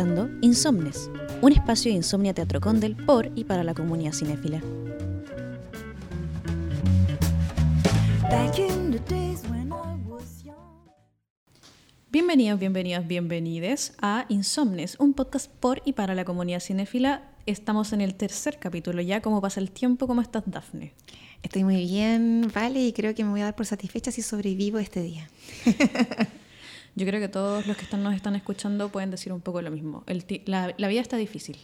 escuchando 0.00 0.30
Insomnes, 0.40 1.10
un 1.42 1.52
espacio 1.52 1.90
de 1.90 1.96
insomnia 1.96 2.32
Teatro 2.32 2.58
Condel 2.58 2.96
por 2.96 3.30
y 3.34 3.44
para 3.44 3.62
la 3.62 3.74
comunidad 3.74 4.12
cinéfila. 4.12 4.62
Bienvenidos, 12.10 12.58
bienvenidas, 12.58 13.06
bienvenides 13.06 13.92
a 14.00 14.24
Insomnes, 14.30 14.96
un 14.98 15.12
podcast 15.12 15.50
por 15.50 15.82
y 15.84 15.92
para 15.92 16.14
la 16.14 16.24
comunidad 16.24 16.60
cinéfila. 16.60 17.22
Estamos 17.44 17.92
en 17.92 18.00
el 18.00 18.14
tercer 18.14 18.58
capítulo 18.58 19.02
ya. 19.02 19.20
¿Cómo 19.20 19.42
pasa 19.42 19.60
el 19.60 19.70
tiempo? 19.70 20.06
¿Cómo 20.06 20.22
estás, 20.22 20.44
Dafne? 20.46 20.94
Estoy 21.42 21.64
muy 21.64 21.76
bien, 21.76 22.50
vale, 22.54 22.80
y 22.80 22.92
creo 22.94 23.14
que 23.14 23.22
me 23.22 23.30
voy 23.30 23.42
a 23.42 23.44
dar 23.44 23.56
por 23.56 23.66
satisfecha 23.66 24.10
si 24.10 24.22
sobrevivo 24.22 24.78
este 24.78 25.02
día. 25.02 25.28
Yo 26.96 27.06
creo 27.06 27.20
que 27.20 27.28
todos 27.28 27.66
los 27.66 27.76
que 27.76 27.84
están, 27.84 28.02
nos 28.02 28.14
están 28.14 28.36
escuchando 28.36 28.88
pueden 28.88 29.10
decir 29.10 29.32
un 29.32 29.40
poco 29.40 29.62
lo 29.62 29.70
mismo. 29.70 30.04
la, 30.46 30.74
la, 30.76 30.88
vida 30.88 31.00
está 31.00 31.16
difícil. 31.16 31.56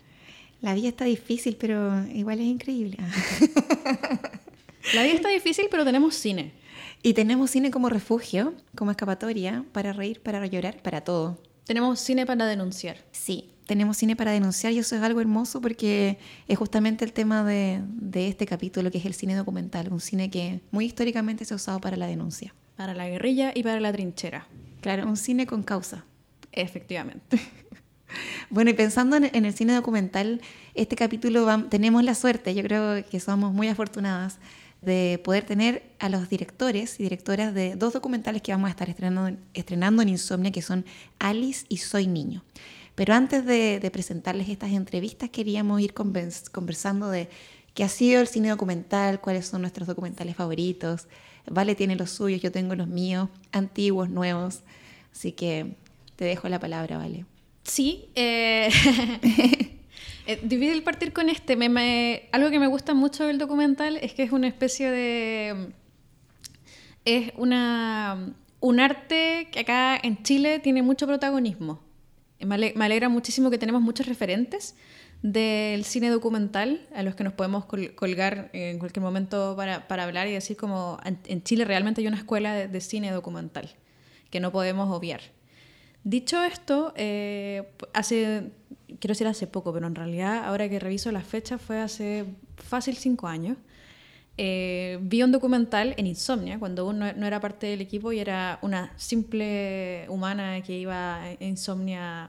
La 0.61 0.75
vida 0.75 0.89
está 0.89 1.05
difícil, 1.05 1.57
pero 1.59 2.07
igual 2.09 2.41
es 2.41 2.47
increíble. 2.47 2.97
la 4.95 5.03
vida 5.03 5.15
está 5.15 5.29
difícil, 5.29 5.67
pero 5.71 5.85
tenemos 5.85 6.15
cine. 6.15 6.53
Y 7.03 7.15
tenemos 7.15 7.51
cine 7.51 7.71
como 7.71 7.89
refugio, 7.89 8.55
como 8.75 8.91
escapatoria, 8.91 9.65
para 9.73 9.93
reír, 9.93 10.21
para 10.21 10.45
llorar, 10.47 10.83
para 10.83 11.03
todo. 11.03 11.39
Tenemos 11.65 12.01
cine 12.01 12.25
para 12.27 12.47
denunciar. 12.47 12.97
Sí, 13.11 13.51
tenemos 13.67 13.97
cine 13.97 14.17
para 14.17 14.31
denunciar 14.31 14.73
y 14.73 14.79
eso 14.79 14.97
es 14.97 15.03
algo 15.03 15.21
hermoso 15.21 15.61
porque 15.61 16.19
es 16.49 16.59
justamente 16.59 17.05
el 17.05 17.13
tema 17.13 17.45
de, 17.45 17.81
de, 17.89 18.29
este 18.29 18.47
capítulo, 18.47 18.91
que 18.91 18.99
es 18.99 19.05
el 19.05 19.15
cine 19.15 19.35
documental, 19.35 19.93
un 19.93 20.01
cine 20.01 20.31
que 20.31 20.61
muy 20.71 20.87
históricamente 20.87 21.45
se 21.45 21.55
ha 21.55 21.57
usado 21.57 21.81
para 21.81 21.97
la 21.97 22.07
denuncia. 22.07 22.55
Para 22.77 22.95
la 22.95 23.09
guerrilla 23.09 23.53
y 23.55 23.63
para 23.63 23.81
la 23.81 23.93
trinchera. 23.93 24.47
Claro, 24.87 25.09
un 25.09 25.17
cine 25.17 25.49
con 25.49 25.65
causa. 25.65 26.05
Efectivamente. 26.53 27.41
bueno, 28.51 28.71
y 28.71 28.73
pensando 28.73 29.17
en, 29.17 29.45
el 29.45 29.53
cine 29.53 29.75
documental, 29.75 30.41
este 30.75 30.95
capítulo 30.95 31.45
tenemos 31.69 32.05
la 32.05 32.15
suerte, 32.15 32.55
yo 32.55 32.63
creo 32.63 33.05
que 33.05 33.19
somos 33.19 33.53
muy 33.53 33.67
afortunadas, 33.67 34.39
de 34.83 35.21
poder 35.25 35.45
tener 35.45 35.83
a 35.99 36.09
los 36.09 36.29
directores 36.29 37.01
y 37.01 37.03
directoras 37.03 37.53
de 37.53 37.75
dos 37.75 37.95
documentales 37.95 38.43
que 38.43 38.53
vamos 38.53 38.69
a 38.69 38.71
estar 38.71 38.89
estrenando, 38.89 39.37
estrenando 39.55 40.03
en 40.03 40.11
Insomnia, 40.11 40.53
que 40.53 40.63
son 40.63 40.85
Alice 41.19 41.67
y 41.69 41.79
Soy 41.79 42.07
Niño. 42.07 42.45
Pero 42.95 43.13
antes 43.15 43.45
de, 43.45 43.91
presentarles 43.93 44.49
estas 44.49 44.71
entrevistas, 44.71 45.31
queríamos 45.31 45.81
ir 45.81 45.95
conversando 45.95 47.11
de 47.11 47.29
qué 47.75 47.83
ha 47.83 47.89
sido 47.89 48.21
el 48.21 48.29
cine 48.29 48.51
documental, 48.51 49.21
cuáles 49.21 49.49
son 49.49 49.63
nuestros 49.63 49.89
documentales 49.89 50.37
favoritos. 50.37 51.09
Vale 51.51 51.75
tiene 51.75 51.97
los 51.97 52.11
suyos, 52.11 52.41
yo 52.41 52.53
tengo 52.53 52.77
los 52.77 52.87
míos, 52.87 53.29
antiguos, 53.51 54.11
nuevos. 54.11 54.63
Así 55.17 55.33
que 55.33 55.77
te 56.17 56.27
dejo 56.27 56.47
la 56.51 56.61
palabra, 56.61 56.99
Vale. 56.99 57.25
Sí, 57.63 58.11
eh, 58.15 58.69
eh 60.27 60.41
difícil 60.43 60.83
partir 60.83 61.15
con 61.15 61.31
este. 61.31 61.55
algo 62.33 62.51
que 62.51 62.59
me 62.59 62.67
gusta 62.67 62.93
mucho 62.93 63.27
del 63.27 63.39
documental 63.39 63.97
es 63.97 64.13
que 64.13 64.23
es 64.25 64.31
una 64.31 64.47
especie 64.47 64.91
de... 64.91 65.73
Es 67.07 67.33
una, 67.37 68.35
un 68.61 68.79
arte 68.79 69.49
que 69.51 69.61
acá 69.61 69.99
en 70.03 70.23
Chile 70.23 70.59
tiene 70.59 70.83
mucho 70.83 71.07
protagonismo. 71.07 71.81
Me 72.41 72.85
alegra 72.85 73.09
muchísimo 73.09 73.51
que 73.51 73.57
tenemos 73.57 73.81
muchos 73.81 74.07
referentes 74.07 74.77
del 75.23 75.85
cine 75.85 76.11
documental 76.11 76.87
a 76.95 77.03
los 77.03 77.15
que 77.15 77.25
nos 77.25 77.33
podemos 77.33 77.65
colgar 77.65 78.51
en 78.53 78.79
cualquier 78.79 79.03
momento 79.03 79.55
para, 79.57 79.89
para 79.89 80.05
hablar 80.05 80.29
y 80.29 80.33
decir 80.33 80.59
como 80.59 81.01
en 81.05 81.43
Chile 81.43 81.65
realmente 81.65 82.03
hay 82.03 82.07
una 82.07 82.19
escuela 82.19 82.55
de, 82.55 82.81
cine 82.83 83.13
documental 83.13 83.71
que 84.37 84.41
no 84.41 84.53
podemos 84.53 84.95
obviar. 84.95 85.23
Dicho 86.05 86.43
esto, 86.45 86.93
eh, 86.95 87.73
hace, 87.95 88.51
quiero 89.01 89.13
decir 89.13 89.27
hace 89.27 89.47
poco, 89.47 89.73
pero 89.73 89.87
en 89.87 89.95
realidad 89.95 90.45
ahora 90.45 90.69
que 90.69 90.79
reviso 90.79 91.11
las 91.11 91.25
fechas 91.25 91.59
fue 91.59 91.81
hace 91.81 92.27
fácil 92.57 92.99
cinco 92.99 93.29
años, 93.29 93.57
eh, 94.37 94.99
vi 95.01 95.23
un 95.23 95.33
documental 95.33 95.95
en 95.97 96.07
Insomnia, 96.07 96.59
cuando 96.59 96.87
uno 96.87 97.11
no 97.15 97.27
era 97.27 97.41
parte 97.41 97.67
del 97.69 97.81
equipo 97.81 98.13
y 98.13 98.19
era 98.19 98.59
una 98.61 98.93
simple 98.99 100.05
humana 100.11 100.61
que 100.61 100.77
iba 100.77 101.23
a 101.23 101.33
Insomnia 101.41 102.29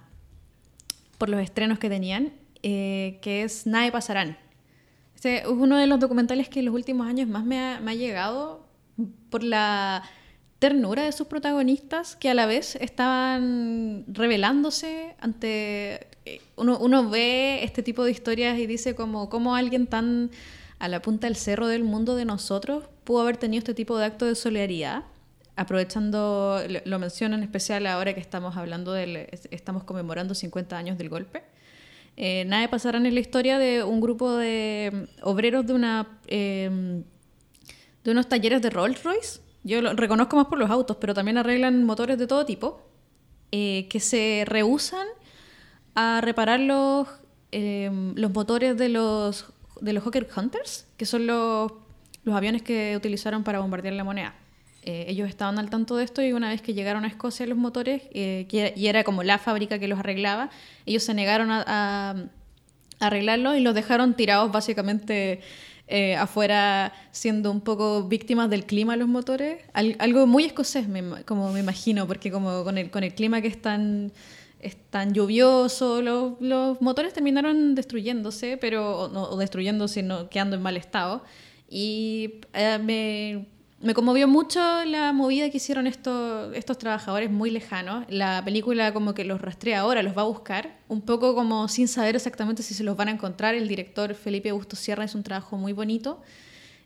por 1.18 1.28
los 1.28 1.42
estrenos 1.42 1.78
que 1.78 1.90
tenían, 1.90 2.32
eh, 2.64 3.20
que 3.22 3.44
es 3.44 3.68
Nada 3.68 3.92
Pasarán. 3.92 4.38
Este 5.14 5.40
es 5.40 5.48
uno 5.48 5.76
de 5.76 5.88
los 5.88 6.00
documentales 6.00 6.48
que 6.48 6.60
en 6.60 6.68
los 6.68 6.74
últimos 6.74 7.06
años 7.06 7.28
más 7.28 7.44
me 7.44 7.60
ha, 7.60 7.94
llegado 7.94 8.66
por 9.30 9.44
la 9.44 10.04
ternura 10.60 11.04
de 11.04 11.12
sus 11.12 11.28
protagonistas 11.28 12.16
que 12.16 12.30
a 12.30 12.34
la 12.34 12.46
vez 12.46 12.76
estaban 12.76 14.06
revelándose 14.08 15.16
ante... 15.20 16.08
Eh, 16.26 16.42
uno, 16.56 16.78
uno 16.80 17.10
ve 17.10 17.64
este 17.64 17.84
tipo 17.84 18.04
de 18.04 18.12
historias 18.12 18.58
y 18.58 18.66
dice 18.66 18.96
como, 18.96 19.30
como 19.30 19.56
alguien 19.56 19.88
tan 19.88 20.32
a 20.80 20.88
la 20.88 21.02
punta 21.02 21.28
del 21.28 21.36
cerro 21.36 21.68
del 21.68 21.84
mundo 21.84 22.16
de 22.16 22.26
nosotros 22.26 22.84
pudo 23.04 23.22
haber 23.22 23.38
tenido 23.38 23.60
este 23.60 23.74
tipo 23.74 23.98
de 23.98 24.06
acto 24.06 24.26
de 24.26 24.36
solidaridad, 24.36 25.04
aprovechando, 25.56 26.62
lo 26.86 27.00
menciono 27.00 27.36
en 27.36 27.44
especial 27.44 27.88
ahora 27.88 28.14
que 28.14 28.20
estamos 28.20 28.58
hablando 28.58 28.92
del, 28.94 29.28
estamos 29.50 29.84
conmemorando 29.84 30.36
50 30.36 30.78
años 30.78 30.98
del 30.98 31.10
golpe. 31.10 31.44
Eh, 32.16 32.46
nada 32.46 32.68
pasará 32.70 32.98
en 32.98 33.14
la 33.14 33.20
historia 33.20 33.60
de 33.60 33.84
un 33.84 34.02
grupo 34.02 34.36
de 34.36 35.08
obreros 35.22 35.66
de 35.66 35.74
una 35.74 36.20
em, 36.28 37.04
de 38.04 38.12
unos 38.12 38.28
talleres 38.28 38.62
de 38.62 38.70
Rolls 38.70 39.04
Royce. 39.04 39.40
Yo 39.68 39.82
lo 39.82 39.94
reconozco 39.94 40.38
más 40.38 40.48
por 40.48 40.58
los 40.58 40.70
autos, 40.70 40.98
pero 40.98 41.14
también 41.14 41.38
arreglan 41.38 41.84
motores 41.84 42.18
de 42.18 42.26
todo 42.26 42.46
tipo, 42.46 42.82
eh, 43.52 43.88
que 43.90 44.00
se 44.00 44.44
rehusan 44.46 45.08
a 45.94 46.22
reparar 46.22 46.60
los, 46.60 47.08
em, 47.52 48.16
los 48.16 48.32
motores 48.32 48.78
de 48.78 48.90
los 48.90 49.46
de 49.82 49.94
los 49.94 50.04
Hawker 50.04 50.28
Hunters, 50.36 50.88
que 50.98 51.06
son 51.06 51.28
los, 51.28 51.72
los 52.24 52.36
aviones 52.36 52.62
que 52.62 52.96
utilizaron 52.98 53.44
para 53.44 53.60
bombardear 53.60 53.94
la 53.94 54.04
moneda. 54.04 54.34
Eh, 54.84 55.06
ellos 55.10 55.28
estaban 55.28 55.60
al 55.60 55.70
tanto 55.70 55.98
de 55.98 56.06
esto 56.06 56.22
y 56.22 56.32
una 56.34 56.50
vez 56.50 56.62
que 56.62 56.74
llegaron 56.74 57.04
a 57.04 57.08
Escocia 57.08 57.46
los 57.46 57.58
motores, 57.58 58.04
eh, 58.12 58.48
y 58.76 58.88
era 58.88 59.04
como 59.04 59.22
la 59.24 59.38
fábrica 59.38 59.80
que 59.80 59.88
los 59.88 60.00
arreglaba, 60.00 60.50
ellos 60.86 61.04
se 61.04 61.14
negaron 61.14 61.52
a, 61.52 61.64
a, 61.68 62.16
arreglarlos 63.00 63.58
y 63.58 63.60
los 63.60 63.76
dejaron 63.76 64.16
tirados 64.16 64.52
básicamente 64.52 65.42
eh, 65.88 66.16
afuera, 66.16 66.94
siendo 67.12 67.52
un 67.52 67.62
poco 67.62 68.04
víctimas 68.04 68.50
del 68.50 68.66
clima 68.66 68.96
los 68.96 69.08
motores. 69.08 69.62
algo 69.74 70.28
muy 70.28 70.46
escocés, 70.46 70.86
como 71.26 71.52
me 71.52 71.60
imagino, 71.60 72.08
porque 72.08 72.32
como 72.32 72.64
con 72.64 72.78
el, 72.78 72.90
con 72.90 73.04
el 73.04 73.14
clima 73.14 73.42
que 73.42 73.48
es 73.48 73.62
tan 73.62 74.12
es 74.60 74.76
tan 74.90 75.14
lluvioso, 75.14 76.02
los, 76.02 76.82
motores 76.82 77.14
terminaron 77.14 77.76
destruyéndose, 77.76 78.58
pero 78.58 79.02
o, 79.02 79.38
destruyéndose, 79.38 80.04
no, 80.04 80.30
quedando 80.30 80.56
en 80.56 80.62
mal 80.62 80.78
estado. 80.78 81.24
Y 81.70 82.42
eh, 82.54 82.80
me, 82.80 83.46
me, 83.82 83.94
conmovió 83.94 84.28
mucho 84.28 84.60
la 84.86 85.14
movida 85.14 85.50
que 85.50 85.58
hicieron 85.58 85.88
estos, 85.88 86.56
estos 86.56 86.78
trabajadores 86.78 87.32
muy 87.32 87.52
lejanos. 87.52 88.06
La 88.10 88.42
película 88.44 88.94
como 88.94 89.14
que 89.14 89.24
los 89.24 89.42
rastrea 89.42 89.82
ahora, 89.82 90.04
los 90.04 90.18
va 90.18 90.22
a 90.24 90.26
buscar, 90.26 90.78
un 90.88 91.02
poco 91.02 91.36
como 91.36 91.68
sin 91.68 91.88
saber 91.88 92.16
exactamente 92.16 92.64
si 92.64 92.74
se 92.74 92.84
los 92.84 92.98
van 92.98 93.08
a 93.10 93.12
encontrar. 93.12 93.56
El 93.56 93.68
director 93.68 94.14
Felipe 94.16 94.50
Augusto 94.50 94.76
Sierra 94.76 95.04
es 95.04 95.16
un 95.16 95.24
trabajo 95.24 95.58
muy 95.58 95.74
bonito. 95.74 96.22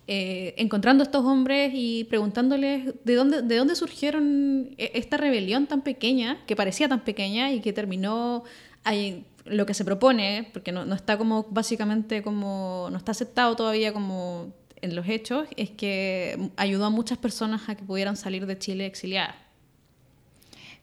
Eh, 0.07 0.56
encontrando 0.57 1.03
a 1.03 1.06
estos 1.06 1.24
hombres 1.24 1.72
y 1.74 2.06
preguntándoles 2.06 2.94
de 3.03 3.16
dónde, 3.16 3.44
de 3.44 3.56
dónde 3.56 3.75
surgieron 3.75 4.72
e, 4.78 4.91
esta 4.96 5.16
rebelión 5.16 5.68
tan 5.68 5.81
pequeña, 5.81 6.44
que 6.47 6.56
parecía 6.56 6.90
tan 6.90 7.01
pequeña 7.01 7.51
y 7.51 7.62
que 7.62 7.72
terminó 7.72 8.44
ahí, 8.84 9.25
lo 9.46 9.66
que 9.66 9.74
se 9.74 9.85
propone, 9.85 10.50
porque 10.53 10.72
no, 10.72 10.85
no, 10.85 10.96
está 10.96 11.18
como 11.18 11.44
básicamente 11.50 12.24
como, 12.24 12.90
no 12.91 12.97
está 12.97 13.12
aceptado 13.12 13.56
todavía 13.56 13.94
como 13.94 14.53
en 14.81 14.96
los 14.96 15.08
hechos, 15.08 15.47
es 15.58 15.69
que 15.69 16.52
ayudó 16.58 16.86
a 16.86 16.90
muchas 16.90 17.18
personas 17.18 17.69
a 17.69 17.75
que 17.75 17.84
pudieran 17.84 18.18
salir 18.18 18.46
de 18.46 18.58
Chile 18.58 18.86
exiliadas. 18.86 19.36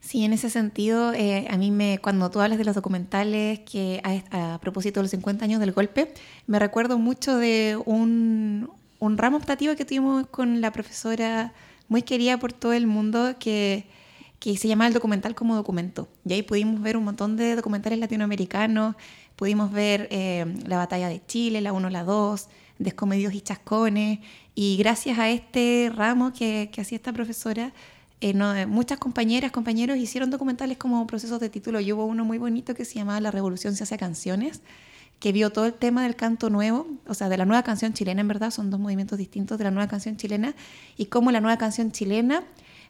Sí, 0.01 0.23
en 0.23 0.31
ese 0.31 0.49
sentido, 0.49 1.13
eh, 1.13 1.45
a 1.49 1.57
mí 1.57 1.71
me, 1.71 1.99
cuando 1.99 2.31
tú 2.31 2.39
hablas 2.39 2.57
de 2.57 2.63
los 2.63 2.75
documentales 2.75 3.59
que 3.59 4.01
a, 4.03 4.53
a, 4.53 4.59
propósito 4.59 5.01
de 5.01 5.03
los 5.03 5.11
50 5.11 5.43
años 5.43 5.59
del 5.59 5.73
golpe, 5.73 6.13
me 6.47 6.57
recuerdo 6.57 6.97
mucho 6.97 7.37
de 7.37 7.77
un, 7.85 8.71
un 8.99 9.17
ramo 9.17 9.37
optativo 9.37 9.75
que 9.75 9.83
tuvimos 9.83 10.27
con 10.27 10.61
la 10.61 10.71
profesora 10.71 11.53
muy 11.89 12.03
querida 12.03 12.37
por 12.37 12.53
todo 12.53 12.71
el 12.71 12.87
mundo 12.87 13.35
que, 13.39 13.87
que 14.39 14.55
se 14.55 14.67
llama 14.67 14.87
el 14.87 14.93
documental 14.93 15.35
como 15.35 15.55
documento. 15.55 16.07
Y 16.25 16.33
ahí 16.33 16.43
pudimos 16.43 16.81
ver 16.81 16.95
un 16.95 17.03
montón 17.03 17.35
de 17.35 17.55
documentales 17.55 17.99
latinoamericanos, 17.99 18.95
pudimos 19.35 19.71
ver 19.71 20.07
eh, 20.11 20.45
la 20.65 20.77
batalla 20.77 21.09
de 21.09 21.21
Chile, 21.25 21.61
la 21.61 21.73
1, 21.73 21.89
la 21.89 22.03
2, 22.03 22.47
Descomedios 22.79 23.33
y 23.33 23.41
Chascones, 23.41 24.19
y 24.55 24.77
gracias 24.77 25.19
a 25.19 25.29
este 25.29 25.91
ramo 25.93 26.33
que, 26.33 26.69
que 26.73 26.81
hacía 26.81 26.95
esta 26.95 27.13
profesora, 27.13 27.73
eh, 28.21 28.65
muchas 28.65 28.99
compañeras, 28.99 29.51
compañeros 29.51 29.97
hicieron 29.97 30.29
documentales 30.29 30.77
como 30.77 31.05
procesos 31.07 31.39
de 31.39 31.49
título. 31.49 31.79
Y 31.79 31.91
hubo 31.93 32.05
uno 32.05 32.25
muy 32.25 32.37
bonito 32.37 32.73
que 32.75 32.85
se 32.85 32.95
llamaba 32.95 33.21
La 33.21 33.31
Revolución 33.31 33.75
se 33.75 33.83
hace 33.83 33.97
canciones, 33.97 34.61
que 35.19 35.31
vio 35.31 35.51
todo 35.51 35.65
el 35.65 35.73
tema 35.73 36.03
del 36.03 36.15
canto 36.15 36.49
nuevo, 36.49 36.87
o 37.07 37.13
sea, 37.13 37.29
de 37.29 37.37
la 37.37 37.45
nueva 37.45 37.63
canción 37.63 37.93
chilena, 37.93 38.21
en 38.21 38.27
verdad, 38.27 38.51
son 38.51 38.69
dos 38.69 38.79
movimientos 38.79 39.17
distintos 39.17 39.57
de 39.57 39.65
la 39.65 39.71
nueva 39.71 39.87
canción 39.87 40.17
chilena, 40.17 40.55
y 40.97 41.05
cómo 41.05 41.31
la 41.31 41.41
nueva 41.41 41.57
canción 41.57 41.91
chilena 41.91 42.43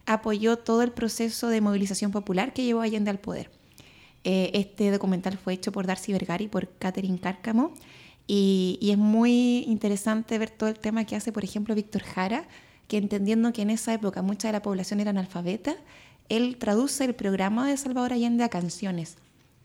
apoyó 0.05 0.57
todo 0.57 0.81
el 0.81 0.91
proceso 0.91 1.49
de 1.49 1.61
movilización 1.61 2.11
popular 2.11 2.53
que 2.53 2.63
llevó 2.63 2.81
Allende 2.81 3.11
al 3.11 3.19
poder. 3.19 3.51
Eh, 4.23 4.51
este 4.53 4.91
documental 4.91 5.37
fue 5.37 5.53
hecho 5.53 5.71
por 5.71 5.87
Darcy 5.87 6.11
Vergari 6.11 6.45
y 6.45 6.47
por 6.49 6.69
Catherine 6.77 7.19
Cárcamo. 7.19 7.73
Y, 8.31 8.77
es 8.91 8.97
muy 8.99 9.63
interesante 9.65 10.37
ver 10.37 10.51
todo 10.51 10.69
el 10.69 10.77
tema 10.77 11.03
que 11.03 11.15
hace, 11.15 11.31
por 11.31 11.43
ejemplo, 11.43 11.73
Víctor 11.73 12.03
Jara, 12.03 12.47
que 12.87 12.97
entendiendo 12.97 13.51
que 13.51 13.63
en 13.63 13.71
esa 13.71 13.91
época 13.91 14.21
mucha 14.21 14.49
de 14.49 14.51
la 14.51 14.61
población 14.61 14.99
era 14.99 15.09
analfabeta, 15.09 15.75
él 16.29 16.57
traduce 16.59 17.05
el 17.05 17.15
programa 17.15 17.67
de 17.67 17.75
Salvador 17.75 18.13
Allende 18.13 18.43
a 18.43 18.49
canciones 18.49 19.17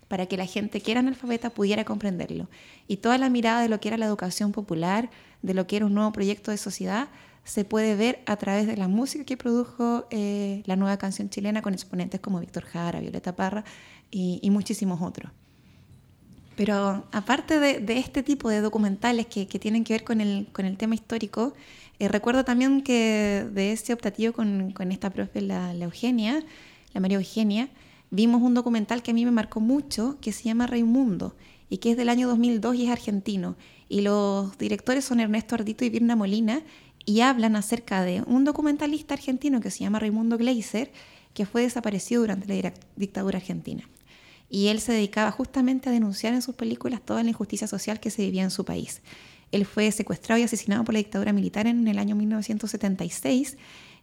para 0.08 0.25
que 0.25 0.38
la 0.38 0.46
gente 0.46 0.81
que 0.81 0.93
era 0.93 1.00
analfabeta 1.00 1.50
pudiera 1.50 1.84
comprenderlo. 1.84 2.49
Y 2.88 2.96
toda 2.96 3.19
la 3.19 3.28
mirada 3.28 3.61
de 3.61 3.69
lo 3.69 3.81
que 3.81 3.88
era 3.88 3.99
la 3.99 4.06
educación 4.06 4.52
popular, 4.52 5.10
de 5.43 5.52
lo 5.52 5.67
que 5.67 5.76
era 5.76 5.84
un 5.84 5.93
nuevo 5.93 6.12
proyecto 6.12 6.50
de 6.50 6.56
sociedad, 6.56 7.08
se 7.44 7.67
puede 7.67 7.96
ver 7.96 8.22
a 8.25 8.37
través 8.37 8.67
de 8.67 8.78
la 8.78 8.88
música 8.88 9.25
que 9.25 9.37
produjo 9.37 10.06
eh, 10.08 10.62
la 10.64 10.76
nueva 10.76 10.96
canción 10.96 11.28
chilena 11.28 11.60
con 11.60 11.75
exponentes 11.75 12.19
como 12.19 12.40
Víctor 12.40 12.64
Jara, 12.64 13.00
Violeta 13.00 13.37
Parra 13.37 13.62
y, 14.10 14.49
muchísimos 14.50 15.02
otros. 15.02 15.31
Pero 16.56 17.05
aparte 17.11 17.59
de, 17.59 17.99
este 17.99 18.23
tipo 18.23 18.49
de 18.49 18.61
documentales 18.61 19.27
que, 19.27 19.47
tienen 19.47 19.85
que 19.85 19.95
ver 19.95 20.05
con 20.05 20.21
el, 20.21 20.47
con 20.53 20.67
el 20.67 20.77
tema 20.77 20.95
histórico, 20.95 21.55
eh, 21.99 22.09
recuerdo 22.09 22.45
también 22.45 22.83
que 22.83 23.47
de 23.53 23.73
ese 23.73 23.93
optativo 23.93 24.33
con, 24.33 24.75
esta 24.91 25.11
profe, 25.11 25.41
la, 25.41 25.75
la, 25.75 25.85
Eugenia, 25.85 26.45
la 26.93 27.01
María 27.01 27.19
Eugenia, 27.19 27.69
vimos 28.11 28.43
un 28.43 28.55
documental 28.55 29.03
que 29.03 29.11
a 29.11 29.15
mí 29.15 29.25
me 29.25 29.33
marcó 29.33 29.61
mucho, 29.61 30.17
que 30.21 30.33
se 30.33 30.45
llama 30.45 30.67
Raimundo, 30.67 31.35
y 31.69 31.79
que 31.79 31.91
es 31.93 31.97
del 31.97 32.09
año 32.09 32.29
2002 32.29 32.77
y 32.77 32.87
es 32.87 32.91
argentino. 32.91 33.56
Y 33.89 34.03
los 34.03 34.56
directores 34.56 35.05
son 35.05 35.19
Ernesto 35.21 35.56
Ardito 35.56 35.85
y 35.85 35.91
Virna 35.91 36.15
Molina, 36.15 36.62
y 37.05 37.21
hablan 37.21 37.56
acerca 37.56 38.03
de 38.03 38.23
un 38.27 38.45
documentalista 38.45 39.15
argentino 39.15 39.61
que 39.61 39.71
se 39.71 39.81
llama 39.81 39.99
Raimundo 39.99 40.39
Gleiser, 40.39 40.91
que 41.35 41.47
fue 41.47 41.62
desaparecido 41.62 42.23
durante 42.23 42.62
la 42.62 42.73
dictadura 42.97 43.39
argentina. 43.39 43.89
Y 44.50 44.69
él 44.69 44.81
se 44.81 44.93
dedicaba 44.93 45.31
justamente 45.31 45.88
a 45.88 45.93
denunciar 45.93 46.35
en 46.35 46.43
sus 46.43 46.55
películas 46.55 47.00
toda 47.05 47.23
la 47.23 47.31
injusticia 47.31 47.67
social 47.67 48.00
que 48.00 48.11
se 48.11 48.23
vivía 48.23 48.43
en 48.43 48.50
su 48.50 48.64
país. 48.64 49.00
Él 49.52 49.67
fue 49.67 49.91
secuestrado 49.93 50.41
y 50.41 50.44
asesinado 50.44 50.85
por 50.85 50.94
la 50.94 50.99
dictadura 50.99 51.32
militar 51.32 51.67
en 51.67 51.87
el 51.87 51.99
año 51.99 52.17
1976 52.17 53.56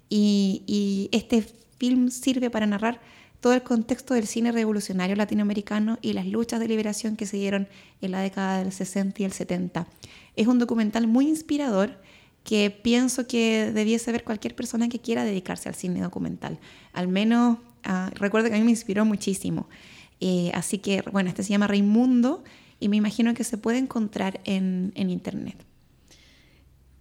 y, 0.09 1.09
este 1.11 1.45
film 1.77 2.09
sirve 2.09 2.49
para 2.49 2.67
narrar 2.67 3.01
todo 3.39 3.53
el 3.53 3.63
contexto 3.63 4.13
del 4.13 4.27
cine 4.27 4.51
revolucionario 4.51 5.15
latinoamericano 5.15 5.97
y 6.01 6.13
las 6.13 6.27
luchas 6.27 6.59
de 6.59 6.67
liberación 6.67 7.15
que 7.15 7.25
se 7.25 7.37
dieron 7.37 7.67
en 8.01 8.11
la 8.11 8.19
década 8.19 8.59
del 8.59 8.71
60 8.71 9.21
y 9.21 9.25
el 9.25 9.31
70. 9.31 9.87
Es 10.35 10.47
un 10.47 10.59
documental 10.59 11.07
muy 11.07 11.27
inspirador 11.27 11.97
que 12.43 12.69
pienso 12.69 13.25
que 13.25 13.71
debiese 13.73 14.11
ver 14.11 14.23
cualquier 14.23 14.55
persona 14.55 14.89
que 14.89 14.99
quiera 14.99 15.23
dedicarse 15.23 15.69
al 15.69 15.75
cine 15.75 16.01
documental. 16.01 16.59
Al 16.93 17.07
menos, 17.07 17.57
uh, 17.87 18.09
recuerdo 18.13 18.49
que 18.49 18.55
a 18.55 18.57
mí 18.57 18.63
me 18.63 18.71
inspiró 18.71 19.05
muchísimo. 19.05 19.67
Eh, 20.21 20.51
así 20.53 20.77
que, 20.77 21.03
bueno, 21.11 21.29
este 21.29 21.43
se 21.43 21.49
llama 21.49 21.67
Raimundo 21.67 22.43
y 22.79 22.87
me 22.87 22.95
imagino 22.95 23.33
que 23.33 23.43
se 23.43 23.57
puede 23.57 23.77
encontrar 23.79 24.39
en, 24.45 24.93
en 24.95 25.09
internet. 25.09 25.57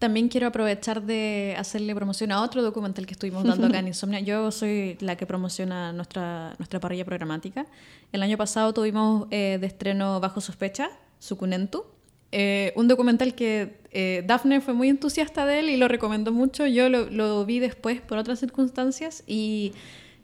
También 0.01 0.29
quiero 0.29 0.47
aprovechar 0.47 1.03
de 1.03 1.55
hacerle 1.59 1.95
promoción 1.95 2.33
a 2.33 2.41
otro 2.41 2.63
documental 2.63 3.05
que 3.05 3.13
estuvimos 3.13 3.45
dando 3.45 3.67
acá 3.67 3.81
en 3.81 3.89
Insomnia. 3.89 4.21
Yo 4.21 4.51
soy 4.51 4.97
la 5.01 5.17
que 5.17 5.27
promociona 5.27 5.93
nuestra, 5.93 6.55
nuestra 6.59 6.81
parrilla 6.81 7.05
programática. 7.05 7.67
El 8.11 8.23
año 8.23 8.39
pasado 8.39 8.73
tuvimos 8.73 9.29
eh, 9.31 9.59
de 9.61 9.67
estreno 9.67 10.19
Bajo 10.19 10.41
Sospecha, 10.41 10.89
Sucunentu, 11.19 11.85
eh, 12.33 12.73
un 12.77 12.87
documental 12.87 13.35
que 13.35 13.81
eh, 13.91 14.23
Daphne 14.27 14.61
fue 14.61 14.73
muy 14.73 14.89
entusiasta 14.89 15.45
de 15.47 15.59
él 15.59 15.69
y 15.69 15.77
lo 15.77 15.89
recomendó 15.89 16.33
mucho. 16.33 16.67
Yo 16.67 16.89
lo, 16.89 17.11
lo, 17.11 17.45
vi 17.45 17.59
después 17.59 18.01
por 18.01 18.19
otras 18.19 18.39
circunstancias 18.39 19.25
y 19.27 19.73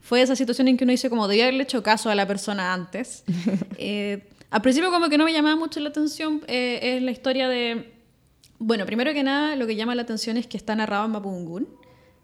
fue 0.07 0.23
esa 0.23 0.37
situación 0.37 0.69
en 0.69 0.77
que 0.77 0.85
uno 0.85 0.93
dice 0.93 1.11
como 1.11 1.29
debía 1.29 1.45
haberle 1.45 1.65
hecho 1.65 1.83
caso 1.83 2.11
a 2.11 2.15
la 2.15 2.27
persona 2.27 2.73
antes. 2.73 3.25
al 4.51 4.63
principio 4.63 4.91
como 4.91 5.09
que 5.09 5.19
no 5.19 5.25
me 5.25 5.33
llamaba 5.33 5.57
mucho 5.57 5.81
la 5.81 5.89
atención 5.89 6.43
es 6.47 7.03
la 7.03 7.11
historia 7.11 7.49
de 7.49 7.97
bueno, 8.59 8.87
primero 8.87 9.13
que 9.13 9.23
nada, 9.23 9.57
lo 9.57 9.67
que 9.67 9.77
llama 9.77 9.95
la 9.95 10.03
atención 10.03 10.37
es 10.37 10.47
que 10.47 10.57
está 10.57 10.75
narrado 10.75 11.07
en 11.07 11.13
Mapudungun. 11.13 11.69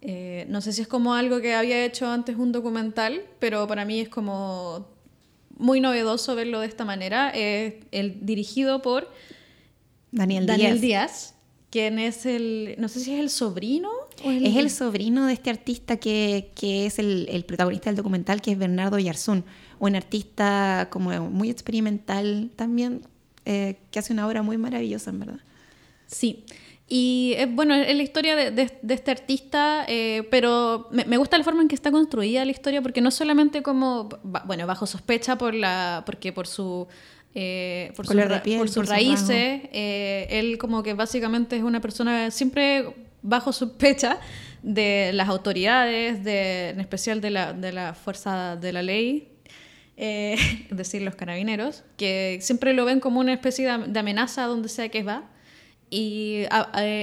Eh, 0.01 0.47
no 0.49 0.61
sé 0.61 0.73
si 0.73 0.83
es 0.83 0.89
como 0.89 1.15
algo 1.15 1.41
que 1.41 1.55
había 1.55 1.85
hecho 1.85 2.09
antes 2.09 2.37
un 2.37 2.53
documental, 2.53 3.23
pero 3.39 3.67
para 3.69 3.85
mí 3.85 4.01
es 4.01 4.09
como 4.09 4.89
muy 5.59 5.81
novedoso 5.81 6.35
verlo 6.35 6.61
de 6.61 6.67
esta 6.67 6.85
manera. 6.85 7.31
Es 7.31 7.75
el, 7.93 8.25
dirigido 8.25 8.83
por 8.83 9.09
Daniel, 10.11 10.47
Daniel 10.47 10.81
Díaz. 10.81 11.35
quien 11.71 11.99
es 11.99 12.27
el, 12.27 12.77
no 12.79 12.89
sé 12.89 13.01
si 13.01 13.13
es 13.13 13.21
el 13.21 13.31
sobrino. 13.31 13.91
Es 14.25 14.57
el 14.57 14.71
sobrino 14.71 15.27
de 15.27 15.33
este 15.33 15.51
artista 15.51 15.97
que, 15.97 16.51
que 16.55 16.87
es 16.87 16.99
el, 16.99 17.27
el, 17.31 17.45
protagonista 17.45 17.91
del 17.91 17.97
documental, 17.97 18.41
que 18.41 18.53
es 18.53 18.59
Bernardo 18.59 18.99
Yarzún, 18.99 19.45
un 19.79 19.97
artista 19.97 20.89
como 20.91 21.11
muy 21.31 21.51
experimental 21.51 22.51
también, 22.55 23.03
eh, 23.45 23.79
que 23.91 23.99
hace 23.99 24.13
una 24.13 24.27
obra 24.27 24.43
muy 24.43 24.57
maravillosa, 24.59 25.11
en 25.11 25.21
verdad. 25.21 25.41
Sí. 26.07 26.45
Y 26.89 27.35
eh, 27.37 27.47
bueno, 27.47 27.75
es 27.75 27.97
la 27.97 28.03
historia 28.03 28.37
de, 28.37 28.71
este 28.89 29.11
artista, 29.11 29.85
eh, 29.89 30.29
pero 30.31 30.89
me, 30.91 31.17
gusta 31.17 31.39
la 31.39 31.45
forma 31.45 31.63
en 31.63 31.69
que 31.69 31.75
está 31.75 31.91
construida 31.91 32.45
la 32.45 32.51
historia, 32.51 32.83
porque 32.83 33.01
no 33.01 33.11
solamente 33.11 33.63
como, 33.63 34.09
bueno, 34.23 34.67
bajo 34.67 34.87
sospecha 34.87 35.37
por 35.37 35.55
la, 35.55 36.03
porque 36.05 36.33
por 36.33 36.47
su 36.47 36.87
eh, 37.35 37.93
por, 37.97 38.07
por, 38.07 38.69
sus 38.69 38.89
raíces. 38.89 39.63
él 39.73 40.59
como 40.59 40.83
que 40.83 40.93
básicamente 40.93 41.57
es 41.57 41.63
una 41.63 41.81
persona 41.81 42.31
siempre 42.31 42.95
bajo 43.23 43.53
sospecha 43.53 44.19
de 44.63 45.11
las 45.13 45.29
autoridades, 45.29 46.23
de, 46.25 46.71
en 46.71 46.81
especial 46.81 47.21
de 47.21 47.31
la, 47.31 47.53
de 47.53 47.73
la 47.73 47.95
fuerza 47.95 48.57
de 48.57 48.73
la 48.73 48.83
ley, 48.83 49.29
es 49.97 50.77
decir, 50.77 51.03
los 51.03 51.15
carabineros, 51.15 51.85
que 51.97 52.39
siempre 52.41 52.73
lo 52.73 52.85
ven 52.85 53.01
como 53.01 53.21
una 53.21 53.33
especie 53.33 53.67
de 53.67 53.99
amenaza 53.99 54.47
donde 54.47 54.69
sea 54.69 54.89
que 54.89 55.03
va. 55.03 55.25
Y 55.95 56.47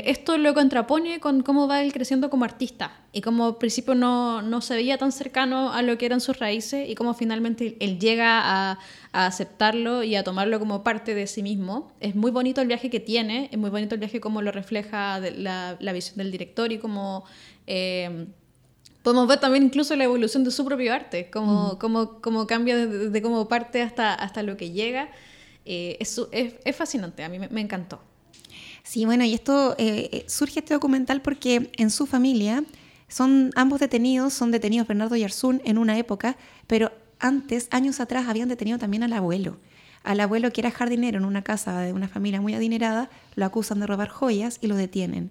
esto 0.05 0.39
lo 0.39 0.55
contrapone 0.55 1.19
con 1.19 1.43
cómo 1.43 1.67
va 1.67 1.83
él 1.83 1.93
creciendo 1.93 2.31
como 2.31 2.43
artista 2.43 2.91
y 3.13 3.21
cómo 3.21 3.45
al 3.45 3.57
principio 3.57 3.93
no, 3.93 4.41
no, 4.41 4.61
se 4.61 4.73
veía 4.73 4.97
tan 4.97 5.11
cercano 5.11 5.71
a 5.71 5.83
lo 5.83 5.99
que 5.99 6.07
eran 6.07 6.19
sus 6.19 6.39
raíces 6.39 6.89
y 6.89 6.95
cómo 6.95 7.13
finalmente 7.13 7.77
él 7.81 7.99
llega 7.99 8.39
a, 8.39 8.79
a, 9.13 9.27
aceptarlo 9.27 10.01
y 10.01 10.15
a 10.15 10.23
tomarlo 10.23 10.57
como 10.57 10.83
parte 10.83 11.13
de 11.13 11.27
sí 11.27 11.43
mismo. 11.43 11.91
Es 11.99 12.15
muy 12.15 12.31
bonito 12.31 12.61
el 12.61 12.67
viaje 12.67 12.89
que 12.89 12.99
tiene, 12.99 13.47
es 13.51 13.59
muy 13.59 13.69
bonito 13.69 13.93
el 13.93 13.99
viaje 13.99 14.19
como 14.19 14.41
lo 14.41 14.51
refleja 14.51 15.19
la, 15.19 15.77
la, 15.79 15.93
visión 15.93 16.17
del 16.17 16.31
director 16.31 16.71
y 16.71 16.79
cómo... 16.79 17.25
Eh, 17.67 18.25
podemos 19.03 19.27
ver 19.27 19.39
también 19.39 19.65
incluso 19.65 19.95
la 19.95 20.05
evolución 20.05 20.43
de 20.43 20.49
su 20.49 20.65
propio 20.65 20.95
arte, 20.95 21.29
cómo, 21.29 21.77
cómo, 21.77 22.19
cómo 22.21 22.47
cambia 22.47 22.75
de, 22.87 23.21
cómo 23.21 23.47
parte 23.47 23.83
hasta, 23.83 24.15
hasta 24.15 24.41
lo 24.41 24.57
que 24.57 24.71
llega. 24.71 25.11
Eh, 25.63 25.97
es, 25.99 26.19
es, 26.31 26.55
es, 26.65 26.75
fascinante, 26.75 27.23
a 27.23 27.29
mí 27.29 27.37
me, 27.37 27.49
me 27.49 27.61
encantó. 27.61 28.08
Sí, 28.89 29.05
bueno, 29.05 29.23
y 29.23 29.35
esto 29.35 29.75
eh, 29.77 30.09
eh, 30.11 30.25
surge 30.27 30.61
este 30.61 30.73
documental 30.73 31.21
porque 31.21 31.69
en 31.77 31.91
su 31.91 32.07
familia 32.07 32.63
son 33.07 33.51
ambos 33.55 33.79
detenidos, 33.79 34.33
son 34.33 34.49
detenidos 34.49 34.87
Bernardo 34.87 35.15
y 35.15 35.23
Arzún 35.23 35.61
en 35.63 35.77
una 35.77 35.99
época, 35.99 36.37
pero 36.65 36.91
antes, 37.19 37.67
años 37.69 37.99
atrás, 37.99 38.27
habían 38.27 38.49
detenido 38.49 38.79
también 38.79 39.03
al 39.03 39.13
abuelo. 39.13 39.59
Al 40.01 40.19
abuelo 40.19 40.51
que 40.51 40.61
era 40.61 40.71
jardinero 40.71 41.19
en 41.19 41.25
una 41.25 41.43
casa 41.43 41.81
de 41.81 41.93
una 41.93 42.07
familia 42.07 42.41
muy 42.41 42.55
adinerada, 42.55 43.11
lo 43.35 43.45
acusan 43.45 43.79
de 43.79 43.85
robar 43.85 44.09
joyas 44.09 44.57
y 44.59 44.65
lo 44.65 44.75
detienen. 44.75 45.29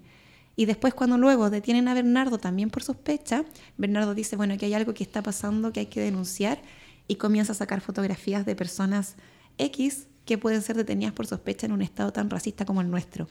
Y 0.55 0.67
después 0.67 0.95
cuando 0.95 1.19
luego 1.19 1.51
detienen 1.51 1.89
a 1.89 1.95
Bernardo 1.95 2.39
también 2.39 2.71
por 2.71 2.85
sospecha, 2.85 3.45
Bernardo 3.77 4.15
dice, 4.15 4.37
bueno, 4.37 4.57
que 4.57 4.67
hay 4.67 4.75
algo 4.75 4.95
que 4.95 5.03
está 5.03 5.21
pasando 5.21 5.73
que 5.73 5.81
hay 5.81 5.87
que 5.87 6.01
denunciar 6.01 6.63
y 7.09 7.17
comienza 7.17 7.51
a 7.51 7.57
sacar 7.57 7.81
fotografías 7.81 8.47
de 8.47 8.55
personas 8.55 9.17
X 9.59 10.07
que 10.29 10.37
pueden 10.37 10.61
ser 10.61 10.77
detenidas 10.77 11.15
por 11.15 11.27
sospecha 11.27 11.65
en 11.65 11.73
un 11.73 11.81
estado 11.81 12.13
tan 12.13 12.29
racista 12.29 12.67
como 12.67 12.83
el 12.83 12.91
nuestro. 12.91 13.27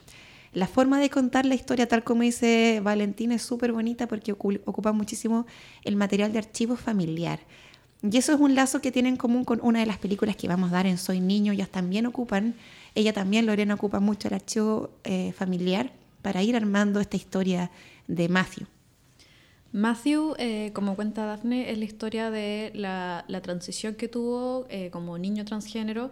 La 0.52 0.66
forma 0.66 0.98
de 0.98 1.10
contar 1.10 1.46
la 1.46 1.54
historia, 1.54 1.86
tal 1.86 2.02
como 2.02 2.22
dice 2.22 2.80
Valentina, 2.82 3.36
es 3.36 3.42
súper 3.42 3.72
bonita 3.72 4.08
porque 4.08 4.32
ocupa 4.32 4.90
muchísimo 4.90 5.46
el 5.84 5.94
material 5.94 6.32
de 6.32 6.38
archivo 6.38 6.74
familiar. 6.74 7.38
Y 8.02 8.16
eso 8.16 8.32
es 8.32 8.40
un 8.40 8.56
lazo 8.56 8.80
que 8.80 8.90
tiene 8.90 9.10
en 9.10 9.16
común 9.16 9.44
con 9.44 9.60
una 9.62 9.78
de 9.78 9.86
las 9.86 9.98
películas 9.98 10.34
que 10.34 10.48
vamos 10.48 10.70
a 10.70 10.74
dar 10.74 10.86
en 10.86 10.98
Soy 10.98 11.20
Niño. 11.20 11.52
Ellas 11.52 11.68
también 11.68 12.04
ocupan, 12.04 12.54
ella 12.96 13.12
también, 13.12 13.46
Lorena, 13.46 13.74
ocupa 13.74 14.00
mucho 14.00 14.26
el 14.26 14.34
archivo 14.34 14.90
eh, 15.04 15.32
familiar 15.32 15.92
para 16.20 16.42
ir 16.42 16.56
armando 16.56 16.98
esta 16.98 17.16
historia 17.16 17.70
de 18.08 18.28
Matthew. 18.28 18.66
Matthew, 19.70 20.34
eh, 20.38 20.72
como 20.74 20.96
cuenta 20.96 21.26
Daphne, 21.26 21.70
es 21.70 21.78
la 21.78 21.84
historia 21.84 22.30
de 22.30 22.72
la, 22.74 23.24
transición 23.42 23.94
que 23.94 24.08
tuvo 24.08 24.66
eh, 24.70 24.90
como 24.90 25.16
niño 25.18 25.44
transgénero 25.44 26.10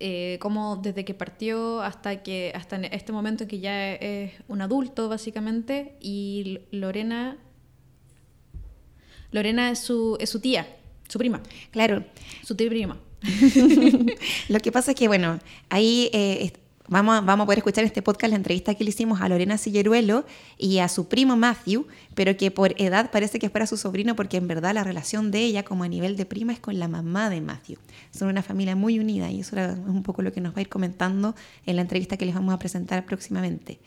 eh, 0.00 0.38
como 0.40 0.76
desde 0.76 1.04
que 1.04 1.14
partió 1.14 1.82
hasta 1.82 2.22
que 2.22 2.52
hasta 2.54 2.76
este 2.76 3.12
momento 3.12 3.44
en 3.44 3.48
que 3.48 3.60
ya 3.60 3.92
es 3.94 4.32
un 4.48 4.60
adulto 4.60 5.08
básicamente 5.08 5.96
y 6.00 6.60
Lorena 6.70 7.38
Lorena 9.34 9.70
es 9.70 9.80
su, 9.80 10.16
es 10.20 10.30
su 10.30 10.38
tía, 10.38 10.64
su 11.08 11.18
prima. 11.18 11.42
Claro. 11.72 12.04
Su 12.44 12.54
tía 12.54 12.68
prima. 12.68 13.00
Lo 14.48 14.60
que 14.60 14.70
pasa 14.70 14.92
es 14.92 14.96
que, 14.96 15.08
bueno, 15.08 15.40
ahí 15.70 16.08
eh, 16.12 16.52
Vamos 16.86 17.16
a, 17.16 17.20
vamos 17.22 17.44
a 17.44 17.46
poder 17.46 17.58
escuchar 17.60 17.84
este 17.84 18.02
podcast, 18.02 18.30
la 18.30 18.36
entrevista 18.36 18.74
que 18.74 18.84
le 18.84 18.90
hicimos 18.90 19.22
a 19.22 19.28
Lorena 19.30 19.56
Silleruelo 19.56 20.26
y 20.58 20.80
a 20.80 20.88
su 20.88 21.08
primo 21.08 21.34
Matthew, 21.34 21.86
pero 22.14 22.36
que 22.36 22.50
por 22.50 22.74
edad 22.76 23.10
parece 23.10 23.38
que 23.38 23.48
fuera 23.48 23.66
su 23.66 23.78
sobrino 23.78 24.14
porque 24.14 24.36
en 24.36 24.46
verdad 24.48 24.74
la 24.74 24.84
relación 24.84 25.30
de 25.30 25.38
ella 25.38 25.62
como 25.62 25.84
a 25.84 25.88
nivel 25.88 26.14
de 26.18 26.26
prima 26.26 26.52
es 26.52 26.60
con 26.60 26.78
la 26.78 26.86
mamá 26.86 27.30
de 27.30 27.40
Matthew. 27.40 27.78
Son 28.10 28.28
una 28.28 28.42
familia 28.42 28.76
muy 28.76 28.98
unida 28.98 29.30
y 29.30 29.40
eso 29.40 29.58
es 29.58 29.78
un 29.78 30.02
poco 30.02 30.20
lo 30.20 30.30
que 30.30 30.42
nos 30.42 30.52
va 30.52 30.58
a 30.58 30.60
ir 30.60 30.68
comentando 30.68 31.34
en 31.64 31.76
la 31.76 31.82
entrevista 31.82 32.18
que 32.18 32.26
les 32.26 32.34
vamos 32.34 32.52
a 32.52 32.58
presentar 32.58 33.06
próximamente. 33.06 33.78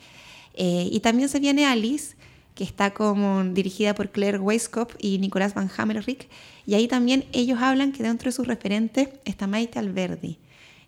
Eh, 0.56 0.90
y 0.92 1.00
también 1.02 1.30
se 1.30 1.40
viene 1.40 1.68
Alice, 1.68 2.16
que 2.56 2.64
está 2.64 2.96
como 2.96 3.44
dirigida 3.44 3.94
por 3.94 4.10
Claire 4.10 4.40
Weiskopf 4.40 4.96
y 4.98 5.20
Nicolás 5.20 5.54
Van 5.54 5.70
Hammerich, 5.78 6.28
y 6.66 6.74
ahí 6.74 6.88
también 6.88 7.26
ellos 7.32 7.60
hablan 7.62 7.92
que 7.92 8.02
dentro 8.02 8.30
de 8.30 8.32
sus 8.32 8.48
referentes 8.48 9.10
está 9.24 9.46
Maite 9.46 9.78
Alberdi. 9.78 10.40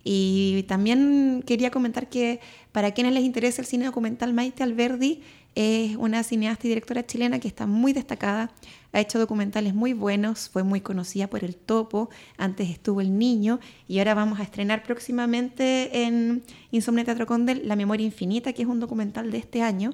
Y 0.03 0.63
también 0.67 1.43
quería 1.45 1.71
comentar 1.71 2.09
que 2.09 2.39
para 2.71 2.91
quienes 2.91 3.13
les 3.13 3.23
interesa 3.23 3.61
el 3.61 3.67
cine 3.67 3.85
documental, 3.85 4.33
Maite 4.33 4.63
Alberdi 4.63 5.21
es 5.55 5.95
una 5.97 6.23
cineasta 6.23 6.67
y 6.67 6.69
directora 6.69 7.05
chilena 7.05 7.39
que 7.39 7.47
está 7.47 7.65
muy 7.65 7.91
destacada, 7.91 8.51
ha 8.93 8.99
hecho 8.99 9.19
documentales 9.19 9.73
muy 9.73 9.93
buenos, 9.93 10.49
fue 10.49 10.63
muy 10.63 10.79
conocida 10.79 11.27
por 11.27 11.43
El 11.43 11.55
Topo, 11.55 12.09
antes 12.37 12.69
estuvo 12.69 13.01
El 13.01 13.17
Niño 13.17 13.59
y 13.87 13.99
ahora 13.99 14.13
vamos 14.13 14.39
a 14.39 14.43
estrenar 14.43 14.83
próximamente 14.83 16.03
en 16.03 16.43
Insomnia 16.71 17.03
Teatro 17.03 17.25
Condel 17.25 17.67
La 17.67 17.75
Memoria 17.75 18.05
Infinita, 18.05 18.53
que 18.53 18.61
es 18.61 18.67
un 18.67 18.79
documental 18.79 19.31
de 19.31 19.37
este 19.39 19.61
año. 19.61 19.93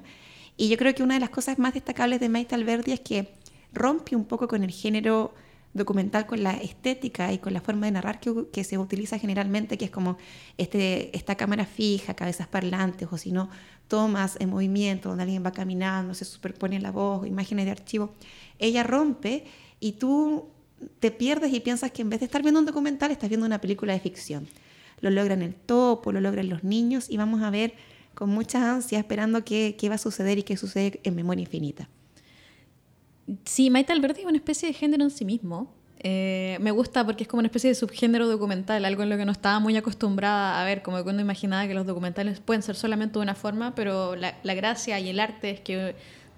Y 0.56 0.68
yo 0.68 0.76
creo 0.76 0.94
que 0.94 1.02
una 1.02 1.14
de 1.14 1.20
las 1.20 1.30
cosas 1.30 1.58
más 1.58 1.74
destacables 1.74 2.20
de 2.20 2.28
Maite 2.28 2.54
Alberdi 2.54 2.92
es 2.92 3.00
que 3.00 3.34
rompe 3.72 4.14
un 4.14 4.24
poco 4.24 4.48
con 4.48 4.62
el 4.62 4.70
género 4.70 5.34
documental 5.76 6.26
con 6.26 6.42
la 6.42 6.52
estética 6.52 7.32
y 7.32 7.38
con 7.38 7.52
la 7.52 7.60
forma 7.60 7.86
de 7.86 7.92
narrar 7.92 8.20
que, 8.20 8.64
se 8.64 8.78
utiliza 8.78 9.18
generalmente, 9.18 9.78
que 9.78 9.86
es 9.86 9.90
como 9.90 10.16
este, 10.58 11.16
esta 11.16 11.34
cámara 11.36 11.66
fija, 11.66 12.14
cabezas 12.14 12.48
parlantes, 12.48 13.08
o 13.10 13.18
si 13.18 13.32
no, 13.32 13.48
tomas 13.88 14.36
en 14.40 14.50
movimiento, 14.50 15.08
donde 15.08 15.24
alguien 15.24 15.44
va 15.44 15.52
caminando, 15.52 16.14
se 16.14 16.24
superpone 16.24 16.80
la 16.80 16.90
voz, 16.90 17.26
imágenes 17.26 17.66
de 17.66 17.70
archivo. 17.70 18.14
Ella 18.58 18.82
rompe 18.82 19.44
y 19.80 19.92
tú 19.92 20.48
te 21.00 21.10
pierdes 21.10 21.52
y 21.52 21.60
piensas 21.60 21.90
que 21.92 22.02
en 22.02 22.10
vez 22.10 22.20
de 22.20 22.26
estar 22.26 22.42
viendo 22.42 22.60
un 22.60 22.66
documental, 22.66 23.10
estás 23.10 23.28
viendo 23.28 23.46
una 23.46 23.60
película 23.60 23.92
de 23.92 24.00
ficción. 24.00 24.48
Lo 25.00 25.10
logran 25.10 25.42
el 25.42 25.54
topo, 25.54 26.12
lo 26.12 26.20
logran 26.20 26.48
los 26.48 26.64
niños 26.64 27.10
y 27.10 27.16
vamos 27.16 27.42
a 27.42 27.50
ver 27.50 27.74
con 28.14 28.30
mucha 28.30 28.72
ansia 28.72 28.98
esperando 28.98 29.44
qué, 29.44 29.76
qué 29.78 29.88
va 29.88 29.96
a 29.96 29.98
suceder 29.98 30.38
y 30.38 30.42
qué 30.42 30.56
sucede 30.56 31.00
en 31.04 31.14
Memoria 31.14 31.42
Infinita. 31.42 31.88
Sí, 33.44 33.70
Maite 33.70 33.92
Alberti 33.92 34.20
es 34.20 34.26
una 34.26 34.36
especie 34.36 34.68
de 34.68 34.74
género 34.74 35.04
en 35.04 35.10
sí 35.10 35.24
mismo. 35.24 35.74
Eh, 36.00 36.58
me 36.60 36.70
gusta 36.70 37.04
porque 37.04 37.24
es 37.24 37.28
como 37.28 37.40
una 37.40 37.48
especie 37.48 37.68
de 37.70 37.74
subgénero 37.74 38.28
documental, 38.28 38.84
algo 38.84 39.02
en 39.02 39.10
lo 39.10 39.16
que 39.16 39.24
no 39.24 39.32
estaba 39.32 39.58
muy 39.58 39.76
acostumbrada 39.76 40.60
a 40.60 40.64
ver, 40.64 40.82
como 40.82 41.02
cuando 41.02 41.22
imaginaba 41.22 41.66
que 41.66 41.74
los 41.74 41.86
documentales 41.86 42.38
pueden 42.38 42.62
ser 42.62 42.76
solamente 42.76 43.14
de 43.14 43.22
una 43.22 43.34
forma, 43.34 43.74
pero 43.74 44.14
la, 44.14 44.34
gracia 44.42 45.00
y 45.00 45.08
el 45.08 45.18
arte 45.18 45.50
es 45.50 45.60
que 45.60 45.96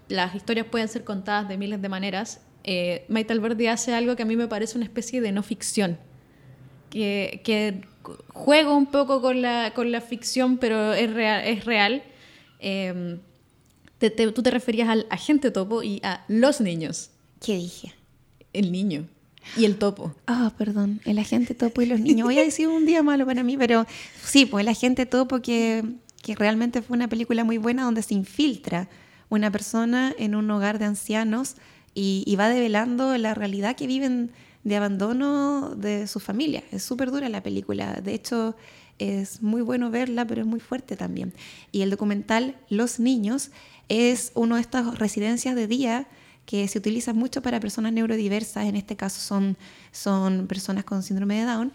las 0.08 0.34
historias 0.34 0.66
pueden 0.66 0.88
ser 0.88 1.04
contadas 1.04 1.48
de 1.48 1.58
miles 1.58 1.82
de 1.82 1.88
maneras. 1.88 2.40
Eh, 2.64 3.04
Maite 3.08 3.32
Alberti 3.32 3.66
hace 3.66 3.94
algo 3.94 4.16
que 4.16 4.22
a 4.22 4.26
mí 4.26 4.36
me 4.36 4.48
parece 4.48 4.76
una 4.76 4.84
especie 4.84 5.20
de 5.20 5.32
no 5.32 5.42
ficción, 5.42 5.98
que, 6.88 7.42
que 7.44 7.82
juega 8.28 8.72
un 8.72 8.86
poco 8.86 9.20
con 9.20 9.42
la, 9.42 9.72
ficción, 10.08 10.56
pero 10.56 10.94
es 10.94 11.12
real. 11.12 11.44
Es 11.44 11.64
real. 11.64 12.02
Eh, 12.60 13.18
tú 13.98 14.42
te 14.42 14.50
referías 14.50 14.88
al 14.88 15.06
agente 15.10 15.50
topo 15.50 15.82
y 15.82 16.00
a 16.02 16.24
los 16.28 16.60
niños. 16.60 17.10
¿Qué 17.40 17.56
dije? 17.56 17.94
El 18.52 18.72
niño. 18.72 19.06
Y 19.56 19.64
el 19.64 19.76
topo. 19.76 20.14
Ah, 20.26 20.52
perdón, 20.58 21.00
el 21.04 21.18
agente 21.18 21.54
topo 21.54 21.80
y 21.82 21.86
los 21.86 22.00
niños. 22.00 22.26
Voy 22.26 22.38
a 22.38 22.42
decir 22.42 22.68
un 22.68 22.86
día 22.86 23.02
malo 23.02 23.24
para 23.26 23.42
mí, 23.42 23.56
pero 23.56 23.86
sí, 24.22 24.46
pues 24.46 24.62
el 24.62 24.68
agente 24.68 25.06
topo 25.06 25.40
que, 25.40 25.84
que 26.22 26.34
realmente 26.34 26.82
fue 26.82 26.96
una 26.96 27.08
película 27.08 27.44
muy 27.44 27.58
buena 27.58 27.84
donde 27.84 28.02
se 28.02 28.14
infiltra 28.14 28.88
una 29.30 29.50
persona 29.50 30.14
en 30.18 30.34
un 30.34 30.50
hogar 30.50 30.78
de 30.78 30.86
ancianos 30.86 31.56
y, 31.94 32.24
y 32.26 32.36
va 32.36 32.48
develando 32.48 33.16
la 33.16 33.34
realidad 33.34 33.76
que 33.76 33.86
viven 33.86 34.30
de 34.64 34.76
abandono 34.76 35.74
de 35.74 36.06
su 36.06 36.20
familia. 36.20 36.62
Es 36.70 36.82
súper 36.82 37.10
dura 37.10 37.28
la 37.28 37.42
película. 37.42 38.00
De 38.02 38.14
hecho, 38.14 38.54
es 38.98 39.42
muy 39.42 39.62
bueno 39.62 39.90
verla, 39.90 40.26
pero 40.26 40.42
es 40.42 40.46
muy 40.46 40.60
fuerte 40.60 40.96
también. 40.96 41.32
Y 41.72 41.82
el 41.82 41.90
documental 41.90 42.56
Los 42.68 43.00
Niños 43.00 43.50
es 43.88 44.32
una 44.34 44.56
de 44.56 44.62
estas 44.62 44.98
residencias 44.98 45.54
de 45.54 45.66
día 45.66 46.06
que 46.48 46.66
se 46.66 46.78
utiliza 46.78 47.12
mucho 47.12 47.42
para 47.42 47.60
personas 47.60 47.92
neurodiversas, 47.92 48.64
en 48.64 48.76
este 48.76 48.96
caso 48.96 49.20
son, 49.20 49.58
son 49.92 50.46
personas 50.46 50.84
con 50.84 51.02
síndrome 51.02 51.38
de 51.38 51.44
Down, 51.44 51.72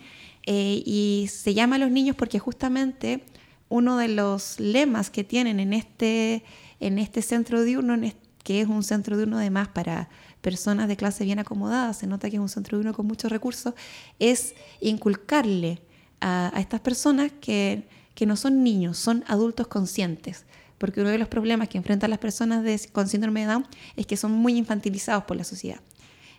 eh, 0.47 0.81
y 0.83 1.29
se 1.31 1.53
llama 1.53 1.75
a 1.75 1.79
los 1.79 1.91
niños 1.91 2.15
porque 2.15 2.39
justamente 2.39 3.23
uno 3.69 3.97
de 3.97 4.07
los 4.07 4.59
lemas 4.59 5.09
que 5.09 5.23
tienen 5.23 5.59
en 5.59 5.73
este, 5.73 6.43
en 6.79 6.97
este 6.97 7.21
centro 7.21 7.63
diurno, 7.63 7.95
que 8.43 8.61
es 8.61 8.67
un 8.67 8.83
centro 8.83 9.15
diurno 9.15 9.37
además 9.37 9.67
para 9.67 10.09
personas 10.41 10.87
de 10.87 10.97
clase 10.97 11.23
bien 11.23 11.37
acomodada, 11.37 11.93
se 11.93 12.07
nota 12.07 12.29
que 12.29 12.37
es 12.37 12.41
un 12.41 12.49
centro 12.49 12.77
diurno 12.77 12.95
con 12.95 13.05
muchos 13.05 13.31
recursos, 13.31 13.75
es 14.17 14.55
inculcarle 14.81 15.81
a, 16.19 16.51
estas 16.57 16.81
personas 16.81 17.31
que, 17.39 17.87
que 18.15 18.25
no 18.25 18.35
son 18.35 18.63
niños, 18.63 18.97
son 18.97 19.23
adultos 19.27 19.67
conscientes 19.67 20.45
porque 20.77 21.01
uno 21.01 21.09
de 21.09 21.17
los 21.17 21.27
problemas 21.27 21.69
que 21.69 21.77
enfrentan 21.77 22.09
las 22.09 22.19
personas 22.19 22.63
con 22.91 23.07
síndrome 23.07 23.41
de 23.41 23.47
Down 23.47 23.65
es 23.95 24.05
que 24.05 24.17
son 24.17 24.31
muy 24.31 24.57
infantilizados 24.57 25.23
por 25.23 25.37
la 25.37 25.43
sociedad. 25.43 25.79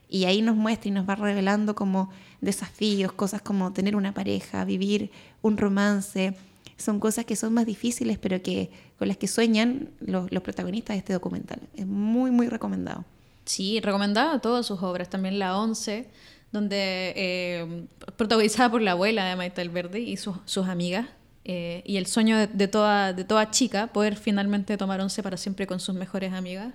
Y 0.09 0.27
ahí 0.27 0.43
nos 0.43 0.57
muestra 0.57 0.89
y 0.89 0.93
nos 0.93 1.09
va 1.09 1.15
revelando 1.15 1.75
como 1.75 2.11
desafíos, 2.41 3.13
cosas 3.13 3.43
como 3.43 3.73
tener 3.73 3.97
una 3.97 4.13
pareja, 4.13 4.65
vivir 4.65 5.11
un 5.43 5.57
romance. 5.57 6.37
Son 6.77 7.01
cosas 7.01 7.25
que 7.25 7.37
son 7.37 7.55
más 7.55 7.67
difíciles, 7.67 8.19
pero 8.19 8.43
que 8.43 8.71
con 8.99 9.09
las 9.09 9.17
que 9.17 9.27
sueñan 9.27 9.91
los, 10.01 10.31
protagonistas 10.43 10.95
de 10.95 10.99
este 10.99 11.13
documental. 11.13 11.61
Es 11.75 11.87
muy, 11.87 12.31
muy 12.31 12.49
recomendado. 12.49 13.05
Sí, 13.45 13.81
recomendado 13.81 14.41
todas 14.41 14.67
sus 14.67 14.83
obras, 14.83 15.11
también 15.11 15.39
La 15.39 15.59
Once, 15.59 16.09
donde 16.53 17.13
eh, 17.17 17.87
protagonizada 18.17 18.71
por 18.71 18.83
la 18.83 18.93
abuela 18.93 19.25
de 19.25 19.37
Maite 19.37 19.67
Verde 19.69 20.01
y 20.01 20.17
sus 20.17 20.69
amigas, 20.69 21.07
eh, 21.45 21.83
y 21.85 21.99
el 21.99 22.07
sueño 22.07 22.47
de, 22.47 22.69
toda, 22.69 23.13
de 23.13 23.25
toda 23.25 23.51
chica, 23.51 23.89
poder 23.89 24.17
finalmente 24.17 24.77
tomar 24.79 25.01
once 25.01 25.23
para 25.23 25.37
siempre 25.37 25.67
con 25.67 25.79
sus 25.79 25.95
mejores 25.95 26.33
amigas. 26.33 26.73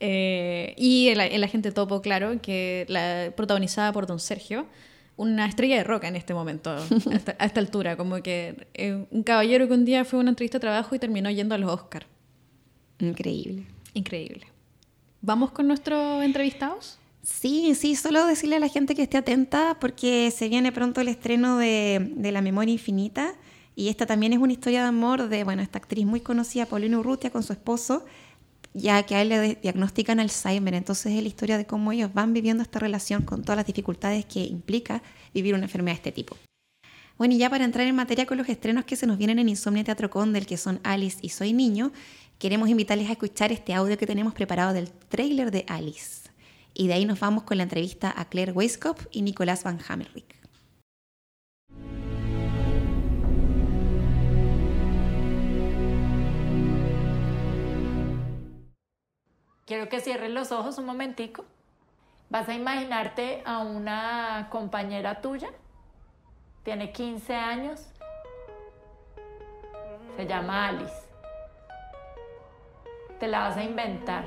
Eh, 0.00 0.74
y 0.76 1.08
el, 1.08 1.42
agente 1.42 1.72
topo, 1.72 2.02
claro, 2.02 2.40
que 2.40 2.84
la 2.88 3.32
protagonizada 3.34 3.92
por 3.92 4.06
Don 4.06 4.20
Sergio, 4.20 4.66
una 5.16 5.46
estrella 5.46 5.76
de 5.76 5.84
roca 5.84 6.06
en 6.06 6.16
este 6.16 6.34
momento, 6.34 6.70
a 7.38 7.44
esta, 7.44 7.60
altura, 7.60 7.96
como 7.96 8.22
que 8.22 8.68
eh, 8.74 9.06
un 9.10 9.22
caballero 9.22 9.66
que 9.66 9.74
un 9.74 9.84
día 9.86 10.04
fue 10.04 10.18
a 10.18 10.22
una 10.22 10.30
entrevista 10.30 10.58
de 10.58 10.62
trabajo 10.62 10.94
y 10.94 10.98
terminó 10.98 11.30
yendo 11.30 11.54
a 11.54 11.58
los 11.58 11.72
Oscars. 11.72 12.06
Increíble. 12.98 13.64
Increíble. 13.94 14.46
¿Vamos 15.22 15.50
con 15.50 15.66
nuestros 15.66 16.22
entrevistados? 16.22 16.98
Sí, 17.22 17.74
sí, 17.74 17.96
solo 17.96 18.26
decirle 18.26 18.56
a 18.56 18.60
la 18.60 18.68
gente 18.68 18.94
que 18.94 19.02
esté 19.02 19.16
atenta 19.16 19.78
porque 19.80 20.30
se 20.30 20.48
viene 20.48 20.72
pronto 20.72 21.00
el 21.00 21.08
estreno 21.08 21.58
de, 21.58 22.12
de 22.16 22.32
La 22.32 22.42
Memoria 22.42 22.72
Infinita 22.72 23.34
y 23.78 23.90
esta 23.90 24.06
también 24.06 24.32
es 24.32 24.40
una 24.40 24.52
historia 24.52 24.82
de 24.82 24.88
amor 24.88 25.28
de, 25.28 25.44
bueno, 25.44 25.62
esta 25.62 25.78
actriz 25.78 26.04
muy 26.04 26.18
conocida, 26.18 26.66
Paulina 26.66 26.98
Urrutia, 26.98 27.30
con 27.30 27.44
su 27.44 27.52
esposo, 27.52 28.04
ya 28.74 29.04
que 29.04 29.14
a 29.14 29.22
él 29.22 29.28
le 29.28 29.54
diagnostican 29.54 30.18
Alzheimer. 30.18 30.74
Entonces 30.74 31.12
es 31.12 31.22
la 31.22 31.28
historia 31.28 31.56
de 31.56 31.64
cómo 31.64 31.92
ellos 31.92 32.12
van 32.12 32.32
viviendo 32.32 32.64
esta 32.64 32.80
relación 32.80 33.22
con 33.22 33.42
todas 33.42 33.56
las 33.56 33.66
dificultades 33.66 34.24
que 34.24 34.42
implica 34.42 35.00
vivir 35.32 35.54
una 35.54 35.66
enfermedad 35.66 35.94
de 35.94 35.98
este 35.98 36.10
tipo. 36.10 36.36
Bueno, 37.18 37.34
y 37.34 37.38
ya 37.38 37.50
para 37.50 37.64
entrar 37.64 37.86
en 37.86 37.94
materia 37.94 38.26
con 38.26 38.36
los 38.36 38.48
estrenos 38.48 38.84
que 38.84 38.96
se 38.96 39.06
nos 39.06 39.16
vienen 39.16 39.38
en 39.38 39.48
Insomnia 39.48 39.84
Teatro 39.84 40.10
Condel, 40.10 40.44
que 40.44 40.56
son 40.56 40.80
Alice 40.82 41.18
y 41.22 41.28
Soy 41.28 41.52
Niño, 41.52 41.92
queremos 42.40 42.68
invitarles 42.68 43.08
a 43.08 43.12
escuchar 43.12 43.52
este 43.52 43.74
audio 43.74 43.96
que 43.96 44.08
tenemos 44.08 44.34
preparado 44.34 44.72
del 44.72 44.90
tráiler 44.90 45.52
de 45.52 45.64
Alice. 45.68 46.28
Y 46.74 46.88
de 46.88 46.94
ahí 46.94 47.04
nos 47.04 47.20
vamos 47.20 47.44
con 47.44 47.58
la 47.58 47.62
entrevista 47.62 48.12
a 48.16 48.24
Claire 48.24 48.50
Weiskopf 48.50 49.06
y 49.12 49.22
Nicolás 49.22 49.62
Van 49.62 49.78
Hammerich. 49.88 50.27
Quiero 59.68 59.90
que 59.90 60.00
cierres 60.00 60.30
los 60.30 60.50
ojos 60.50 60.78
un 60.78 60.86
momentico. 60.86 61.44
Vas 62.30 62.48
a 62.48 62.54
imaginarte 62.54 63.42
a 63.44 63.58
una 63.58 64.48
compañera 64.50 65.20
tuya. 65.20 65.50
Tiene 66.62 66.90
15 66.90 67.34
años. 67.34 67.86
Se 70.16 70.26
llama 70.26 70.68
Alice. 70.68 71.02
Te 73.20 73.28
la 73.28 73.40
vas 73.40 73.58
a 73.58 73.62
inventar. 73.62 74.24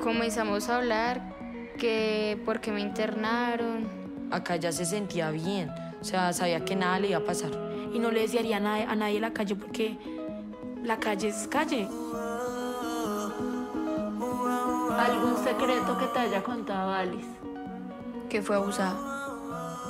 Comenzamos 0.00 0.68
a 0.68 0.76
hablar 0.76 1.20
que 1.78 2.40
porque 2.44 2.70
me 2.70 2.80
internaron, 2.80 3.99
acá 4.30 4.56
ya 4.56 4.72
se 4.72 4.84
sentía 4.84 5.30
bien, 5.30 5.70
o 6.00 6.04
sea, 6.04 6.32
sabía 6.32 6.64
que 6.64 6.76
nada 6.76 6.98
le 6.98 7.08
iba 7.08 7.18
a 7.18 7.24
pasar. 7.24 7.50
Y 7.92 7.98
no 7.98 8.10
le 8.10 8.20
desearía 8.20 8.58
a 8.58 8.60
nadie, 8.60 8.84
a 8.84 8.94
nadie 8.94 9.20
la 9.20 9.32
calle 9.32 9.56
porque 9.56 9.98
la 10.84 10.98
calle 10.98 11.28
es 11.28 11.48
calle. 11.48 11.88
¿Algún 14.98 15.36
secreto 15.42 15.98
que 15.98 16.06
te 16.12 16.18
haya 16.18 16.42
contado 16.42 16.92
Alice? 16.92 17.28
Que 18.28 18.42
fue 18.42 18.56
abusada. 18.56 18.94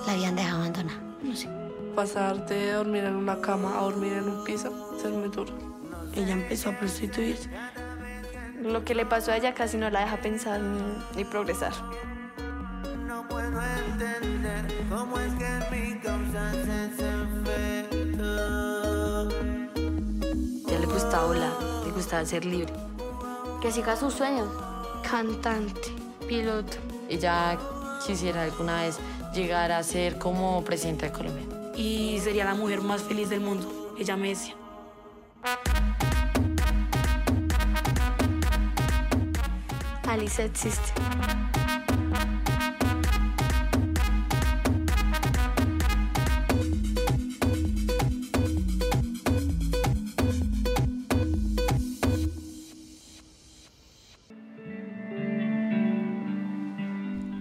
La 0.07 0.13
habían 0.13 0.37
dejado 0.37 0.59
abandonada. 0.59 1.01
No 1.23 1.37
sé. 1.37 1.49
Pasar 1.95 2.47
de 2.47 2.73
dormir 2.73 3.05
en 3.05 3.17
una 3.17 3.41
cama 3.41 3.79
a 3.79 3.83
dormir 3.83 4.15
en 4.15 4.29
un 4.29 4.45
piso 4.45 4.97
es 4.97 5.11
muy 5.11 5.29
duro. 5.29 5.53
Ella 6.15 6.33
empezó 6.33 6.71
a 6.71 6.79
prostituirse. 6.79 7.51
Lo 8.63 8.85
que 8.85 8.95
le 8.95 9.05
pasó 9.07 9.33
a 9.33 9.37
ella 9.37 9.55
casi 9.55 9.77
no 9.77 9.91
la 9.91 10.01
deja 10.01 10.17
pensar 10.19 10.61
ni, 10.61 10.81
ni 11.17 11.25
progresar. 11.25 11.73
No 13.51 13.57
puedo 13.57 13.75
entender 13.87 14.87
cómo 14.89 15.19
es 15.19 15.35
que 15.35 15.47
en 15.47 15.59
mi 15.73 15.99
causa 15.99 16.53
efecto. 16.53 18.21
Ya 20.69 20.79
le 20.79 20.87
gustaba 20.87 21.27
volar, 21.27 21.53
le 21.85 21.91
gustaba 21.91 22.25
ser 22.25 22.45
libre. 22.45 22.73
Que 23.61 23.73
siga 23.73 23.97
sus 23.97 24.15
sueños. 24.15 24.49
Cantante, 25.09 25.93
piloto. 26.29 26.77
Ella 27.09 27.59
quisiera 28.07 28.43
alguna 28.45 28.83
vez 28.83 28.99
llegar 29.35 29.73
a 29.73 29.83
ser 29.83 30.17
como 30.19 30.63
presidenta 30.63 31.07
de 31.07 31.13
Colombia. 31.13 31.45
Y 31.77 32.21
sería 32.21 32.45
la 32.45 32.55
mujer 32.55 32.83
más 32.83 33.03
feliz 33.03 33.31
del 33.31 33.41
mundo. 33.41 33.95
Ella 33.99 34.17
me 34.17 34.29
decía. 34.29 34.55
Alice 40.07 40.45
existe. 40.45 40.93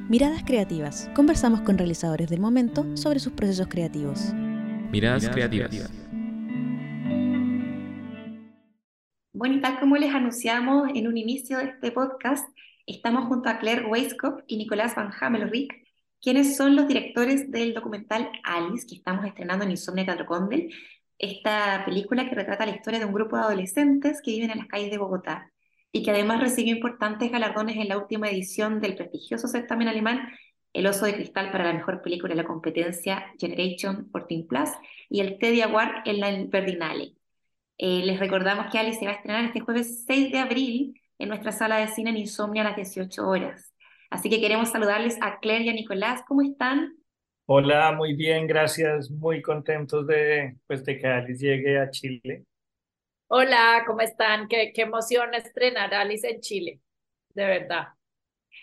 Miradas 0.10 0.42
Creativas. 0.44 1.08
Conversamos 1.14 1.62
con 1.62 1.78
realizadores 1.78 2.32
del 2.32 2.40
momento 2.40 2.98
sobre 2.98 3.20
sus 3.20 3.34
procesos 3.34 3.68
creativos. 3.68 4.34
Miradas 4.92 5.30
creativas. 5.30 5.70
Bueno, 9.34 9.56
y 9.56 9.62
tal 9.62 9.80
como 9.80 9.98
les 9.98 10.12
anunciamos 10.12 10.90
en 10.96 11.08
un 11.08 11.16
inicio 11.16 11.60
de 11.60 11.66
este 11.66 11.92
podcast, 11.92 12.44
estamos 12.88 13.28
junto 13.28 13.50
a 13.50 13.60
Claire 13.60 13.86
Weiskopf 13.86 14.42
y 14.48 14.58
Nicolás 14.58 14.96
Van 14.96 15.12
Hamelrick, 15.22 15.76
quienes 16.20 16.58
son 16.58 16.76
los 16.76 16.88
directores 16.88 17.52
del 17.52 17.76
documental 17.76 18.32
Alice, 18.44 18.88
que 18.88 18.96
estamos 18.96 19.24
estrenando 19.28 19.64
en 19.64 19.70
Insomnia 19.70 20.06
Teatro 20.06 20.26
Condel, 20.26 20.74
esta 21.20 21.84
película 21.86 22.28
que 22.28 22.34
retrata 22.34 22.66
la 22.66 22.76
historia 22.76 22.98
de 22.98 23.06
un 23.06 23.14
grupo 23.14 23.36
de 23.36 23.44
adolescentes 23.44 24.24
que 24.24 24.32
viven 24.32 24.50
en 24.50 24.58
las 24.58 24.68
calles 24.68 24.90
de 24.90 24.98
Bogotá 24.98 25.52
y 25.92 26.04
que 26.04 26.12
además 26.12 26.42
recibió 26.42 26.76
importantes 26.76 27.32
galardones 27.32 27.78
en 27.78 27.90
la 27.90 27.98
última 27.98 28.30
edición 28.30 28.80
del 28.80 28.96
prestigioso 28.96 29.48
certamen 29.48 29.88
alemán 29.88 30.30
El 30.74 30.88
Oso 30.88 31.06
de 31.06 31.16
Cristal 31.16 31.52
para 31.52 31.66
la 31.66 31.74
mejor 31.74 32.02
película 32.02 32.36
de 32.36 32.42
la 32.42 32.48
competencia 32.48 33.34
Generation 33.40 34.10
14 34.14 34.46
Plus 34.48 34.70
y 35.10 35.22
el 35.22 35.40
Teddy 35.40 35.62
Award 35.62 36.04
en 36.06 36.20
la 36.20 36.32
Berlinale. 36.48 37.14
Eh, 37.78 38.02
les 38.04 38.20
recordamos 38.20 38.68
que 38.72 38.78
Alice 38.78 39.00
se 39.00 39.06
va 39.06 39.12
a 39.12 39.16
estrenar 39.16 39.46
este 39.46 39.62
jueves 39.62 40.04
6 40.06 40.32
de 40.32 40.40
abril 40.40 41.02
en 41.18 41.30
nuestra 41.30 41.52
sala 41.52 41.78
de 41.78 41.88
cine 41.88 42.12
en 42.12 42.18
Insomnia 42.18 42.62
a 42.62 42.66
las 42.66 42.76
18 42.76 43.28
horas. 43.28 43.74
Así 44.10 44.30
que 44.30 44.42
queremos 44.42 44.70
saludarles 44.70 45.18
a 45.22 45.40
Claire 45.40 45.66
y 45.66 45.70
a 45.70 45.74
Nicolás. 45.74 46.24
¿Cómo 46.28 46.42
están? 46.42 46.96
Hola, 47.46 47.92
muy 47.94 48.16
bien, 48.16 48.48
gracias. 48.48 49.10
Muy 49.10 49.42
contentos 49.42 50.06
de, 50.08 50.58
pues, 50.68 50.84
de 50.84 50.98
que 50.98 51.08
Alice 51.08 51.46
llegue 51.46 51.80
a 51.80 51.90
Chile. 51.90 52.46
Hola, 53.30 53.84
¿cómo 53.88 54.02
están? 54.02 54.48
Qué, 54.48 54.72
qué 54.74 54.84
emoción 54.84 55.34
estrenar 55.34 55.94
Alice 55.94 56.28
en 56.30 56.42
Chile, 56.42 56.82
de 57.36 57.46
verdad. 57.46 57.90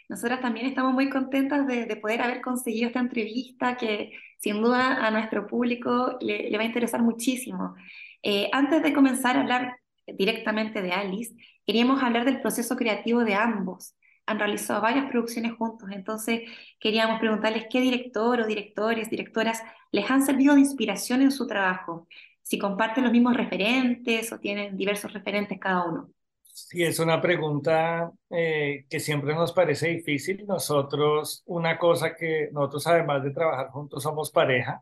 Nosotras 0.08 0.40
también 0.40 0.66
estamos 0.66 0.92
muy 0.94 1.10
contentas 1.10 1.66
de, 1.66 1.86
de 1.86 1.96
poder 1.96 2.22
haber 2.22 2.40
conseguido 2.40 2.88
esta 2.88 3.00
entrevista 3.00 3.76
que 3.76 4.12
sin 4.38 4.62
duda 4.62 5.06
a 5.06 5.10
nuestro 5.10 5.46
público 5.46 6.16
le, 6.20 6.50
le 6.50 6.56
va 6.56 6.62
a 6.64 6.66
interesar 6.66 7.02
muchísimo. 7.02 7.74
Eh, 8.22 8.48
antes 8.52 8.82
de 8.82 8.92
comenzar 8.92 9.36
a 9.36 9.40
hablar 9.40 9.76
directamente 10.06 10.82
de 10.82 10.92
Alice, 10.92 11.34
queríamos 11.66 12.02
hablar 12.02 12.24
del 12.24 12.40
proceso 12.40 12.76
creativo 12.76 13.24
de 13.24 13.34
ambos. 13.34 13.94
Han 14.26 14.38
realizado 14.40 14.82
varias 14.82 15.08
producciones 15.10 15.52
juntos, 15.54 15.88
entonces 15.92 16.42
queríamos 16.80 17.20
preguntarles 17.20 17.66
qué 17.70 17.80
director 17.80 18.40
o 18.40 18.46
directores, 18.46 19.08
directoras 19.10 19.62
les 19.92 20.10
han 20.10 20.22
servido 20.26 20.54
de 20.54 20.60
inspiración 20.60 21.22
en 21.22 21.30
su 21.30 21.46
trabajo, 21.46 22.08
si 22.46 22.60
comparten 22.60 23.02
los 23.02 23.12
mismos 23.12 23.36
referentes 23.36 24.32
o 24.32 24.38
tienen 24.38 24.76
diversos 24.76 25.12
referentes 25.12 25.58
cada 25.58 25.84
uno. 25.84 26.10
Sí, 26.44 26.84
es 26.84 27.00
una 27.00 27.20
pregunta 27.20 28.12
eh, 28.30 28.86
que 28.88 29.00
siempre 29.00 29.34
nos 29.34 29.52
parece 29.52 29.88
difícil. 29.88 30.46
Nosotros, 30.46 31.42
una 31.46 31.76
cosa 31.76 32.14
que 32.14 32.48
nosotros 32.52 32.86
además 32.86 33.24
de 33.24 33.32
trabajar 33.32 33.70
juntos 33.70 34.00
somos 34.00 34.30
pareja 34.30 34.80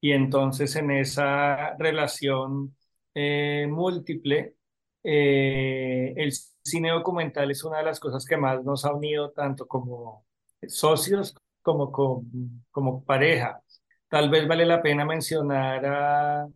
y 0.00 0.12
entonces 0.12 0.74
en 0.76 0.90
esa 0.90 1.76
relación 1.76 2.74
eh, 3.14 3.66
múltiple, 3.68 4.54
eh, 5.02 6.14
el 6.16 6.32
cine 6.62 6.92
documental 6.92 7.50
es 7.50 7.62
una 7.62 7.78
de 7.78 7.84
las 7.84 8.00
cosas 8.00 8.24
que 8.24 8.38
más 8.38 8.64
nos 8.64 8.86
ha 8.86 8.94
unido 8.94 9.32
tanto 9.32 9.66
como 9.68 10.24
socios 10.66 11.34
como 11.60 11.92
como, 11.92 12.24
como 12.70 13.04
pareja. 13.04 13.60
Tal 14.08 14.30
vez 14.30 14.48
vale 14.48 14.64
la 14.64 14.80
pena 14.80 15.04
mencionar 15.04 15.84
a 15.84 16.48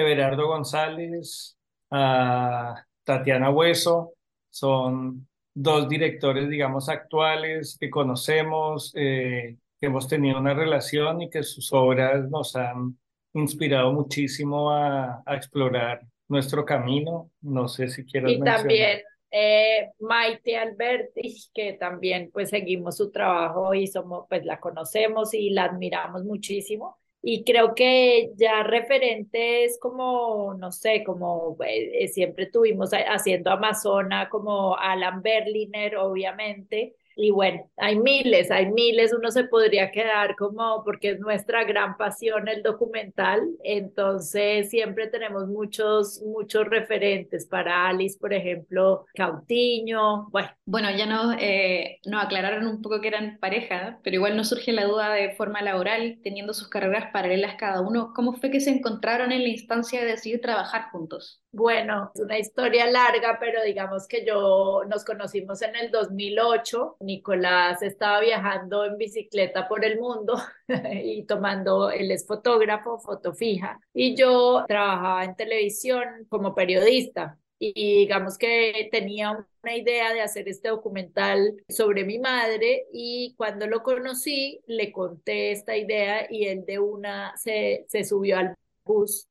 Everardo 0.00 0.46
González, 0.46 1.56
a 1.90 2.84
Tatiana 3.04 3.50
Hueso, 3.50 4.14
son 4.50 5.28
dos 5.54 5.88
directores, 5.88 6.48
digamos, 6.48 6.88
actuales 6.88 7.76
que 7.78 7.90
conocemos, 7.90 8.92
eh, 8.96 9.56
que 9.80 9.86
hemos 9.86 10.08
tenido 10.08 10.38
una 10.38 10.54
relación 10.54 11.22
y 11.22 11.30
que 11.30 11.42
sus 11.42 11.72
obras 11.72 12.28
nos 12.28 12.54
han 12.56 12.98
inspirado 13.34 13.92
muchísimo 13.92 14.70
a, 14.70 15.22
a 15.24 15.34
explorar 15.36 16.02
nuestro 16.28 16.64
camino. 16.64 17.30
No 17.40 17.68
sé 17.68 17.88
si 17.88 18.04
quieres 18.04 18.32
Y 18.32 18.40
también 18.40 19.00
eh, 19.30 19.90
Maite 20.00 20.56
Alberti, 20.56 21.36
que 21.54 21.74
también 21.74 22.30
pues 22.32 22.50
seguimos 22.50 22.96
su 22.96 23.10
trabajo 23.10 23.74
y 23.74 23.86
somos, 23.86 24.26
pues 24.28 24.44
la 24.44 24.58
conocemos 24.58 25.34
y 25.34 25.50
la 25.50 25.64
admiramos 25.64 26.24
muchísimo. 26.24 26.98
Y 27.22 27.44
creo 27.44 27.74
que 27.74 28.30
ya 28.36 28.62
referentes 28.62 29.78
como, 29.78 30.54
no 30.54 30.72
sé, 30.72 31.04
como 31.04 31.56
eh, 31.66 32.08
siempre 32.08 32.46
tuvimos 32.46 32.90
haciendo 32.92 33.50
Amazona, 33.50 34.30
como 34.30 34.76
Alan 34.76 35.20
Berliner, 35.22 35.96
obviamente, 35.96 36.96
y 37.20 37.30
bueno, 37.30 37.70
hay 37.76 37.98
miles, 37.98 38.50
hay 38.50 38.70
miles, 38.72 39.12
uno 39.12 39.30
se 39.30 39.44
podría 39.44 39.90
quedar 39.90 40.36
como, 40.36 40.82
porque 40.84 41.10
es 41.10 41.20
nuestra 41.20 41.64
gran 41.64 41.96
pasión 41.96 42.48
el 42.48 42.62
documental, 42.62 43.46
entonces 43.62 44.70
siempre 44.70 45.08
tenemos 45.08 45.46
muchos, 45.46 46.22
muchos 46.24 46.66
referentes 46.66 47.46
para 47.46 47.88
Alice, 47.88 48.18
por 48.18 48.32
ejemplo, 48.32 49.04
Cautiño, 49.14 50.28
bueno. 50.30 50.48
Bueno, 50.64 50.88
ya 50.96 51.04
nos, 51.04 51.34
eh, 51.40 51.98
nos 52.06 52.24
aclararon 52.24 52.66
un 52.66 52.80
poco 52.80 53.00
que 53.00 53.08
eran 53.08 53.38
pareja, 53.40 53.98
pero 54.02 54.16
igual 54.16 54.36
nos 54.36 54.48
surge 54.48 54.72
la 54.72 54.84
duda 54.84 55.12
de 55.12 55.32
forma 55.32 55.62
laboral, 55.62 56.20
teniendo 56.22 56.54
sus 56.54 56.68
carreras 56.68 57.10
paralelas 57.12 57.56
cada 57.56 57.80
uno, 57.80 58.12
¿cómo 58.14 58.34
fue 58.34 58.50
que 58.50 58.60
se 58.60 58.70
encontraron 58.70 59.32
en 59.32 59.42
la 59.42 59.48
instancia 59.48 60.00
de 60.00 60.06
decidir 60.06 60.40
trabajar 60.40 60.90
juntos? 60.90 61.42
Bueno, 61.52 62.12
es 62.14 62.20
una 62.20 62.38
historia 62.38 62.88
larga, 62.88 63.38
pero 63.40 63.62
digamos 63.64 64.06
que 64.06 64.24
yo 64.24 64.82
nos 64.88 65.04
conocimos 65.04 65.60
en 65.62 65.74
el 65.74 65.90
2008. 65.90 66.98
Nicolás 67.00 67.82
estaba 67.82 68.20
viajando 68.20 68.84
en 68.84 68.96
bicicleta 68.96 69.66
por 69.66 69.84
el 69.84 69.98
mundo 69.98 70.40
y 71.02 71.24
tomando, 71.24 71.90
él 71.90 72.12
es 72.12 72.24
fotógrafo, 72.24 73.00
foto 73.00 73.34
fija, 73.34 73.80
y 73.92 74.14
yo 74.14 74.64
trabajaba 74.68 75.24
en 75.24 75.34
televisión 75.34 76.04
como 76.28 76.54
periodista. 76.54 77.36
Y 77.58 77.98
digamos 77.98 78.38
que 78.38 78.88
tenía 78.90 79.32
una 79.62 79.76
idea 79.76 80.14
de 80.14 80.22
hacer 80.22 80.48
este 80.48 80.68
documental 80.68 81.62
sobre 81.68 82.04
mi 82.04 82.18
madre 82.18 82.86
y 82.92 83.34
cuando 83.36 83.66
lo 83.66 83.82
conocí 83.82 84.62
le 84.66 84.92
conté 84.92 85.52
esta 85.52 85.76
idea 85.76 86.26
y 86.30 86.46
él 86.46 86.64
de 86.64 86.78
una 86.78 87.36
se, 87.36 87.84
se 87.88 88.04
subió 88.04 88.38
al 88.38 88.54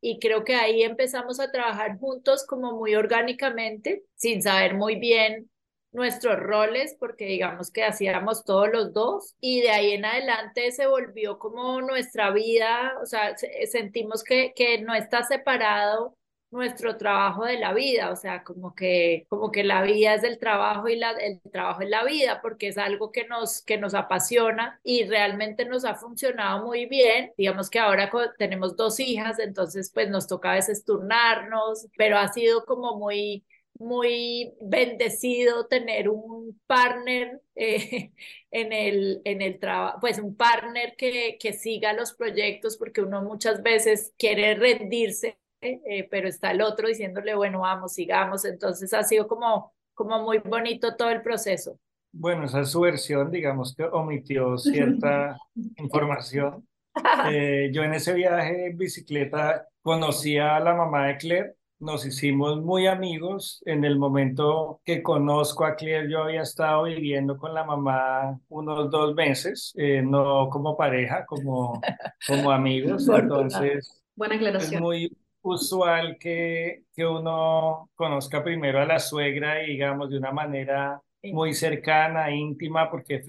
y 0.02 0.20
creo 0.20 0.44
que 0.44 0.56
ahí 0.56 0.84
empezamos 0.84 1.40
a 1.40 1.52
trabajar 1.52 1.98
juntos 2.00 2.46
como 2.46 2.74
muy 2.78 2.96
orgánicamente, 2.96 4.04
sin 4.16 4.42
saber 4.42 4.76
muy 4.76 4.96
bien 4.96 5.50
nuestros 5.92 6.40
roles, 6.40 6.96
porque 7.00 7.26
digamos 7.26 7.72
que 7.72 7.84
hacíamos 7.84 8.46
todos 8.46 8.70
los 8.72 8.94
dos 8.94 9.36
y 9.42 9.62
de 9.62 9.72
ahí 9.72 9.92
en 9.94 10.06
adelante 10.06 10.72
se 10.72 10.88
volvió 10.88 11.40
como 11.40 11.82
nuestra 11.82 12.32
vida, 12.32 12.94
o 13.02 13.06
sea, 13.06 13.36
sentimos 13.72 14.24
que, 14.24 14.54
que 14.56 14.82
no 14.82 14.94
está 14.94 15.24
separado 15.24 16.16
nuestro 16.52 16.98
trabajo 16.98 17.46
de 17.46 17.60
la 17.60 17.74
vida, 17.74 18.12
o 18.12 18.16
sea, 18.16 18.44
como 18.44 18.74
que, 18.76 19.26
como 19.30 19.52
que 19.52 19.64
la 19.64 19.84
vida 19.84 20.16
es 20.16 20.24
el 20.24 20.40
trabajo 20.40 20.88
y 20.90 20.96
la, 20.98 21.12
el 21.12 21.40
trabajo 21.52 21.82
es 21.82 21.90
la 21.90 22.04
vida, 22.04 22.42
porque 22.42 22.70
es 22.70 22.78
algo 22.78 23.12
que 23.12 23.28
nos, 23.28 23.62
que 23.62 23.78
nos 23.78 23.94
apasiona 23.94 24.80
y 24.84 25.06
realmente 25.06 25.66
nos 25.66 25.86
ha 25.86 25.96
funcionado 25.96 26.66
muy 26.66 26.86
bien. 26.88 27.32
Digamos 27.38 27.70
que 27.70 27.80
ahora 27.80 28.10
tenemos 28.38 28.76
dos 28.76 29.00
hijas, 29.00 29.40
entonces 29.40 29.92
pues 29.94 30.10
nos 30.10 30.28
toca 30.28 30.52
a 30.52 30.56
veces 30.56 30.84
turnarnos, 30.86 31.88
pero 31.98 32.18
ha 32.18 32.28
sido 32.30 32.66
como 32.66 32.98
muy 32.98 33.46
muy 33.80 34.54
bendecido 34.62 35.68
tener 35.68 36.10
un 36.10 36.60
partner 36.68 37.42
eh, 37.56 38.12
en 38.52 38.74
el, 38.74 39.22
en 39.26 39.42
el 39.42 39.60
trabajo, 39.60 40.00
pues 40.02 40.20
un 40.20 40.36
partner 40.36 40.96
que, 40.98 41.38
que 41.40 41.54
siga 41.54 41.94
los 41.94 42.14
proyectos, 42.14 42.78
porque 42.78 43.02
uno 43.02 43.22
muchas 43.22 43.64
veces 43.64 44.14
quiere 44.18 44.56
rendirse, 44.56 45.38
eh, 45.62 46.08
pero 46.10 46.28
está 46.28 46.52
el 46.52 46.62
otro 46.62 46.88
diciéndole, 46.88 47.36
bueno, 47.36 47.60
vamos, 47.60 47.94
sigamos. 47.94 48.46
Entonces 48.46 48.94
ha 48.94 49.04
sido 49.04 49.28
como, 49.28 49.74
como 49.94 50.24
muy 50.24 50.40
bonito 50.40 50.96
todo 50.96 51.10
el 51.10 51.22
proceso. 51.22 51.80
Bueno, 52.12 52.46
esa 52.46 52.62
es 52.62 52.70
su 52.70 52.82
versión, 52.82 53.30
digamos 53.30 53.76
que 53.76 53.84
omitió 53.84 54.58
cierta 54.58 55.38
información. 55.78 56.66
Eh, 57.32 57.70
yo 57.72 57.84
en 57.84 57.94
ese 57.94 58.14
viaje 58.14 58.66
en 58.66 58.78
bicicleta 58.78 59.66
conocí 59.82 60.38
a 60.38 60.60
la 60.60 60.74
mamá 60.74 61.08
de 61.08 61.18
Claire, 61.18 61.56
nos 61.80 62.06
hicimos 62.06 62.62
muy 62.62 62.88
amigos. 62.88 63.64
En 63.66 63.86
el 63.86 63.98
momento 63.98 64.82
que 64.84 65.02
conozco 65.02 65.64
a 65.64 65.76
Claire, 65.76 66.12
yo 66.12 66.24
había 66.24 66.42
estado 66.42 66.84
viviendo 66.84 67.38
con 67.38 67.54
la 67.54 67.64
mamá 67.64 68.38
unos 68.50 68.90
dos 68.92 69.16
meses, 69.16 69.74
eh, 69.78 70.02
no 70.02 70.50
como 70.50 70.76
pareja, 70.76 71.26
como, 71.26 71.80
como 72.28 72.52
amigos. 72.52 73.08
Entonces, 73.14 74.04
Buena 74.16 74.36
aclaración. 74.36 74.74
es 74.74 74.82
muy 74.82 75.18
usual 75.54 76.18
que, 76.20 76.84
que 76.94 77.06
uno 77.06 77.90
conozca 77.96 78.44
primero 78.44 78.80
a 78.82 78.86
la 78.86 79.00
suegra 79.00 79.64
y 79.64 79.72
digamos 79.72 80.10
de 80.10 80.18
una 80.18 80.32
manera 80.32 81.02
muy 81.24 81.54
cercana, 81.54 82.32
íntima, 82.32 82.90
porque 82.90 83.24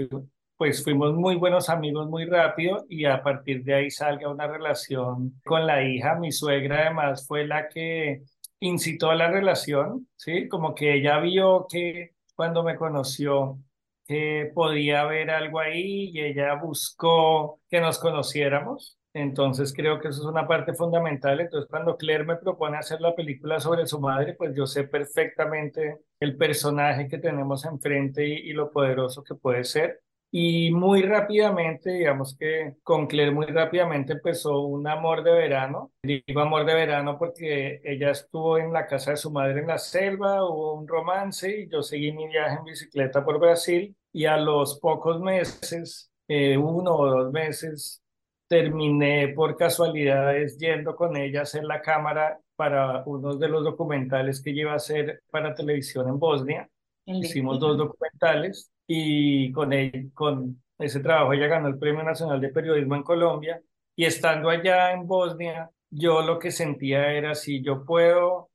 pues 0.57 0.85
fuimos 0.85 1.15
muy 1.15 1.37
buenos 1.37 1.71
amigos 1.71 2.09
muy 2.09 2.27
rápido 2.27 2.85
y 2.89 3.07
a 3.07 3.23
partir 3.23 3.65
de 3.65 3.75
ahí 3.75 3.91
salga 3.91 4.31
una 4.31 4.47
relación 4.47 5.41
con 5.45 5.67
la 5.67 5.83
hija. 5.83 6.17
Mi 6.17 6.33
suegra 6.33 6.83
además 6.83 7.27
fue 7.27 7.47
la 7.47 7.69
que 7.69 8.23
incitó 8.61 9.11
a 9.11 9.15
la 9.17 9.31
relación, 9.31 10.09
¿sí? 10.17 10.49
Como 10.49 10.75
que 10.75 10.95
ella 10.95 11.19
vio 11.21 11.67
que 11.69 12.13
cuando 12.37 12.63
me 12.63 12.77
conoció 12.77 13.59
que 14.07 14.51
podía 14.55 15.03
haber 15.03 15.31
algo 15.31 15.61
ahí 15.61 16.11
y 16.13 16.21
ella 16.21 16.55
buscó 16.55 17.61
que 17.71 17.81
nos 17.81 17.99
conociéramos. 17.99 19.00
Entonces 19.13 19.73
creo 19.75 20.01
que 20.01 20.09
eso 20.09 20.21
es 20.23 20.27
una 20.27 20.47
parte 20.47 20.75
fundamental. 20.75 21.41
Entonces 21.41 21.69
cuando 21.69 21.97
Claire 21.97 22.25
me 22.25 22.37
propone 22.37 22.79
hacer 22.79 23.01
la 23.01 23.15
película 23.15 23.61
sobre 23.61 23.87
su 23.87 24.01
madre, 24.01 24.35
pues 24.35 24.55
yo 24.55 24.67
sé 24.67 24.85
perfectamente 24.85 25.99
el 26.21 26.37
personaje 26.37 27.09
que 27.09 27.19
tenemos 27.19 27.65
enfrente 27.65 28.27
y, 28.27 28.51
y 28.51 28.53
lo 28.53 28.71
poderoso 28.71 29.23
que 29.25 29.35
puede 29.35 29.65
ser. 29.65 30.01
Y 30.33 30.71
muy 30.71 31.03
rápidamente, 31.03 31.91
digamos 31.91 32.37
que 32.39 32.77
con 32.85 33.09
Claire 33.09 33.33
muy 33.33 33.47
rápidamente 33.47 34.13
empezó 34.13 34.61
un 34.61 34.87
amor 34.87 35.25
de 35.25 35.33
verano. 35.33 35.91
Digo 36.03 36.41
amor 36.41 36.65
de 36.67 36.75
verano 36.75 37.19
porque 37.19 37.81
ella 37.83 38.11
estuvo 38.11 38.57
en 38.57 38.73
la 38.73 38.87
casa 38.87 39.11
de 39.11 39.17
su 39.17 39.33
madre 39.33 39.61
en 39.61 39.67
la 39.67 39.79
selva, 39.79 40.45
hubo 40.49 40.75
un 40.75 40.87
romance 40.87 41.63
y 41.63 41.69
yo 41.69 41.83
seguí 41.83 42.13
mi 42.13 42.29
viaje 42.29 42.57
en 42.59 42.65
bicicleta 42.65 43.25
por 43.25 43.41
Brasil 43.41 43.97
y 44.13 44.27
a 44.27 44.37
los 44.37 44.79
pocos 44.79 45.21
meses, 45.21 46.13
eh, 46.29 46.57
uno 46.57 46.95
o 46.97 47.07
dos 47.11 47.33
meses, 47.33 48.01
terminé 48.51 49.29
por 49.29 49.57
casualidades 49.57 50.59
yendo 50.59 50.97
con 50.97 51.17
ella 51.17 51.39
a 51.41 51.43
hacer 51.45 51.63
la 51.63 51.81
cámara 51.81 52.41
para 52.57 53.05
uno 53.07 53.37
de 53.37 53.49
los 53.49 53.63
documentales 53.63 54.43
que 54.43 54.51
iba 54.51 54.73
a 54.73 54.77
hacer 54.77 55.23
para 55.31 55.55
televisión 55.55 56.09
en 56.09 56.19
Bosnia. 56.19 56.69
Hicimos 57.07 57.61
dos 57.61 57.79
documentales 57.79 58.73
y 58.89 59.53
con, 59.53 59.73
él, 59.73 60.11
con 60.15 60.61
ese 60.81 60.99
trabajo 60.99 61.33
ella 61.33 61.47
ganó 61.47 61.69
el 61.69 61.79
Premio 61.79 62.03
Nacional 62.03 62.41
de 62.41 62.49
Periodismo 62.49 62.97
en 62.97 63.05
Colombia 63.05 63.63
y 63.95 64.05
estando 64.05 64.51
allá 64.51 64.91
en 64.95 65.07
Bosnia, 65.07 65.71
yo 65.89 66.21
lo 66.23 66.41
que 66.41 66.51
sentía 66.51 67.13
era 67.13 67.37
si 67.37 67.63
yo 67.63 67.85
puedo 67.85 68.51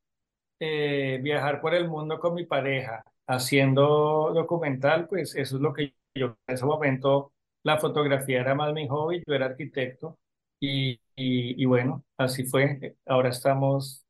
eh, 0.60 1.20
viajar 1.24 1.62
por 1.62 1.74
el 1.74 1.88
mundo 1.88 2.20
con 2.20 2.34
mi 2.34 2.46
pareja 2.46 3.02
haciendo 3.28 4.34
documental, 4.34 5.08
pues 5.08 5.36
eso 5.36 5.56
es 5.56 5.62
lo 5.62 5.72
que 5.72 5.94
yo 6.14 6.36
en 6.48 6.54
ese 6.54 6.66
momento 6.66 7.32
la 7.66 7.80
fotografía 7.80 8.42
era 8.42 8.54
más 8.54 8.72
mi 8.74 8.88
hobby, 8.88 9.24
yo 9.26 9.34
era 9.34 9.48
arquitecto 9.48 10.20
y, 10.60 10.92
y, 11.16 11.62
y 11.62 11.66
bueno, 11.66 12.04
así 12.16 12.46
fue. 12.46 12.96
Ahora 13.08 13.30
estamos 13.30 14.06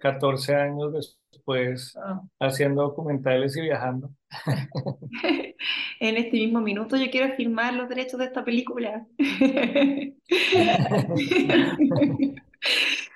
14 0.00 0.54
años 0.56 0.92
después 1.30 1.96
haciendo 2.40 2.82
documentales 2.82 3.56
y 3.56 3.60
viajando. 3.62 4.10
en 6.00 6.16
este 6.16 6.32
mismo 6.32 6.60
minuto 6.60 6.96
yo 6.96 7.08
quiero 7.08 7.36
filmar 7.36 7.74
los 7.74 7.88
derechos 7.88 8.18
de 8.18 8.26
esta 8.26 8.44
película. 8.44 9.06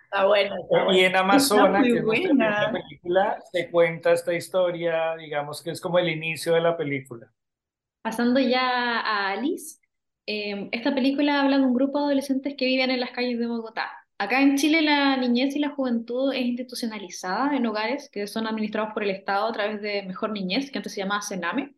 Está 0.04 0.26
bueno. 0.26 0.54
Y 0.92 1.00
en 1.00 1.16
Amazonas, 1.16 1.82
que 1.82 1.98
es 1.98 2.04
nuestra 2.04 2.70
película, 2.70 3.42
se 3.50 3.68
cuenta 3.68 4.12
esta 4.12 4.32
historia, 4.32 5.16
digamos 5.16 5.60
que 5.60 5.72
es 5.72 5.80
como 5.80 5.98
el 5.98 6.08
inicio 6.08 6.54
de 6.54 6.60
la 6.60 6.76
película. 6.76 7.32
Pasando 8.06 8.38
ya 8.38 9.00
a 9.00 9.32
Alice, 9.32 9.80
eh, 10.26 10.68
esta 10.70 10.94
película 10.94 11.40
habla 11.40 11.58
de 11.58 11.64
un 11.64 11.74
grupo 11.74 11.98
de 11.98 12.04
adolescentes 12.04 12.54
que 12.56 12.64
viven 12.64 12.92
en 12.92 13.00
las 13.00 13.10
calles 13.10 13.36
de 13.36 13.48
Bogotá. 13.48 13.90
Acá 14.16 14.40
en 14.42 14.56
Chile 14.56 14.80
la 14.80 15.16
niñez 15.16 15.56
y 15.56 15.58
la 15.58 15.70
juventud 15.70 16.32
es 16.32 16.42
institucionalizada 16.42 17.56
en 17.56 17.66
hogares 17.66 18.08
que 18.12 18.28
son 18.28 18.46
administrados 18.46 18.94
por 18.94 19.02
el 19.02 19.10
Estado 19.10 19.48
a 19.48 19.52
través 19.52 19.82
de 19.82 20.04
Mejor 20.04 20.30
Niñez, 20.30 20.70
que 20.70 20.78
antes 20.78 20.92
se 20.92 21.00
llamaba 21.00 21.20
Sename. 21.20 21.74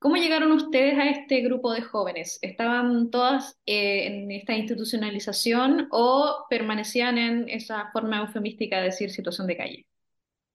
¿Cómo 0.00 0.16
llegaron 0.16 0.50
ustedes 0.50 0.98
a 0.98 1.08
este 1.08 1.42
grupo 1.42 1.72
de 1.72 1.82
jóvenes? 1.82 2.40
¿Estaban 2.42 3.10
todas 3.10 3.56
eh, 3.64 4.08
en 4.08 4.32
esta 4.32 4.54
institucionalización 4.56 5.86
o 5.92 6.44
permanecían 6.50 7.18
en 7.18 7.48
esa 7.48 7.88
forma 7.92 8.18
eufemística 8.18 8.78
de 8.78 8.86
decir 8.86 9.12
situación 9.12 9.46
de 9.46 9.56
calle? 9.56 9.86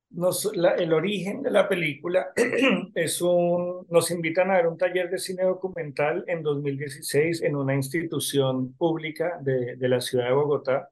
Nos, 0.09 0.55
la, 0.55 0.71
el 0.75 0.93
origen 0.93 1.43
de 1.43 1.51
la 1.51 1.67
película 1.67 2.27
es 2.95 3.21
un, 3.21 3.85
nos 3.89 4.09
invitan 4.09 4.49
a 4.49 4.55
ver 4.55 4.67
un 4.67 4.77
taller 4.77 5.09
de 5.09 5.19
cine 5.19 5.43
documental 5.43 6.23
en 6.27 6.41
2016 6.43 7.41
en 7.43 7.55
una 7.55 7.75
institución 7.75 8.73
pública 8.73 9.37
de, 9.41 9.75
de 9.75 9.89
la 9.89 9.99
ciudad 9.99 10.27
de 10.27 10.33
Bogotá, 10.33 10.89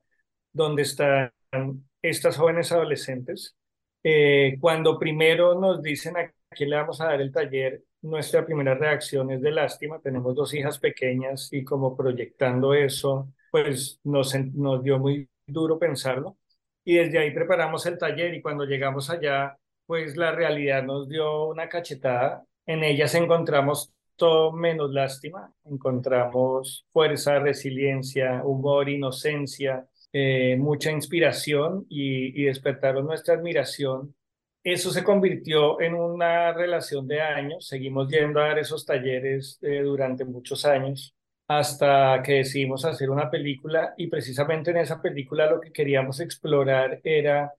donde 0.51 0.81
están 0.83 1.31
estas 2.01 2.37
jóvenes 2.37 2.71
adolescentes. 2.71 3.55
Eh, 4.03 4.57
cuando 4.59 4.99
primero 4.99 5.59
nos 5.59 5.81
dicen 5.81 6.17
a 6.17 6.31
quién 6.49 6.69
le 6.69 6.75
vamos 6.75 7.01
a 7.01 7.05
dar 7.05 7.21
el 7.21 7.31
taller, 7.31 7.83
nuestra 8.01 8.45
primera 8.45 8.75
reacción 8.75 9.31
es 9.31 9.41
de 9.41 9.51
lástima. 9.51 9.99
Tenemos 9.99 10.35
dos 10.35 10.53
hijas 10.53 10.77
pequeñas 10.77 11.49
y 11.51 11.63
como 11.63 11.95
proyectando 11.95 12.73
eso, 12.73 13.33
pues 13.49 13.99
nos, 14.03 14.35
nos 14.53 14.83
dio 14.83 14.99
muy 14.99 15.27
duro 15.47 15.79
pensarlo 15.79 16.37
y 16.85 16.95
desde 16.97 17.19
ahí 17.19 17.31
preparamos 17.31 17.85
el 17.87 17.97
taller 17.97 18.33
y 18.35 18.41
cuando 18.41 18.65
llegamos 18.65 19.09
allá, 19.09 19.57
pues 19.87 20.15
la 20.15 20.31
realidad 20.31 20.83
nos 20.83 21.09
dio 21.09 21.47
una 21.47 21.67
cachetada. 21.67 22.45
En 22.65 22.83
ellas 22.83 23.15
encontramos 23.15 23.91
todo 24.15 24.51
menos 24.53 24.91
lástima, 24.91 25.51
encontramos 25.65 26.85
fuerza, 26.93 27.39
resiliencia, 27.39 28.41
humor, 28.45 28.87
inocencia, 28.89 29.85
eh, 30.13 30.55
mucha 30.57 30.91
inspiración 30.91 31.85
y, 31.89 32.41
y, 32.41 32.45
despertaron 32.45 33.05
nuestra 33.05 33.35
admiración. 33.35 34.15
Eso 34.63 34.91
se 34.91 35.03
convirtió 35.03 35.81
en 35.81 35.95
una 35.95 36.53
relación 36.53 37.07
de 37.07 37.21
años, 37.21 37.67
seguimos 37.67 38.09
yendo 38.09 38.39
a 38.39 38.47
dar 38.47 38.59
esos 38.59 38.85
talleres 38.85 39.59
eh, 39.61 39.81
durante 39.81 40.23
muchos 40.25 40.65
años 40.65 41.15
hasta 41.47 42.21
que 42.23 42.33
decidimos 42.33 42.85
hacer 42.85 43.09
una 43.09 43.29
película 43.29 43.93
y 43.97 44.07
precisamente 44.07 44.71
en 44.71 44.77
esa 44.77 45.01
película 45.01 45.49
lo 45.49 45.61
que 45.61 45.71
queríamos 45.71 46.19
explorar 46.19 46.99
era 47.03 47.53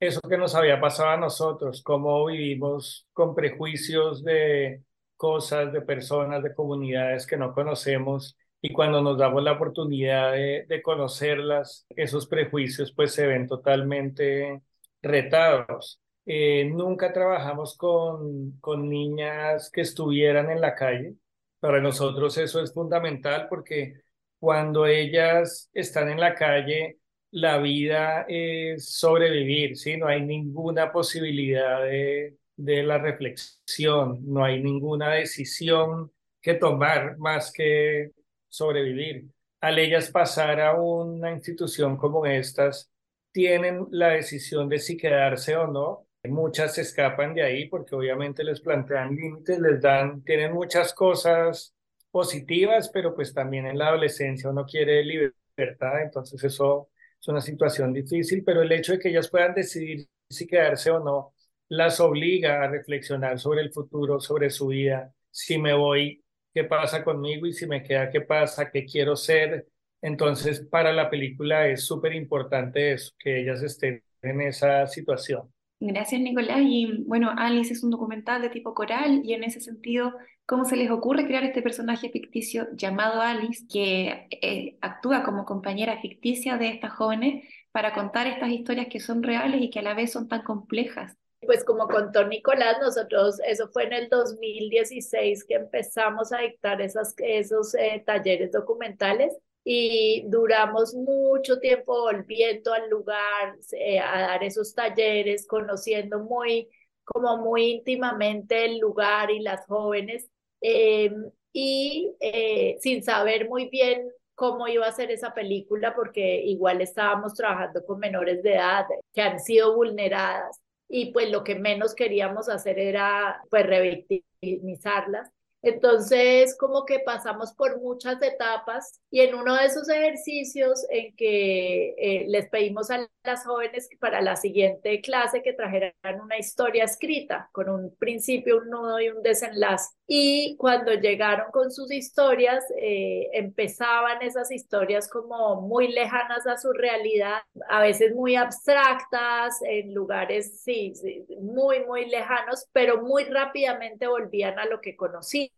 eso 0.00 0.20
que 0.22 0.38
nos 0.38 0.54
había 0.54 0.80
pasado 0.80 1.10
a 1.10 1.16
nosotros, 1.16 1.82
cómo 1.82 2.24
vivimos 2.26 3.06
con 3.12 3.34
prejuicios 3.34 4.24
de 4.24 4.82
cosas, 5.16 5.72
de 5.72 5.82
personas, 5.82 6.42
de 6.42 6.54
comunidades 6.54 7.26
que 7.26 7.36
no 7.36 7.52
conocemos 7.54 8.36
y 8.60 8.72
cuando 8.72 9.02
nos 9.02 9.18
damos 9.18 9.42
la 9.42 9.52
oportunidad 9.52 10.32
de, 10.32 10.82
conocerlas, 10.82 11.86
esos 11.90 12.26
prejuicios 12.26 12.92
pues 12.92 13.12
se 13.14 13.26
ven 13.26 13.46
totalmente 13.46 14.62
retados. 15.02 16.00
Eh, 16.26 16.64
nunca 16.66 17.12
trabajamos 17.12 17.76
con 17.76 18.88
niñas 18.88 19.70
que 19.70 19.80
estuvieran 19.82 20.50
en 20.50 20.60
la 20.60 20.74
calle, 20.74 21.14
para 21.60 21.80
nosotros 21.80 22.36
eso 22.38 22.62
es 22.62 22.72
fundamental 22.72 23.46
porque 23.48 24.02
cuando 24.38 24.86
ellas 24.86 25.70
están 25.72 26.10
en 26.10 26.20
la 26.20 26.34
calle, 26.34 26.98
la 27.30 27.58
vida 27.58 28.24
es 28.28 28.96
sobrevivir, 28.96 29.76
¿sí? 29.76 29.96
No 29.96 30.06
hay 30.08 30.22
ninguna 30.22 30.92
posibilidad 30.92 31.82
de, 31.82 32.36
de 32.56 32.82
la 32.82 32.98
reflexión, 32.98 34.20
no 34.24 34.44
hay 34.44 34.62
ninguna 34.62 35.10
decisión 35.14 36.12
que 36.40 36.54
tomar 36.54 37.18
más 37.18 37.52
que 37.52 38.12
sobrevivir. 38.48 39.26
Al 39.60 39.78
ellas 39.78 40.10
pasar 40.10 40.60
a 40.60 40.74
una 40.80 41.32
institución 41.32 41.96
como 41.96 42.24
estas, 42.26 42.90
tienen 43.32 43.86
la 43.90 44.08
decisión 44.10 44.68
de 44.68 44.78
si 44.78 44.96
quedarse 44.96 45.56
o 45.56 45.66
no, 45.66 46.07
Muchas 46.24 46.74
se 46.74 46.82
escapan 46.82 47.32
de 47.34 47.42
ahí 47.42 47.68
porque 47.68 47.94
obviamente 47.94 48.44
les 48.44 48.60
plantean 48.60 49.14
límites, 49.14 49.58
les 49.58 49.80
dan, 49.80 50.22
tienen 50.24 50.52
muchas 50.52 50.92
cosas 50.92 51.74
positivas, 52.10 52.90
pero 52.92 53.14
pues 53.14 53.32
también 53.32 53.66
en 53.66 53.78
la 53.78 53.88
adolescencia 53.88 54.50
uno 54.50 54.66
quiere 54.66 55.02
libertad, 55.04 56.02
entonces 56.02 56.42
eso 56.44 56.90
es 57.20 57.28
una 57.28 57.40
situación 57.40 57.92
difícil, 57.92 58.44
pero 58.44 58.62
el 58.62 58.72
hecho 58.72 58.92
de 58.92 58.98
que 58.98 59.08
ellas 59.08 59.28
puedan 59.30 59.54
decidir 59.54 60.06
si 60.28 60.46
quedarse 60.46 60.90
o 60.90 61.00
no 61.00 61.34
las 61.68 62.00
obliga 62.00 62.62
a 62.62 62.68
reflexionar 62.68 63.38
sobre 63.38 63.62
el 63.62 63.72
futuro, 63.72 64.20
sobre 64.20 64.50
su 64.50 64.66
vida, 64.68 65.12
si 65.30 65.56
me 65.58 65.72
voy, 65.74 66.22
qué 66.52 66.64
pasa 66.64 67.04
conmigo 67.04 67.46
y 67.46 67.52
si 67.52 67.66
me 67.66 67.82
queda, 67.82 68.10
qué 68.10 68.20
pasa, 68.22 68.70
qué 68.70 68.84
quiero 68.84 69.16
ser. 69.16 69.66
Entonces, 70.02 70.60
para 70.60 70.92
la 70.92 71.08
película 71.10 71.68
es 71.68 71.84
súper 71.84 72.14
importante 72.14 72.92
eso, 72.92 73.12
que 73.18 73.40
ellas 73.40 73.62
estén 73.62 74.02
en 74.22 74.40
esa 74.42 74.86
situación. 74.86 75.50
Gracias, 75.80 76.20
Nicolás. 76.20 76.58
Y 76.62 77.04
bueno, 77.06 77.32
Alice 77.36 77.72
es 77.72 77.84
un 77.84 77.90
documental 77.90 78.42
de 78.42 78.50
tipo 78.50 78.74
coral 78.74 79.20
y 79.24 79.34
en 79.34 79.44
ese 79.44 79.60
sentido, 79.60 80.12
¿cómo 80.44 80.64
se 80.64 80.76
les 80.76 80.90
ocurre 80.90 81.26
crear 81.26 81.44
este 81.44 81.62
personaje 81.62 82.10
ficticio 82.10 82.66
llamado 82.74 83.22
Alice 83.22 83.64
que 83.70 84.26
eh, 84.30 84.76
actúa 84.80 85.22
como 85.22 85.44
compañera 85.44 86.00
ficticia 86.00 86.56
de 86.58 86.70
estas 86.70 86.92
jóvenes 86.92 87.44
para 87.70 87.94
contar 87.94 88.26
estas 88.26 88.50
historias 88.50 88.88
que 88.88 88.98
son 88.98 89.22
reales 89.22 89.62
y 89.62 89.70
que 89.70 89.78
a 89.78 89.82
la 89.82 89.94
vez 89.94 90.10
son 90.10 90.26
tan 90.26 90.42
complejas? 90.42 91.16
Pues 91.40 91.64
como 91.64 91.86
contó 91.86 92.26
Nicolás, 92.26 92.78
nosotros, 92.80 93.38
eso 93.46 93.68
fue 93.68 93.84
en 93.84 93.92
el 93.92 94.08
2016 94.08 95.44
que 95.44 95.54
empezamos 95.54 96.32
a 96.32 96.38
dictar 96.38 96.80
esas, 96.82 97.14
esos 97.18 97.76
eh, 97.76 98.02
talleres 98.04 98.50
documentales 98.50 99.32
y 99.70 100.24
duramos 100.28 100.94
mucho 100.94 101.58
tiempo 101.60 101.92
volviendo 102.04 102.72
al 102.72 102.88
lugar 102.88 103.54
eh, 103.72 103.98
a 104.00 104.20
dar 104.22 104.42
esos 104.42 104.74
talleres, 104.74 105.46
conociendo 105.46 106.20
muy, 106.20 106.70
como 107.04 107.36
muy 107.36 107.72
íntimamente 107.72 108.64
el 108.64 108.78
lugar 108.78 109.30
y 109.30 109.40
las 109.40 109.66
jóvenes 109.66 110.30
em, 110.62 111.30
y 111.52 112.14
eh, 112.20 112.78
sin 112.80 113.02
saber 113.02 113.46
muy 113.50 113.68
bien 113.68 114.10
cómo 114.34 114.68
iba 114.68 114.86
a 114.86 114.92
ser 114.92 115.10
esa 115.10 115.34
película 115.34 115.94
porque 115.94 116.40
igual 116.46 116.80
estábamos 116.80 117.34
trabajando 117.34 117.84
con 117.84 117.98
menores 117.98 118.42
de 118.42 118.54
edad 118.54 118.86
que 119.12 119.20
han 119.20 119.38
sido 119.38 119.74
vulneradas 119.76 120.62
y 120.88 121.12
pues 121.12 121.30
lo 121.30 121.44
que 121.44 121.56
menos 121.56 121.94
queríamos 121.94 122.48
hacer 122.48 122.78
era 122.78 123.42
pues 123.50 123.66
revictimizarlas 123.66 125.30
entonces, 125.62 126.56
como 126.56 126.84
que 126.84 127.00
pasamos 127.00 127.52
por 127.52 127.80
muchas 127.80 128.22
etapas 128.22 129.00
y 129.10 129.20
en 129.20 129.34
uno 129.34 129.56
de 129.56 129.66
esos 129.66 129.88
ejercicios 129.88 130.86
en 130.88 131.16
que 131.16 131.94
eh, 131.98 132.26
les 132.28 132.48
pedimos 132.48 132.90
a 132.90 133.08
las 133.24 133.44
jóvenes 133.44 133.88
para 133.98 134.20
la 134.20 134.36
siguiente 134.36 135.00
clase 135.00 135.42
que 135.42 135.52
trajeran 135.52 136.20
una 136.22 136.38
historia 136.38 136.84
escrita 136.84 137.50
con 137.52 137.68
un 137.68 137.94
principio, 137.96 138.58
un 138.58 138.70
nudo 138.70 139.00
y 139.00 139.08
un 139.08 139.22
desenlace. 139.22 139.97
Y 140.10 140.56
cuando 140.56 140.94
llegaron 140.94 141.50
con 141.52 141.70
sus 141.70 141.92
historias, 141.92 142.64
eh, 142.80 143.28
empezaban 143.34 144.22
esas 144.22 144.50
historias 144.50 145.06
como 145.06 145.60
muy 145.60 145.92
lejanas 145.92 146.46
a 146.46 146.56
su 146.56 146.72
realidad, 146.72 147.42
a 147.68 147.82
veces 147.82 148.14
muy 148.14 148.34
abstractas, 148.34 149.60
en 149.62 149.92
lugares, 149.92 150.62
sí, 150.62 150.94
sí 150.94 151.26
muy, 151.42 151.84
muy 151.84 152.06
lejanos, 152.08 152.66
pero 152.72 153.02
muy 153.02 153.24
rápidamente 153.24 154.06
volvían 154.06 154.58
a 154.58 154.64
lo 154.64 154.80
que 154.80 154.96
conocían. 154.96 155.50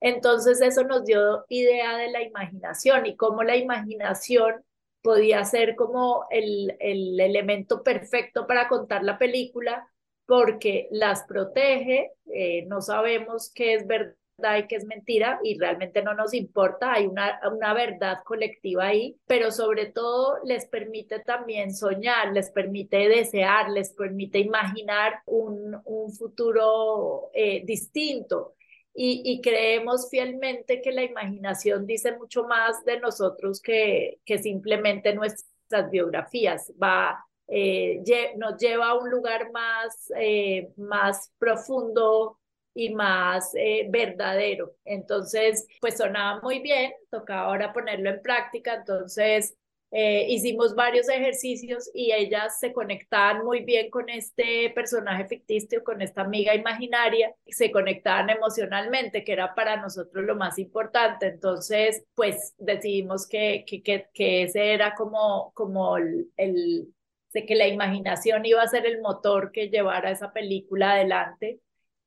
Entonces 0.00 0.60
eso 0.60 0.84
nos 0.84 1.04
dio 1.04 1.44
idea 1.48 1.96
de 1.96 2.10
la 2.10 2.22
imaginación 2.22 3.06
y 3.06 3.16
cómo 3.16 3.42
la 3.42 3.56
imaginación 3.56 4.64
podía 5.02 5.44
ser 5.44 5.74
como 5.74 6.26
el, 6.30 6.76
el 6.78 7.18
elemento 7.18 7.82
perfecto 7.82 8.46
para 8.46 8.68
contar 8.68 9.02
la 9.02 9.18
película 9.18 9.88
porque 10.26 10.88
las 10.90 11.24
protege, 11.24 12.12
eh, 12.32 12.64
no 12.66 12.80
sabemos 12.80 13.50
qué 13.54 13.74
es 13.74 13.86
verdad 13.86 14.14
y 14.58 14.66
qué 14.66 14.76
es 14.76 14.84
mentira 14.84 15.40
y 15.42 15.58
realmente 15.58 16.02
no 16.02 16.12
nos 16.12 16.34
importa, 16.34 16.92
hay 16.92 17.06
una, 17.06 17.40
una 17.50 17.72
verdad 17.72 18.18
colectiva 18.24 18.86
ahí, 18.86 19.16
pero 19.26 19.50
sobre 19.50 19.86
todo 19.86 20.38
les 20.44 20.66
permite 20.66 21.20
también 21.20 21.74
soñar, 21.74 22.32
les 22.32 22.50
permite 22.50 23.08
desear, 23.08 23.70
les 23.70 23.94
permite 23.94 24.38
imaginar 24.38 25.20
un, 25.24 25.80
un 25.84 26.12
futuro 26.12 27.30
eh, 27.32 27.62
distinto 27.64 28.56
y, 28.98 29.40
creemos 29.42 30.08
fielmente 30.10 30.80
que 30.80 30.90
la 30.90 31.04
imaginación 31.04 31.86
dice 31.86 32.16
mucho 32.16 32.44
más 32.44 32.82
de 32.86 32.98
nosotros 32.98 33.60
que, 33.60 34.20
que 34.24 34.38
simplemente 34.38 35.14
nuestras 35.14 35.90
biografías. 35.90 36.72
Va, 36.82 37.22
eh, 37.48 38.02
nos 38.36 38.58
lleva 38.58 38.90
a 38.90 38.98
un 38.98 39.10
lugar 39.10 39.50
más, 39.52 40.12
eh, 40.18 40.68
más 40.76 41.32
profundo 41.38 42.38
y 42.74 42.94
más 42.94 43.52
eh, 43.54 43.86
verdadero. 43.88 44.74
Entonces, 44.84 45.66
pues 45.80 45.96
sonaba 45.96 46.40
muy 46.42 46.60
bien, 46.60 46.92
tocaba 47.10 47.42
ahora 47.48 47.72
ponerlo 47.72 48.10
en 48.10 48.22
práctica. 48.22 48.74
Entonces, 48.74 49.56
eh, 49.92 50.26
hicimos 50.28 50.74
varios 50.74 51.08
ejercicios 51.08 51.90
y 51.94 52.12
ellas 52.12 52.58
se 52.58 52.72
conectaban 52.72 53.44
muy 53.44 53.64
bien 53.64 53.88
con 53.88 54.08
este 54.10 54.70
personaje 54.74 55.26
ficticio, 55.26 55.84
con 55.84 56.02
esta 56.02 56.22
amiga 56.22 56.54
imaginaria, 56.54 57.34
se 57.46 57.70
conectaban 57.70 58.28
emocionalmente, 58.30 59.24
que 59.24 59.32
era 59.32 59.54
para 59.54 59.80
nosotros 59.80 60.24
lo 60.24 60.34
más 60.36 60.58
importante. 60.58 61.26
Entonces, 61.28 62.04
pues 62.14 62.54
decidimos 62.58 63.26
que, 63.28 63.64
que, 63.66 63.82
que, 64.12 64.42
ese 64.42 64.72
era 64.72 64.94
como, 64.94 65.52
como 65.54 65.96
el, 65.96 66.30
el, 66.36 66.92
de 67.32 67.46
que 67.46 67.54
la 67.54 67.68
imaginación 67.68 68.44
iba 68.44 68.62
a 68.62 68.68
ser 68.68 68.86
el 68.86 69.00
motor 69.00 69.52
que 69.52 69.68
llevara 69.68 70.10
esa 70.10 70.32
película 70.32 70.92
adelante. 70.92 71.60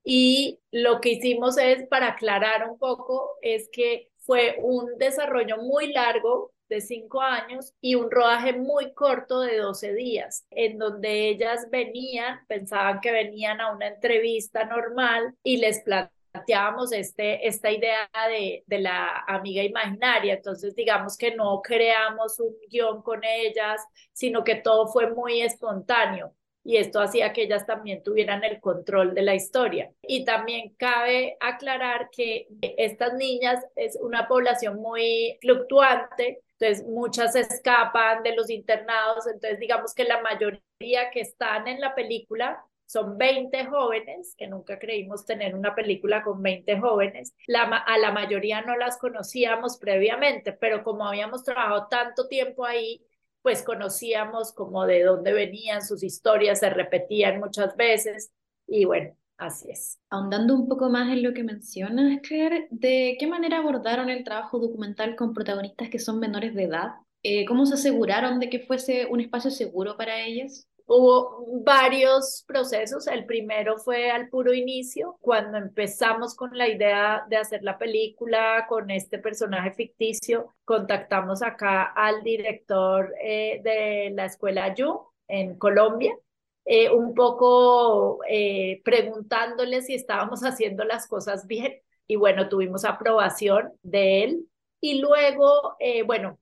Y 0.03 0.59
lo 0.71 1.01
que 1.01 1.11
hicimos 1.11 1.57
es, 1.57 1.87
para 1.87 2.09
aclarar 2.09 2.69
un 2.69 2.77
poco, 2.79 3.37
es 3.41 3.69
que 3.71 4.09
fue 4.17 4.57
un 4.61 4.97
desarrollo 4.97 5.57
muy 5.57 5.91
largo 5.93 6.51
de 6.69 6.81
cinco 6.81 7.21
años 7.21 7.73
y 7.81 7.95
un 7.95 8.11
rodaje 8.11 8.53
muy 8.53 8.93
corto 8.93 9.41
de 9.41 9.57
12 9.57 9.93
días, 9.93 10.45
en 10.51 10.77
donde 10.77 11.29
ellas 11.29 11.67
venían, 11.71 12.39
pensaban 12.47 13.01
que 13.01 13.11
venían 13.11 13.59
a 13.59 13.71
una 13.73 13.87
entrevista 13.87 14.65
normal 14.65 15.35
y 15.43 15.57
les 15.57 15.83
planteábamos 16.31 16.91
este, 16.91 17.47
esta 17.47 17.71
idea 17.71 18.09
de, 18.29 18.63
de 18.67 18.79
la 18.79 19.23
amiga 19.27 19.63
imaginaria. 19.63 20.35
Entonces, 20.35 20.75
digamos 20.75 21.17
que 21.17 21.35
no 21.35 21.61
creamos 21.61 22.39
un 22.39 22.55
guion 22.69 23.01
con 23.01 23.23
ellas, 23.23 23.81
sino 24.13 24.43
que 24.43 24.55
todo 24.55 24.87
fue 24.87 25.11
muy 25.11 25.41
espontáneo 25.41 26.33
y 26.63 26.77
esto 26.77 26.99
hacía 27.01 27.33
que 27.33 27.43
ellas 27.43 27.65
también 27.65 28.03
tuvieran 28.03 28.43
el 28.43 28.59
control 28.59 29.13
de 29.15 29.21
la 29.21 29.35
historia. 29.35 29.91
Y 30.01 30.25
también 30.25 30.75
cabe 30.77 31.37
aclarar 31.39 32.09
que 32.11 32.47
estas 32.77 33.13
niñas 33.13 33.65
es 33.75 33.97
una 34.01 34.27
población 34.27 34.75
muy 34.75 35.37
fluctuante, 35.41 36.41
entonces 36.59 36.85
muchas 36.85 37.35
escapan 37.35 38.21
de 38.23 38.35
los 38.35 38.49
internados, 38.49 39.25
entonces 39.27 39.59
digamos 39.59 39.93
que 39.93 40.03
la 40.03 40.21
mayoría 40.21 41.09
que 41.11 41.21
están 41.21 41.67
en 41.67 41.79
la 41.79 41.95
película 41.95 42.63
son 42.89 43.19
20 43.19 43.65
jóvenes, 43.65 44.33
que 44.35 44.47
nunca 44.47 44.79
creímos 44.79 45.23
tener 45.23 45.53
una 45.53 45.75
película 45.75 46.23
con 46.23 46.41
20 46.41 46.79
jóvenes. 46.79 47.35
La, 47.45 47.61
a 47.65 47.97
la 47.99 48.11
mayoría 48.11 48.63
no 48.63 48.75
las 48.75 48.97
conocíamos 48.97 49.77
previamente, 49.77 50.53
pero 50.53 50.83
como 50.83 51.05
habíamos 51.07 51.43
trabajado 51.43 51.85
tanto 51.87 52.27
tiempo 52.27 52.65
ahí, 52.65 53.05
pues 53.43 53.61
conocíamos 53.61 54.53
como 54.53 54.87
de 54.87 55.03
dónde 55.03 55.33
venían 55.33 55.85
sus 55.85 56.01
historias, 56.01 56.61
se 56.61 56.71
repetían 56.71 57.39
muchas 57.39 57.75
veces 57.77 58.31
y 58.65 58.85
bueno, 58.85 59.15
así 59.37 59.69
es. 59.69 59.99
Ahondando 60.09 60.55
un 60.55 60.67
poco 60.67 60.89
más 60.89 61.11
en 61.11 61.21
lo 61.21 61.31
que 61.33 61.43
mencionas, 61.43 62.21
Claire, 62.23 62.69
¿de 62.71 63.17
qué 63.19 63.27
manera 63.27 63.59
abordaron 63.59 64.09
el 64.09 64.23
trabajo 64.23 64.57
documental 64.57 65.15
con 65.15 65.35
protagonistas 65.35 65.89
que 65.89 65.99
son 65.99 66.19
menores 66.19 66.55
de 66.55 66.63
edad? 66.63 66.89
Eh, 67.21 67.45
¿Cómo 67.45 67.67
se 67.67 67.75
aseguraron 67.75 68.39
de 68.39 68.49
que 68.49 68.61
fuese 68.61 69.05
un 69.05 69.19
espacio 69.19 69.51
seguro 69.51 69.95
para 69.95 70.19
ellas? 70.21 70.68
Hubo 70.91 71.45
varios 71.61 72.43
procesos. 72.47 73.05
El 73.05 73.25
primero 73.25 73.77
fue 73.77 74.09
al 74.09 74.27
puro 74.27 74.55
inicio, 74.55 75.19
cuando 75.21 75.59
empezamos 75.59 76.33
con 76.33 76.57
la 76.57 76.67
idea 76.67 77.27
de 77.29 77.37
hacer 77.37 77.61
la 77.61 77.77
película 77.77 78.65
con 78.67 78.89
este 78.89 79.19
personaje 79.19 79.71
ficticio. 79.71 80.55
Contactamos 80.65 81.43
acá 81.43 81.83
al 81.83 82.23
director 82.23 83.13
eh, 83.21 83.61
de 83.63 84.09
la 84.15 84.25
escuela 84.25 84.73
Yu 84.73 84.99
en 85.27 85.59
Colombia, 85.59 86.17
eh, 86.65 86.89
un 86.89 87.13
poco 87.13 88.21
eh, 88.27 88.81
preguntándole 88.83 89.83
si 89.83 89.93
estábamos 89.93 90.41
haciendo 90.43 90.85
las 90.85 91.07
cosas 91.07 91.45
bien. 91.45 91.83
Y 92.07 92.15
bueno, 92.15 92.49
tuvimos 92.49 92.83
aprobación 92.83 93.73
de 93.83 94.23
él. 94.23 94.49
Y 94.81 95.01
luego, 95.01 95.77
bueno, 96.07 96.39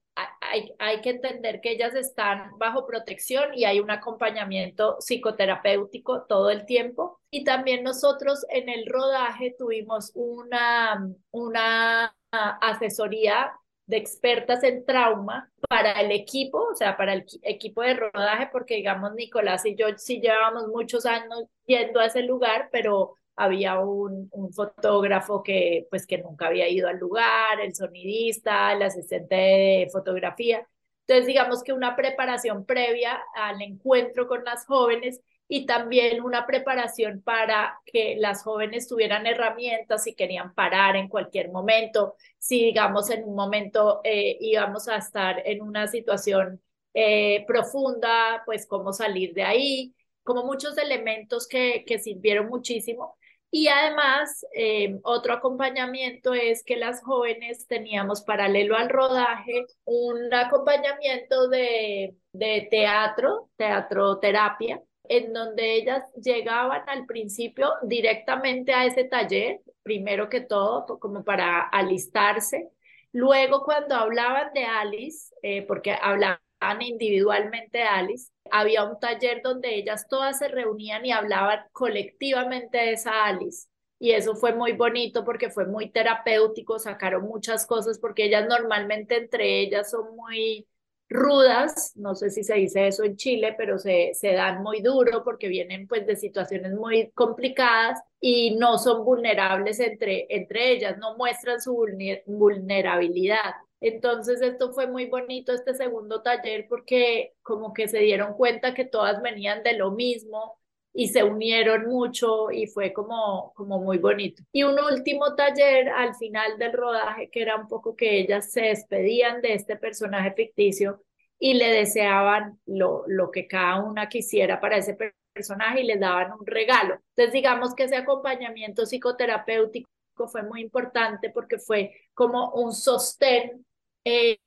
hay, 0.52 0.74
hay, 0.80 1.02
que 1.02 1.12
entender 1.12 1.62
que 1.62 1.72
ellas 1.72 1.96
están 1.96 2.58
bajo 2.58 2.86
protección 2.86 3.54
y 3.54 3.66
hay 3.66 3.80
un 3.80 3.92
acompañamiento 3.92 4.98
psicoterapéutico 5.00 6.24
todo 6.24 6.50
el 6.50 6.66
tiempo. 6.66 7.20
Y 7.32 7.44
también 7.44 7.84
nosotros 7.84 8.46
en 8.50 8.70
el 8.70 8.86
rodaje 8.88 9.56
tuvimos 9.58 10.12
una, 10.16 11.08
una 11.32 12.16
asesoría 12.32 13.54
de 13.88 13.98
expertas 13.98 14.64
en 14.64 14.86
trauma 14.86 15.50
para 15.70 15.94
el 16.02 16.12
equipo, 16.12 16.68
o 16.72 16.76
sea, 16.76 16.98
para 16.98 17.14
el 17.14 17.26
equipo 17.42 17.82
de 17.82 17.94
rodaje, 17.94 18.50
porque 18.52 18.76
digamos, 18.76 19.14
Nicolás 19.14 19.66
y 19.66 19.76
yo 19.76 19.88
sí 19.98 20.20
llevábamos 20.20 20.68
muchos 20.68 21.06
años 21.06 21.46
yendo 21.66 22.02
a 22.02 22.06
ese 22.06 22.22
lugar, 22.22 22.70
pero 22.72 23.16
había 23.38 23.80
un, 23.80 24.28
un, 24.32 24.52
fotógrafo 24.54 25.44
que 25.44 25.88
pues 25.90 26.06
que 26.08 26.18
nunca 26.18 26.48
había 26.48 26.68
ido 26.70 26.88
al 26.90 26.98
lugar, 26.98 27.62
el 27.62 27.76
sonidista, 27.76 28.74
el 28.74 28.82
asistente 28.84 29.36
de 29.36 29.90
fotografía. 29.92 30.68
Entonces, 31.08 31.28
digamos 31.28 31.64
que 31.64 31.74
una 31.74 31.96
preparación 31.96 32.66
previa 32.66 33.22
al 33.36 33.62
encuentro 33.62 34.28
con 34.28 34.44
las 34.44 34.66
jóvenes 34.66 35.22
y 35.48 35.66
también 35.66 36.22
una 36.22 36.46
preparación 36.46 37.22
para 37.22 37.80
que 37.86 38.16
las 38.18 38.44
jóvenes 38.44 38.88
tuvieran 38.88 39.26
herramientas 39.26 40.04
si 40.04 40.14
querían 40.16 40.54
parar 40.54 40.96
en 40.98 41.08
cualquier 41.08 41.50
momento, 41.52 42.16
si 42.38 42.66
digamos 42.66 43.10
en 43.10 43.24
un 43.24 43.36
momento 43.36 44.02
eh, 44.04 44.38
íbamos 44.42 44.88
a 44.90 44.98
estar 44.98 45.42
en 45.46 45.62
una 45.62 45.88
situación 45.88 46.62
eh, 46.94 47.46
profunda, 47.48 48.44
pues 48.46 48.66
cómo 48.68 48.92
salir 48.92 49.34
de 49.34 49.44
ahí, 49.44 49.96
como 50.24 50.44
muchos 50.44 50.78
elementos 50.78 51.48
que, 51.48 51.86
que 51.86 52.00
sirvieron 52.00 52.48
muchísimo. 52.50 53.17
Y 53.50 53.68
además, 53.70 54.46
eh, 54.54 55.00
otro 55.04 55.34
acompañamiento 55.34 56.34
es 56.34 56.64
que 56.64 56.76
las 56.76 57.02
jóvenes 57.02 57.66
teníamos 57.68 58.22
paralelo 58.24 58.76
al 58.76 58.90
rodaje 58.90 59.66
un 59.86 60.34
acompañamiento 60.34 61.48
de, 61.48 62.18
de 62.34 62.68
teatro, 62.70 63.50
teatro 63.56 64.20
terapia, 64.20 64.82
en 65.06 65.32
donde 65.34 65.76
ellas 65.76 66.04
llegaban 66.22 66.84
al 66.90 67.06
principio 67.06 67.72
directamente 67.84 68.74
a 68.74 68.86
ese 68.86 69.06
taller, 69.06 69.62
primero 69.82 70.28
que 70.30 70.42
todo, 70.42 71.00
como 71.00 71.24
para 71.24 71.62
alistarse. 71.70 72.70
Luego, 73.14 73.64
cuando 73.64 73.96
hablaban 73.96 74.52
de 74.54 74.66
Alice, 74.66 75.34
eh, 75.42 75.62
porque 75.66 75.94
hablaban 75.94 76.40
individualmente 76.82 77.84
Alice, 77.84 78.32
había 78.52 78.84
un 78.84 79.00
taller 79.00 79.42
donde 79.44 79.76
ellas 79.76 80.08
todas 80.10 80.40
se 80.40 80.48
reunían 80.48 81.06
y 81.06 81.12
hablaban 81.12 81.62
colectivamente 81.72 82.78
de 82.78 82.92
esa 82.94 83.26
Alice. 83.26 83.68
Y 84.00 84.12
eso 84.12 84.36
fue 84.36 84.54
muy 84.54 84.74
bonito 84.74 85.24
porque 85.26 85.50
fue 85.50 85.66
muy 85.66 85.90
terapéutico, 85.90 86.78
sacaron 86.80 87.24
muchas 87.24 87.66
cosas 87.66 87.98
porque 88.00 88.26
ellas 88.26 88.48
normalmente 88.48 89.18
entre 89.18 89.62
ellas 89.62 89.90
son 89.90 90.16
muy 90.16 90.68
rudas, 91.10 91.94
no 91.96 92.16
sé 92.16 92.30
si 92.30 92.44
se 92.44 92.56
dice 92.56 92.88
eso 92.88 93.04
en 93.04 93.16
Chile, 93.16 93.56
pero 93.58 93.78
se, 93.78 94.12
se 94.14 94.34
dan 94.34 94.62
muy 94.62 94.82
duro 94.82 95.24
porque 95.24 95.48
vienen 95.48 95.88
pues 95.88 96.06
de 96.06 96.16
situaciones 96.16 96.74
muy 96.74 97.12
complicadas 97.12 98.00
y 98.20 98.56
no 98.56 98.78
son 98.78 99.06
vulnerables 99.06 99.80
entre, 99.80 100.28
entre 100.30 100.72
ellas, 100.72 100.98
no 100.98 101.16
muestran 101.18 101.62
su 101.62 101.88
vulnerabilidad. 102.26 103.56
Entonces 103.80 104.42
esto 104.42 104.74
fue 104.74 104.88
muy 104.88 105.06
bonito 105.06 105.54
este 105.54 105.74
segundo 105.76 106.22
taller 106.22 106.66
porque 106.68 107.34
como 107.44 107.74
que 107.74 107.88
se 107.88 108.00
dieron 108.00 108.34
cuenta 108.34 108.74
que 108.74 108.86
todas 108.86 109.22
venían 109.22 109.64
de 109.64 109.74
lo 109.74 109.92
mismo 109.92 110.60
y 111.00 111.10
se 111.10 111.24
unieron 111.24 111.86
mucho 111.86 112.50
y 112.50 112.66
fue 112.66 112.92
como, 112.92 113.54
como 113.54 113.80
muy 113.80 114.00
bonito. 114.00 114.42
Y 114.52 114.64
un 114.64 114.80
último 114.80 115.36
taller 115.36 115.90
al 115.90 116.16
final 116.16 116.58
del 116.58 116.74
rodaje 116.74 117.30
que 117.30 117.44
era 117.44 117.56
un 117.56 117.68
poco 117.68 117.96
que 117.96 118.18
ellas 118.18 118.52
se 118.52 118.62
despedían 118.62 119.40
de 119.44 119.54
este 119.54 119.76
personaje 119.76 120.32
ficticio 120.32 121.04
y 121.38 121.54
le 121.54 121.70
deseaban 121.70 122.60
lo, 122.66 123.04
lo 123.06 123.30
que 123.30 123.48
cada 123.48 123.84
una 123.84 124.10
quisiera 124.10 124.60
para 124.60 124.78
ese 124.78 124.98
personaje 125.34 125.82
y 125.82 125.86
les 125.86 126.00
daban 126.00 126.32
un 126.32 126.48
regalo. 126.48 126.96
Entonces 127.10 127.32
digamos 127.32 127.76
que 127.76 127.84
ese 127.84 127.96
acompañamiento 127.96 128.88
psicoterapéutico 128.88 129.88
fue 130.28 130.42
muy 130.42 130.62
importante 130.62 131.30
porque 131.30 131.60
fue 131.60 131.94
como 132.16 132.54
un 132.54 132.74
sostén 132.74 133.64
eh, 134.04 134.40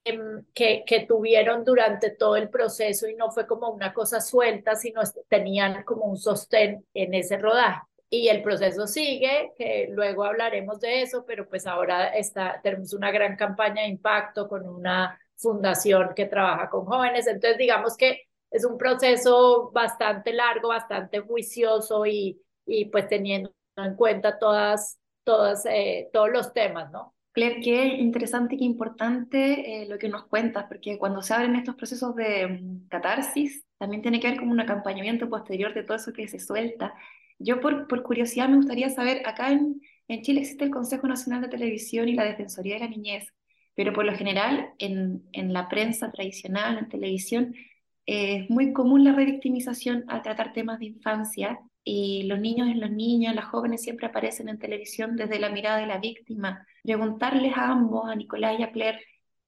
que, 0.55 0.85
que, 0.87 1.07
tuvieron 1.07 1.65
durante 1.65 2.11
todo 2.11 2.37
el 2.37 2.49
proceso 2.49 3.09
y 3.09 3.15
no 3.15 3.31
fue 3.31 3.47
como 3.47 3.69
una 3.69 3.93
cosa 3.93 4.21
suelta, 4.21 4.75
sino 4.75 5.03
tenían 5.29 5.85
como 5.85 6.07
un 6.07 6.17
sostén 6.17 6.87
en 6.95 7.15
ese 7.15 7.37
rodaje. 7.39 7.83
Y 8.09 8.29
el 8.29 8.43
proceso 8.43 8.87
sigue, 8.87 9.53
que 9.57 9.89
luego 9.91 10.25
hablaremos 10.25 10.81
de 10.81 11.03
eso, 11.03 11.25
pero 11.27 11.49
pues 11.49 11.67
ahora 11.67 12.09
está, 12.09 12.61
tenemos 12.63 12.93
una 12.93 13.13
gran 13.13 13.37
campaña 13.37 13.83
de 13.83 13.89
impacto 13.89 14.49
con 14.49 14.69
una 14.69 15.19
fundación 15.37 16.13
que 16.15 16.27
trabaja 16.27 16.69
con 16.71 16.87
jóvenes. 16.87 17.27
Entonces, 17.27 17.59
digamos 17.59 17.97
que 17.97 18.23
es 18.51 18.65
un 18.65 18.77
proceso 18.79 19.71
bastante 19.73 20.33
largo, 20.33 20.69
bastante 20.69 21.21
juicioso 21.21 22.05
y, 22.07 22.41
y 22.67 22.87
pues 22.87 23.09
teniendo 23.09 23.53
en 23.77 23.95
cuenta 23.95 24.39
todas, 24.39 24.99
todas, 25.25 25.65
eh, 25.67 26.11
todos 26.13 26.31
los 26.31 26.53
temas, 26.53 26.91
¿no? 26.91 27.15
Claire, 27.33 27.61
qué 27.63 27.87
interesante 27.99 28.57
y 28.57 28.59
qué 28.59 28.65
importante 28.65 29.83
eh, 29.83 29.87
lo 29.87 29.99
que 29.99 30.09
nos 30.09 30.25
cuentas, 30.27 30.65
porque 30.69 30.99
cuando 30.99 31.23
se 31.23 31.33
abren 31.33 31.55
estos 31.55 31.77
procesos 31.77 32.17
de 32.17 32.49
mm, 32.49 32.89
catarsis, 32.89 33.65
también 33.79 34.03
tiene 34.03 34.19
que 34.19 34.29
ver 34.31 34.39
como 34.39 34.51
un 34.51 34.61
acompañamiento 34.61 35.29
posterior 35.29 35.73
de 35.73 35.85
todo 35.85 35.97
eso 35.97 36.13
que 36.13 36.27
se 36.27 36.41
suelta. 36.41 36.93
Yo 37.39 37.61
por, 37.61 37.87
por 37.87 38.03
curiosidad 38.03 38.49
me 38.49 38.57
gustaría 38.57 38.91
saber, 38.91 39.23
acá 39.27 39.53
en, 39.53 39.81
en 40.09 40.23
Chile 40.23 40.41
existe 40.41 40.65
el 40.65 40.71
Consejo 40.71 41.07
Nacional 41.07 41.41
de 41.41 41.49
Televisión 41.49 42.09
y 42.09 42.15
la 42.15 42.25
Defensoría 42.25 42.75
de 42.75 42.81
la 42.81 42.89
Niñez, 42.89 43.33
pero 43.77 43.93
por 43.93 44.05
lo 44.05 44.15
general 44.15 44.71
en, 44.79 45.23
en 45.33 45.53
la 45.53 45.69
prensa 45.69 46.11
tradicional, 46.11 46.79
en 46.79 46.89
televisión, 46.89 47.55
es 48.07 48.51
muy 48.51 48.73
común 48.73 49.05
la 49.05 49.13
revictimización 49.13 50.05
al 50.09 50.23
tratar 50.23 50.53
temas 50.53 50.81
de 50.81 50.87
infancia 50.87 51.61
y 51.85 52.25
los 52.25 52.39
niños 52.41 52.69
y 52.69 52.75
las 52.75 52.91
niñas, 52.91 53.35
las 53.35 53.47
jóvenes 53.47 53.83
siempre 53.83 54.07
aparecen 54.07 54.49
en 54.49 54.59
televisión 54.59 55.17
desde 55.17 55.39
la 55.39 55.51
mirada 55.51 55.79
de 55.79 55.87
la 55.87 55.99
víctima. 55.99 56.67
Preguntarles 56.83 57.57
a 57.57 57.69
ambos, 57.71 58.09
a 58.09 58.15
Nicolás 58.15 58.59
y 58.59 58.63
a 58.63 58.73
Claire, 58.73 59.01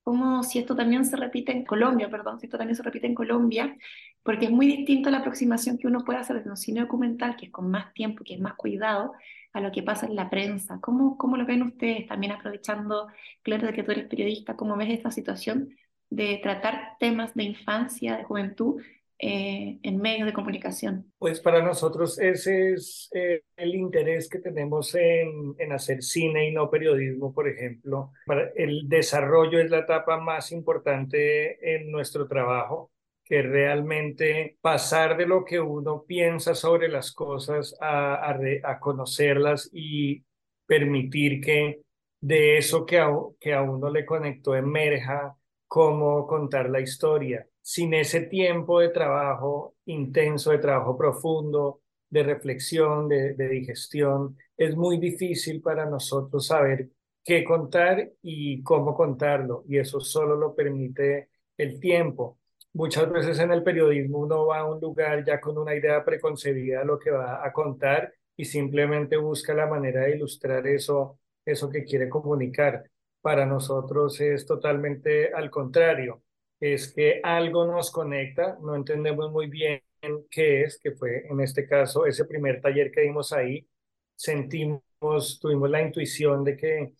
cómo 0.02 0.42
si 0.42 0.58
esto 0.58 0.74
también 0.74 1.04
se 1.04 1.16
repite 1.16 1.52
en 1.52 1.64
Colombia, 1.64 2.10
perdón, 2.10 2.40
si 2.40 2.46
esto 2.46 2.58
también 2.58 2.76
se 2.76 2.82
repite 2.82 3.06
en 3.06 3.14
Colombia, 3.14 3.76
porque 4.22 4.46
es 4.46 4.50
muy 4.50 4.66
distinto 4.66 5.10
la 5.10 5.18
aproximación 5.18 5.78
que 5.78 5.86
uno 5.86 6.04
puede 6.04 6.18
hacer 6.18 6.36
desde 6.36 6.50
un 6.50 6.56
cine 6.56 6.80
documental, 6.80 7.36
que 7.36 7.46
es 7.46 7.52
con 7.52 7.70
más 7.70 7.92
tiempo, 7.94 8.24
que 8.24 8.34
es 8.34 8.40
más 8.40 8.54
cuidado, 8.54 9.12
a 9.52 9.60
lo 9.60 9.70
que 9.70 9.82
pasa 9.82 10.06
en 10.06 10.16
la 10.16 10.30
prensa. 10.30 10.80
¿Cómo, 10.80 11.18
cómo 11.18 11.36
lo 11.36 11.46
ven 11.46 11.62
ustedes? 11.62 12.06
También 12.06 12.32
aprovechando, 12.32 13.08
Claire, 13.42 13.66
de 13.66 13.72
que 13.74 13.82
tú 13.82 13.92
eres 13.92 14.08
periodista, 14.08 14.56
¿cómo 14.56 14.76
ves 14.76 14.90
esta 14.90 15.10
situación 15.10 15.76
de 16.10 16.40
tratar 16.42 16.96
temas 17.00 17.34
de 17.34 17.44
infancia, 17.44 18.16
de 18.16 18.24
juventud, 18.24 18.82
eh, 19.24 19.78
en 19.84 19.98
medios 19.98 20.26
de 20.26 20.32
comunicación? 20.32 21.12
Pues 21.16 21.38
para 21.38 21.62
nosotros 21.62 22.18
ese 22.18 22.72
es 22.72 23.08
eh, 23.14 23.42
el 23.54 23.76
interés 23.76 24.28
que 24.28 24.40
tenemos 24.40 24.96
en, 24.96 25.54
en, 25.58 25.70
hacer 25.70 26.02
cine 26.02 26.48
y 26.48 26.52
no 26.52 26.68
periodismo, 26.68 27.32
por 27.32 27.48
ejemplo. 27.48 28.10
Para 28.26 28.50
el 28.56 28.88
desarrollo 28.88 29.60
es 29.60 29.70
la 29.70 29.78
etapa 29.78 30.18
más 30.18 30.50
importante 30.50 31.76
en 31.76 31.92
nuestro 31.92 32.26
trabajo 32.26 32.90
que 33.24 33.42
realmente 33.42 34.58
pasar 34.60 35.16
de 35.16 35.26
lo 35.26 35.44
que 35.44 35.60
uno 35.60 36.02
piensa 36.04 36.56
sobre 36.56 36.88
las 36.88 37.12
cosas 37.12 37.76
a, 37.80 38.14
a, 38.14 38.36
a 38.64 38.80
conocerlas 38.80 39.70
y 39.72 40.24
permitir 40.66 41.40
que 41.40 41.82
de 42.20 42.58
eso 42.58 42.84
que 42.84 42.98
a, 42.98 43.08
que 43.38 43.54
a 43.54 43.62
uno 43.62 43.88
le 43.88 44.04
conectó 44.04 44.56
emerja 44.56 45.36
cómo 45.68 46.26
contar 46.26 46.68
la 46.68 46.80
historia 46.80 47.46
sin 47.62 47.94
ese 47.94 48.22
tiempo 48.22 48.80
de 48.80 48.90
trabajo 48.90 49.76
intenso, 49.86 50.50
de 50.50 50.58
trabajo 50.58 50.96
profundo, 50.98 51.80
de 52.10 52.22
reflexión, 52.24 53.08
de, 53.08 53.34
digestión, 53.48 54.36
es 54.56 54.76
muy 54.76 54.98
difícil 54.98 55.62
para 55.62 55.86
nosotros 55.86 56.46
saber 56.46 56.90
qué 57.24 57.44
contar 57.44 58.10
y 58.22 58.62
cómo 58.62 58.94
contarlo, 58.94 59.64
y 59.68 59.78
eso 59.78 60.00
solo 60.00 60.36
lo 60.36 60.54
permite 60.54 61.30
el 61.56 61.80
tiempo. 61.80 62.38
Muchas 62.74 63.10
veces 63.10 63.38
en 63.38 63.52
el 63.52 63.62
periodismo 63.62 64.18
uno 64.18 64.46
va 64.46 64.60
a 64.60 64.64
un 64.66 64.80
lugar 64.80 65.24
ya 65.24 65.40
con 65.40 65.58
una 65.58 65.74
idea 65.74 66.04
preconcebida 66.04 66.80
de 66.80 66.84
lo 66.86 66.98
que 66.98 67.10
va 67.10 67.46
a 67.46 67.52
contar 67.52 68.12
y 68.36 68.44
simplemente 68.44 69.16
busca 69.16 69.54
la 69.54 69.66
manera 69.66 70.02
de 70.02 70.16
ilustrar 70.16 70.66
eso, 70.66 71.18
eso 71.44 71.70
que 71.70 71.84
quiere 71.84 72.08
comunicar. 72.08 72.84
Para 73.20 73.46
nosotros 73.46 74.20
es 74.20 74.46
totalmente 74.46 75.32
al 75.32 75.50
contrario 75.50 76.22
es 76.62 76.92
que 76.92 77.20
algo 77.24 77.66
nos 77.66 77.90
conecta, 77.90 78.56
no 78.62 78.76
entendemos 78.76 79.32
muy 79.32 79.48
bien 79.48 79.82
qué 80.30 80.62
es, 80.62 80.78
que 80.78 80.92
fue 80.92 81.26
en 81.28 81.40
este 81.40 81.66
caso 81.66 82.06
ese 82.06 82.24
primer 82.24 82.60
taller 82.60 82.92
que 82.92 83.00
dimos 83.00 83.32
ahí, 83.32 83.66
sentimos, 84.14 85.40
tuvimos 85.40 85.68
la 85.68 85.82
intuición 85.82 86.44
de 86.44 86.56
que, 86.56 86.92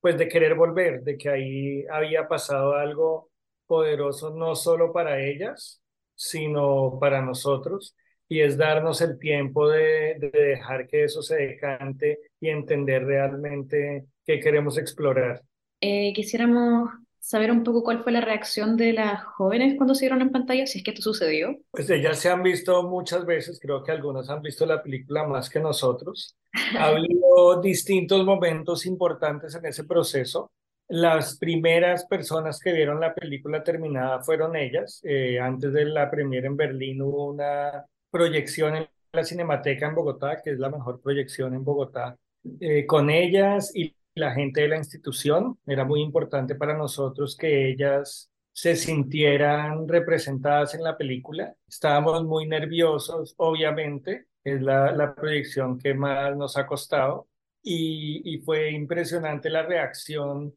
pues 0.00 0.16
de 0.16 0.28
querer 0.28 0.54
volver, 0.54 1.02
de 1.02 1.18
que 1.18 1.28
ahí 1.28 1.84
había 1.90 2.28
pasado 2.28 2.74
algo 2.74 3.30
poderoso 3.66 4.30
no 4.30 4.54
solo 4.54 4.92
para 4.92 5.20
ellas, 5.20 5.82
sino 6.14 6.98
para 7.00 7.22
nosotros, 7.22 7.96
y 8.28 8.40
es 8.40 8.56
darnos 8.56 9.00
el 9.00 9.18
tiempo 9.18 9.68
de, 9.68 10.14
de 10.20 10.30
dejar 10.30 10.86
que 10.86 11.04
eso 11.04 11.22
se 11.22 11.36
decante 11.36 12.20
y 12.38 12.50
entender 12.50 13.04
realmente 13.04 14.04
qué 14.24 14.38
queremos 14.38 14.78
explorar. 14.78 15.42
Eh, 15.80 16.12
quisiéramos 16.14 16.88
saber 17.22 17.52
un 17.52 17.62
poco 17.62 17.84
cuál 17.84 18.02
fue 18.02 18.10
la 18.10 18.20
reacción 18.20 18.76
de 18.76 18.92
las 18.92 19.22
jóvenes 19.22 19.76
cuando 19.76 19.94
se 19.94 20.06
vieron 20.06 20.22
en 20.22 20.32
pantalla, 20.32 20.66
si 20.66 20.78
es 20.78 20.84
que 20.84 20.90
esto 20.90 21.02
sucedió. 21.02 21.56
Pues 21.70 21.88
ellas 21.88 22.18
se 22.18 22.28
han 22.28 22.42
visto 22.42 22.82
muchas 22.88 23.24
veces, 23.24 23.60
creo 23.62 23.84
que 23.84 23.92
algunas 23.92 24.28
han 24.28 24.42
visto 24.42 24.66
la 24.66 24.82
película 24.82 25.24
más 25.24 25.48
que 25.48 25.60
nosotros. 25.60 26.36
ha 26.78 26.88
habido 26.88 27.60
distintos 27.62 28.24
momentos 28.24 28.86
importantes 28.86 29.54
en 29.54 29.64
ese 29.64 29.84
proceso. 29.84 30.50
Las 30.88 31.38
primeras 31.38 32.06
personas 32.06 32.58
que 32.58 32.72
vieron 32.72 32.98
la 32.98 33.14
película 33.14 33.62
terminada 33.62 34.20
fueron 34.20 34.56
ellas. 34.56 35.00
Eh, 35.04 35.38
antes 35.38 35.72
de 35.72 35.84
la 35.84 36.10
premiere 36.10 36.48
en 36.48 36.56
Berlín 36.56 37.02
hubo 37.02 37.26
una 37.26 37.86
proyección 38.10 38.76
en 38.76 38.88
la 39.12 39.24
Cinemateca 39.24 39.86
en 39.86 39.94
Bogotá, 39.94 40.42
que 40.42 40.50
es 40.50 40.58
la 40.58 40.70
mejor 40.70 41.00
proyección 41.00 41.54
en 41.54 41.62
Bogotá, 41.62 42.16
eh, 42.58 42.84
con 42.84 43.10
ellas 43.10 43.70
y 43.76 43.94
la 44.14 44.32
gente 44.34 44.62
de 44.62 44.68
la 44.68 44.76
institución. 44.78 45.58
Era 45.66 45.84
muy 45.84 46.00
importante 46.02 46.54
para 46.54 46.76
nosotros 46.76 47.36
que 47.36 47.70
ellas 47.70 48.30
se 48.52 48.76
sintieran 48.76 49.88
representadas 49.88 50.74
en 50.74 50.82
la 50.84 50.96
película. 50.96 51.54
Estábamos 51.68 52.24
muy 52.24 52.46
nerviosos, 52.46 53.34
obviamente, 53.38 54.26
es 54.44 54.60
la, 54.62 54.92
la 54.92 55.14
proyección 55.14 55.78
que 55.78 55.94
más 55.94 56.36
nos 56.36 56.56
ha 56.56 56.66
costado 56.66 57.28
y, 57.62 58.22
y 58.24 58.38
fue 58.42 58.70
impresionante 58.72 59.48
la 59.50 59.62
reacción. 59.62 60.54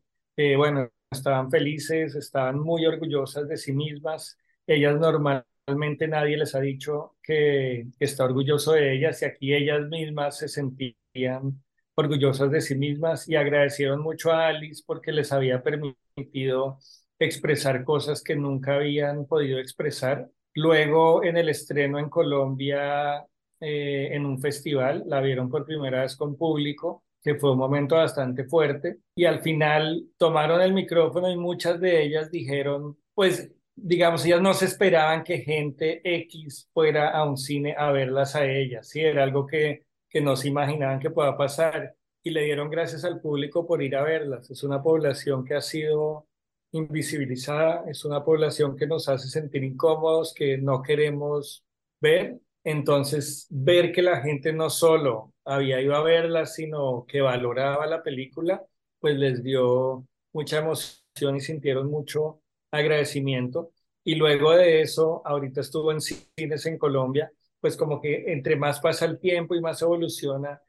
Bueno, 0.57 0.89
estaban 1.11 1.49
felices, 1.49 2.15
estaban 2.15 2.59
muy 2.59 2.85
orgullosas 2.85 3.47
de 3.47 3.57
sí 3.57 3.73
mismas. 3.73 4.37
Ellas 4.67 4.99
normalmente 4.99 6.07
nadie 6.07 6.37
les 6.37 6.55
ha 6.55 6.59
dicho 6.61 7.15
que, 7.23 7.87
que 7.97 8.05
está 8.05 8.25
orgulloso 8.25 8.73
de 8.73 8.93
ellas 8.95 9.21
y 9.21 9.25
aquí 9.25 9.53
ellas 9.53 9.87
mismas 9.87 10.37
se 10.37 10.47
sentían 10.49 11.63
orgullosas 11.95 12.51
de 12.51 12.61
sí 12.61 12.75
mismas 12.75 13.27
y 13.27 13.35
agradecieron 13.35 14.01
mucho 14.01 14.31
a 14.31 14.47
Alice 14.47 14.83
porque 14.85 15.11
les 15.11 15.31
había 15.31 15.63
permitido 15.63 16.77
expresar 17.19 17.83
cosas 17.83 18.21
que 18.21 18.35
nunca 18.35 18.75
habían 18.75 19.25
podido 19.25 19.59
expresar. 19.59 20.29
Luego, 20.53 21.23
en 21.23 21.37
el 21.37 21.49
estreno 21.49 21.99
en 21.99 22.09
Colombia, 22.09 23.25
eh, 23.59 24.09
en 24.11 24.25
un 24.25 24.39
festival, 24.39 25.03
la 25.07 25.21
vieron 25.21 25.49
por 25.49 25.65
primera 25.65 26.01
vez 26.01 26.15
con 26.15 26.37
público, 26.37 27.03
que 27.23 27.35
fue 27.35 27.51
un 27.51 27.57
momento 27.57 27.95
bastante 27.95 28.45
fuerte, 28.45 28.99
y 29.15 29.25
al 29.25 29.41
final 29.41 30.05
tomaron 30.17 30.61
el 30.61 30.73
micrófono 30.73 31.31
y 31.31 31.37
muchas 31.37 31.79
de 31.79 32.03
ellas 32.03 32.29
dijeron, 32.29 32.97
pues, 33.13 33.51
digamos, 33.75 34.25
ellas 34.25 34.41
no 34.41 34.53
se 34.53 34.65
esperaban 34.65 35.23
que 35.23 35.39
gente 35.39 36.01
X 36.03 36.69
fuera 36.73 37.09
a 37.09 37.25
un 37.25 37.37
cine 37.37 37.75
a 37.77 37.91
verlas 37.91 38.35
a 38.35 38.45
ellas, 38.45 38.87
sí, 38.89 39.01
era 39.01 39.23
algo 39.23 39.47
que, 39.47 39.84
que 40.15 40.21
no 40.21 40.37
se 40.37 40.47
imaginaban 40.47 41.01
que 41.01 41.09
pueda 41.09 41.35
pasar, 41.35 41.93
y 42.23 42.29
le 42.29 42.45
dieron 42.45 42.69
gracias 42.69 43.03
al 43.03 43.19
público 43.19 43.67
por 43.67 43.83
ir 43.83 43.97
a 43.97 44.03
verlas. 44.03 44.49
Es 44.49 44.63
una 44.63 44.81
población 44.81 45.43
que 45.43 45.55
ha 45.55 45.61
sido 45.61 46.25
invisibilizada, 46.71 47.83
es 47.89 48.05
una 48.05 48.23
población 48.23 48.77
que 48.77 48.87
nos 48.87 49.09
hace 49.09 49.27
sentir 49.27 49.65
incómodos, 49.65 50.33
que 50.33 50.57
no 50.57 50.81
queremos 50.81 51.65
ver. 51.99 52.39
Entonces, 52.63 53.47
ver 53.49 53.91
que 53.91 54.01
la 54.01 54.21
gente 54.21 54.53
no 54.53 54.69
solo 54.69 55.33
había 55.43 55.81
ido 55.81 55.93
a 55.95 56.01
verla, 56.03 56.45
sino 56.45 57.05
que 57.05 57.19
valoraba 57.19 57.85
la 57.85 58.01
película, 58.01 58.63
pues 58.99 59.17
les 59.17 59.43
dio 59.43 60.07
mucha 60.31 60.59
emoción 60.59 61.35
y 61.35 61.41
sintieron 61.41 61.91
mucho 61.91 62.41
agradecimiento. 62.71 63.73
Y 64.05 64.15
luego 64.15 64.53
de 64.55 64.79
eso, 64.79 65.21
ahorita 65.25 65.59
estuvo 65.59 65.91
en 65.91 65.99
cines 65.99 66.65
en 66.67 66.77
Colombia, 66.77 67.29
pues 67.65 67.77
como 67.77 67.99
que 67.99 68.31
entre 68.31 68.55
más 68.57 68.79
pasa 68.79 69.05
el 69.05 69.17
tiempo 69.17 69.55
y 69.55 69.59
más 69.59 69.81
evoluciona, 69.81 70.61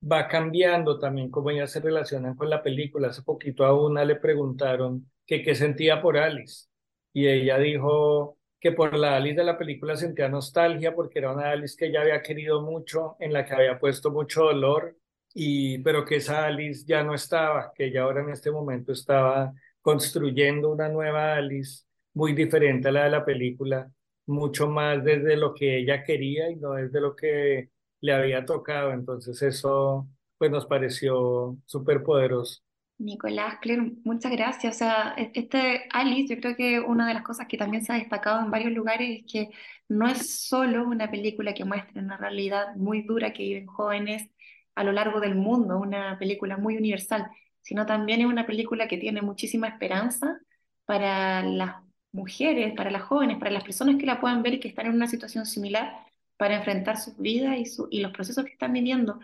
va 0.00 0.28
cambiando 0.28 0.96
también 0.96 1.28
cómo 1.28 1.50
ellas 1.50 1.72
se 1.72 1.80
relacionan 1.80 2.36
con 2.36 2.48
la 2.48 2.62
película. 2.62 3.08
Hace 3.08 3.22
poquito 3.22 3.64
a 3.64 3.74
una 3.74 4.04
le 4.04 4.14
preguntaron 4.14 5.10
que 5.26 5.42
qué 5.42 5.56
sentía 5.56 6.00
por 6.00 6.16
Alice. 6.16 6.68
Y 7.12 7.26
ella 7.26 7.58
dijo 7.58 8.38
que 8.60 8.70
por 8.70 8.96
la 8.96 9.16
Alice 9.16 9.34
de 9.34 9.42
la 9.42 9.58
película 9.58 9.96
sentía 9.96 10.28
nostalgia 10.28 10.94
porque 10.94 11.18
era 11.18 11.32
una 11.32 11.50
Alice 11.50 11.74
que 11.76 11.86
ella 11.86 12.02
había 12.02 12.22
querido 12.22 12.62
mucho, 12.62 13.16
en 13.18 13.32
la 13.32 13.44
que 13.44 13.54
había 13.54 13.80
puesto 13.80 14.12
mucho 14.12 14.44
dolor, 14.44 14.96
y, 15.34 15.78
pero 15.78 16.04
que 16.04 16.16
esa 16.18 16.46
Alice 16.46 16.84
ya 16.86 17.02
no 17.02 17.12
estaba, 17.12 17.72
que 17.74 17.86
ella 17.86 18.02
ahora 18.02 18.22
en 18.22 18.30
este 18.30 18.52
momento 18.52 18.92
estaba 18.92 19.52
construyendo 19.80 20.70
una 20.70 20.88
nueva 20.88 21.34
Alice 21.34 21.86
muy 22.14 22.34
diferente 22.34 22.86
a 22.86 22.92
la 22.92 23.04
de 23.04 23.10
la 23.10 23.24
película, 23.24 23.90
mucho 24.26 24.68
más 24.68 25.04
desde 25.04 25.36
lo 25.36 25.54
que 25.54 25.78
ella 25.78 26.04
quería 26.04 26.50
y 26.50 26.56
no 26.56 26.72
desde 26.72 27.00
lo 27.00 27.14
que 27.16 27.70
le 28.00 28.12
había 28.12 28.44
tocado. 28.44 28.92
Entonces 28.92 29.40
eso 29.42 30.08
pues 30.38 30.50
nos 30.50 30.66
pareció 30.66 31.56
súper 31.66 32.02
poderoso. 32.02 32.60
Nicolás, 32.98 33.58
Claire, 33.60 33.92
muchas 34.04 34.32
gracias. 34.32 34.76
O 34.76 34.78
sea, 34.78 35.14
e-, 35.16 35.30
este 35.34 35.86
Alice, 35.90 36.34
yo 36.34 36.40
creo 36.40 36.56
que 36.56 36.80
una 36.80 37.06
de 37.06 37.14
las 37.14 37.22
cosas 37.22 37.46
que 37.46 37.58
también 37.58 37.84
se 37.84 37.92
ha 37.92 37.96
destacado 37.96 38.44
en 38.44 38.50
varios 38.50 38.72
lugares 38.72 39.20
es 39.20 39.32
que 39.32 39.50
no 39.88 40.08
es 40.08 40.46
solo 40.48 40.86
una 40.86 41.10
película 41.10 41.54
que 41.54 41.64
muestra 41.64 42.00
una 42.02 42.16
realidad 42.16 42.74
muy 42.76 43.02
dura 43.02 43.32
que 43.32 43.42
viven 43.42 43.66
jóvenes 43.66 44.28
a 44.74 44.84
lo 44.84 44.92
largo 44.92 45.20
del 45.20 45.34
mundo, 45.34 45.78
una 45.78 46.18
película 46.18 46.56
muy 46.56 46.76
universal, 46.76 47.30
sino 47.62 47.86
también 47.86 48.20
es 48.20 48.26
una 48.26 48.46
película 48.46 48.88
que 48.88 48.98
tiene 48.98 49.22
muchísima 49.22 49.68
esperanza 49.68 50.38
para 50.84 51.42
las 51.42 51.85
mujeres, 52.16 52.74
para 52.74 52.90
las 52.90 53.02
jóvenes, 53.02 53.38
para 53.38 53.50
las 53.50 53.64
personas 53.64 53.96
que 53.96 54.06
la 54.06 54.20
puedan 54.20 54.42
ver 54.42 54.54
y 54.54 54.60
que 54.60 54.68
están 54.68 54.86
en 54.86 54.94
una 54.94 55.06
situación 55.06 55.46
similar 55.46 55.94
para 56.36 56.56
enfrentar 56.56 56.96
sus 56.98 57.16
vidas 57.18 57.56
y, 57.58 57.98
y 57.98 58.00
los 58.00 58.12
procesos 58.12 58.44
que 58.44 58.52
están 58.52 58.72
viviendo. 58.72 59.20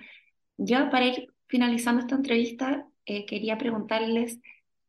Ya 0.56 0.90
para 0.90 1.06
ir 1.06 1.32
finalizando 1.48 2.02
esta 2.02 2.14
entrevista, 2.14 2.86
eh, 3.06 3.26
quería 3.26 3.58
preguntarles 3.58 4.38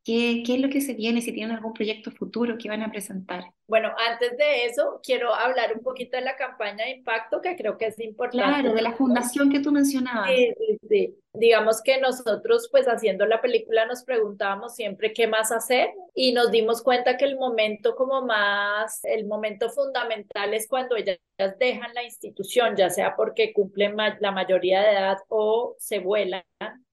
qué, 0.03 0.43
qué 0.45 0.55
es 0.55 0.61
lo 0.61 0.69
que 0.69 0.81
se 0.81 0.93
viene, 0.93 1.21
si 1.21 1.33
tienen 1.33 1.55
algún 1.55 1.73
proyecto 1.73 2.11
futuro 2.11 2.57
que 2.57 2.69
van 2.69 2.83
a 2.83 2.91
presentar. 2.91 3.53
Bueno, 3.73 3.89
antes 4.07 4.37
de 4.37 4.65
eso, 4.65 4.99
quiero 5.01 5.33
hablar 5.33 5.73
un 5.75 5.81
poquito 5.81 6.15
de 6.15 6.21
la 6.21 6.35
campaña 6.35 6.85
de 6.85 6.91
impacto, 6.91 7.41
que 7.41 7.55
creo 7.55 7.75
que 7.75 7.87
es 7.87 7.99
importante. 7.99 8.45
Claro, 8.45 8.75
de 8.75 8.83
la 8.83 8.93
fundación 8.93 9.49
que 9.49 9.61
tú 9.61 9.71
mencionabas. 9.71 10.29
Sí, 10.29 10.53
sí, 10.59 10.77
sí. 10.87 11.17
Digamos 11.33 11.81
que 11.81 11.99
nosotros, 11.99 12.69
pues 12.71 12.85
haciendo 12.85 13.25
la 13.25 13.41
película, 13.41 13.87
nos 13.87 14.03
preguntábamos 14.03 14.75
siempre 14.75 15.11
qué 15.11 15.25
más 15.25 15.51
hacer 15.51 15.89
y 16.13 16.33
nos 16.33 16.51
dimos 16.51 16.83
cuenta 16.83 17.17
que 17.17 17.25
el 17.25 17.35
momento 17.35 17.95
como 17.95 18.21
más, 18.21 19.03
el 19.05 19.25
momento 19.25 19.71
fundamental 19.71 20.53
es 20.53 20.67
cuando 20.67 20.95
ellas 20.95 21.17
dejan 21.57 21.95
la 21.95 22.03
institución, 22.03 22.75
ya 22.75 22.91
sea 22.91 23.15
porque 23.15 23.53
cumplen 23.53 23.97
la 24.19 24.31
mayoría 24.31 24.83
de 24.83 24.91
edad 24.91 25.17
o 25.29 25.75
se 25.79 25.97
vuelan 25.97 26.43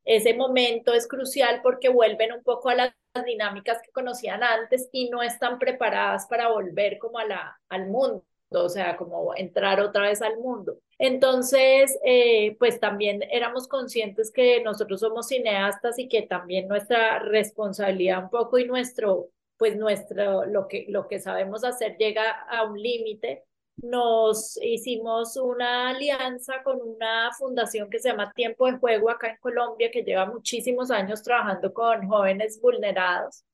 ese 0.05 0.35
momento 0.35 0.93
es 0.93 1.07
crucial 1.07 1.61
porque 1.62 1.89
vuelven 1.89 2.33
un 2.33 2.43
poco 2.43 2.68
a 2.68 2.74
las 3.14 3.24
dinámicas 3.24 3.80
que 3.82 3.92
conocían 3.92 4.42
antes 4.42 4.88
y 4.92 5.11
no 5.11 5.22
están 5.22 5.58
preparadas 5.58 6.26
para 6.26 6.48
volver 6.48 6.98
como 6.98 7.18
a 7.18 7.24
la, 7.24 7.61
al 7.68 7.88
mundo, 7.88 8.24
o 8.50 8.68
sea, 8.68 8.96
como 8.96 9.34
entrar 9.34 9.80
otra 9.80 10.02
vez 10.02 10.22
al 10.22 10.38
mundo. 10.38 10.78
Entonces, 10.98 11.98
eh, 12.04 12.56
pues 12.58 12.78
también 12.78 13.22
éramos 13.30 13.66
conscientes 13.68 14.30
que 14.30 14.62
nosotros 14.62 15.00
somos 15.00 15.28
cineastas 15.28 15.98
y 15.98 16.08
que 16.08 16.22
también 16.22 16.68
nuestra 16.68 17.18
responsabilidad 17.20 18.24
un 18.24 18.30
poco 18.30 18.58
y 18.58 18.66
nuestro, 18.66 19.30
pues 19.56 19.76
nuestro, 19.76 20.44
lo 20.46 20.68
que, 20.68 20.86
lo 20.88 21.08
que 21.08 21.18
sabemos 21.18 21.64
hacer 21.64 21.96
llega 21.96 22.30
a 22.30 22.64
un 22.64 22.80
límite 22.80 23.44
nos 23.83 24.59
hicimos 24.62 25.37
una 25.37 25.91
alianza 25.91 26.62
con 26.62 26.81
una 26.81 27.31
fundación 27.39 27.91
que 27.91 27.99
se 27.99 28.11
llama 28.11 28.33
Tiempo 28.33 28.66
de 28.66 28.78
Juego 28.78 29.11
acá 29.11 29.31
en 29.31 29.37
Colombia, 29.39 29.91
que 29.91 30.03
lleva 30.03 30.26
muchísimos 30.26 30.91
años 30.91 31.22
trabajando 31.22 31.72
con 31.72 32.07
jóvenes 32.09 32.61
vulnerados 32.61 33.45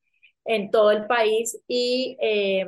en 0.45 0.71
todo 0.71 0.91
el 0.91 1.07
país 1.07 1.59
y 1.67 2.17
em, 2.19 2.67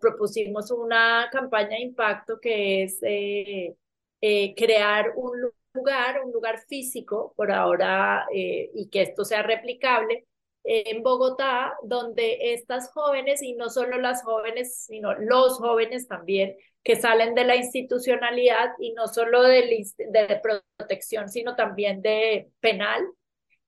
propusimos 0.00 0.70
una 0.70 1.28
campaña 1.32 1.70
de 1.70 1.82
impacto 1.82 2.38
que 2.40 2.82
es 2.84 2.98
eh, 3.02 3.76
eh, 4.20 4.54
crear 4.56 5.12
un 5.16 5.32
lugar, 5.72 6.22
un 6.24 6.32
lugar 6.32 6.58
físico 6.68 7.32
por 7.36 7.52
ahora 7.52 8.26
eh, 8.34 8.70
y 8.74 8.88
que 8.88 9.02
esto 9.02 9.24
sea 9.24 9.42
replicable 9.42 10.26
en 10.70 11.02
Bogotá, 11.02 11.74
donde 11.82 12.52
estas 12.52 12.92
jóvenes, 12.92 13.42
y 13.42 13.54
no 13.54 13.70
solo 13.70 13.96
las 13.98 14.22
jóvenes, 14.22 14.84
sino 14.84 15.14
los 15.14 15.56
jóvenes 15.56 16.06
también, 16.06 16.56
que 16.84 16.96
salen 16.96 17.34
de 17.34 17.44
la 17.44 17.56
institucionalidad 17.56 18.72
y 18.78 18.92
no 18.92 19.08
solo 19.08 19.42
de, 19.42 19.86
de 19.96 20.40
protección, 20.76 21.30
sino 21.30 21.56
también 21.56 22.02
de 22.02 22.50
penal, 22.60 23.02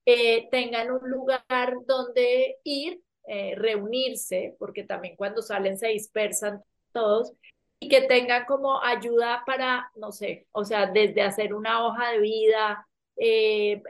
eh, 0.05 0.47
tengan 0.51 0.91
un 0.91 1.09
lugar 1.09 1.73
donde 1.87 2.57
ir, 2.63 3.01
eh, 3.27 3.55
reunirse, 3.55 4.55
porque 4.59 4.83
también 4.83 5.15
cuando 5.15 5.41
salen 5.41 5.79
se 5.79 5.87
dispersan 5.87 6.61
todos, 6.91 7.33
y 7.79 7.89
que 7.89 8.01
tengan 8.01 8.45
como 8.45 8.79
ayuda 8.79 9.41
para, 9.47 9.89
no 9.95 10.11
sé, 10.11 10.45
o 10.51 10.65
sea, 10.65 10.85
desde 10.85 11.23
hacer 11.23 11.55
una 11.55 11.83
hoja 11.83 12.11
de 12.11 12.19
vida, 12.19 12.87
eh, 13.17 13.81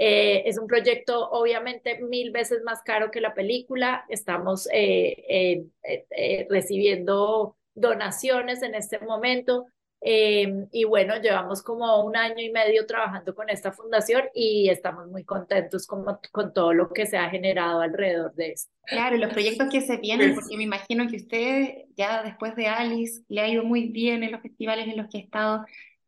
Eh, 0.00 0.44
es 0.46 0.58
un 0.58 0.68
proyecto 0.68 1.28
obviamente 1.30 1.98
mil 1.98 2.30
veces 2.30 2.62
más 2.62 2.82
caro 2.82 3.10
que 3.10 3.20
la 3.20 3.34
película. 3.34 4.04
Estamos 4.08 4.68
eh, 4.72 5.66
eh, 5.82 6.46
recibiendo 6.48 7.56
donaciones 7.74 8.62
en 8.62 8.76
este 8.76 9.00
momento. 9.00 9.66
Eh, 10.00 10.66
y 10.70 10.84
bueno, 10.84 11.20
llevamos 11.20 11.60
como 11.60 12.04
un 12.04 12.16
año 12.16 12.40
y 12.40 12.52
medio 12.52 12.86
trabajando 12.86 13.34
con 13.34 13.50
esta 13.50 13.72
fundación 13.72 14.22
y 14.32 14.68
estamos 14.68 15.08
muy 15.08 15.24
contentos 15.24 15.88
con, 15.88 16.04
con 16.30 16.52
todo 16.52 16.72
lo 16.72 16.88
que 16.90 17.06
se 17.06 17.16
ha 17.16 17.28
generado 17.30 17.80
alrededor 17.80 18.32
de 18.34 18.52
esto. 18.52 18.70
Claro, 18.84 19.16
los 19.16 19.32
proyectos 19.32 19.68
que 19.68 19.80
se 19.80 19.96
vienen, 19.96 20.36
porque 20.36 20.56
me 20.56 20.62
imagino 20.62 21.08
que 21.08 21.16
usted 21.16 21.86
ya 21.96 22.22
después 22.22 22.54
de 22.54 22.68
Alice 22.68 23.22
le 23.28 23.40
ha 23.40 23.48
ido 23.48 23.64
muy 23.64 23.88
bien 23.88 24.22
en 24.22 24.30
los 24.30 24.40
festivales 24.40 24.86
en 24.86 24.96
los 24.96 25.08
que 25.08 25.18
ha 25.18 25.22
estado. 25.22 25.64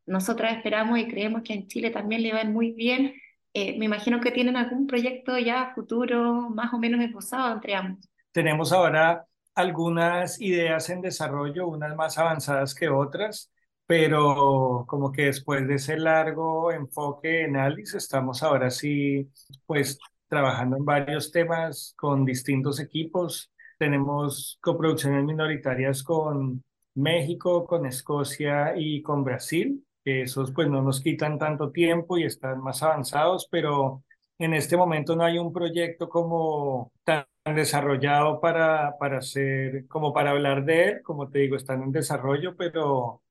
Nosotras 0.06 0.56
esperamos 0.56 0.96
y 0.98 1.08
creemos 1.08 1.42
que 1.42 1.54
en 1.54 1.66
Chile 1.66 1.90
también 1.90 2.22
le 2.22 2.32
va 2.32 2.44
muy 2.44 2.70
bien. 2.70 3.14
Eh, 3.52 3.78
me 3.78 3.86
imagino 3.86 4.20
que 4.20 4.30
tienen 4.30 4.56
algún 4.56 4.86
proyecto 4.86 5.38
ya 5.38 5.72
futuro 5.74 6.50
más 6.50 6.72
o 6.72 6.78
menos 6.78 7.00
esbozado 7.00 7.54
entre 7.54 7.74
ambos. 7.74 8.08
Tenemos 8.32 8.72
ahora 8.72 9.26
algunas 9.54 10.40
ideas 10.40 10.88
en 10.90 11.00
desarrollo, 11.00 11.66
unas 11.66 11.96
más 11.96 12.16
avanzadas 12.18 12.74
que 12.74 12.88
otras 12.88 13.50
pero 13.90 14.84
como 14.86 15.10
que 15.10 15.22
después 15.24 15.66
de 15.66 15.74
ese 15.74 15.98
largo 15.98 16.70
enfoque 16.70 17.42
en 17.42 17.56
Alice, 17.56 17.98
estamos 17.98 18.40
ahora 18.44 18.70
sí, 18.70 19.28
pues 19.66 19.98
trabajando 20.28 20.76
en 20.76 20.84
varios 20.84 21.32
temas 21.32 21.92
con 21.96 22.24
distintos 22.24 22.78
equipos. 22.78 23.50
Tenemos 23.80 24.58
coproducciones 24.60 25.24
minoritarias 25.24 26.04
con 26.04 26.62
México, 26.94 27.66
con 27.66 27.84
Escocia 27.84 28.74
y 28.76 29.02
con 29.02 29.24
Brasil. 29.24 29.84
Esos 30.04 30.52
pues 30.52 30.68
no 30.68 30.82
nos 30.82 31.00
quitan 31.00 31.38
tanto 31.38 31.70
tiempo 31.70 32.18
y 32.18 32.24
están 32.24 32.60
más 32.60 32.82
avanzados, 32.82 33.48
pero 33.50 34.02
en 34.38 34.54
este 34.54 34.76
momento 34.76 35.14
no 35.14 35.24
hay 35.24 35.38
un 35.38 35.52
proyecto 35.52 36.08
como 36.08 36.92
tan 37.04 37.26
desarrollado 37.44 38.40
para, 38.40 38.96
para 38.98 39.18
hacer, 39.18 39.86
como 39.88 40.12
para 40.12 40.30
hablar 40.30 40.64
de 40.64 40.84
él. 40.84 41.02
Como 41.02 41.28
te 41.28 41.40
digo, 41.40 41.56
están 41.56 41.82
en 41.82 41.92
desarrollo, 41.92 42.56
pero 42.56 43.22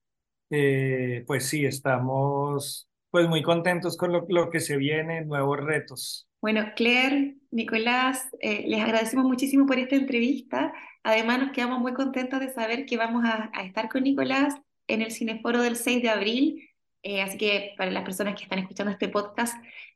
eh, 0.50 1.24
pues 1.28 1.48
sí, 1.48 1.66
estamos 1.66 2.88
pues 3.12 3.28
muy 3.28 3.42
contentos 3.42 3.98
con 3.98 4.12
lo, 4.14 4.50
que 4.50 4.60
se 4.60 4.78
viene, 4.78 5.26
nuevos 5.26 5.60
retos. 5.60 6.28
Bueno, 6.42 6.62
Claire, 6.76 7.38
Nicolás, 7.52 8.30
eh, 8.40 8.66
les 8.68 8.82
agradecemos 8.82 9.26
muchísimo 9.26 9.66
por 9.66 9.80
esta 9.80 9.96
entrevista. 9.96 10.74
Además, 11.04 11.40
nos 11.40 11.52
quedamos 11.52 11.80
muy 11.80 11.94
contentos 11.94 12.40
de 12.40 12.54
saber 12.54 12.86
que 12.86 12.98
vamos 12.98 13.24
a, 13.26 13.52
estar 13.64 13.90
con 13.90 14.04
Nicolás 14.04 14.56
en 14.90 15.02
el 15.02 15.12
Cineforo 15.12 15.62
del 15.62 15.76
6 15.76 16.02
de 16.02 16.10
abril. 16.10 16.70
Eh, 17.04 17.22
así 17.22 17.38
que 17.38 17.74
para 17.78 17.92
las 17.92 18.04
personas 18.04 18.36
que 18.36 18.44
están 18.44 18.60
escuchando 18.60 18.92
este 18.92 19.08
podcast, 19.08 19.56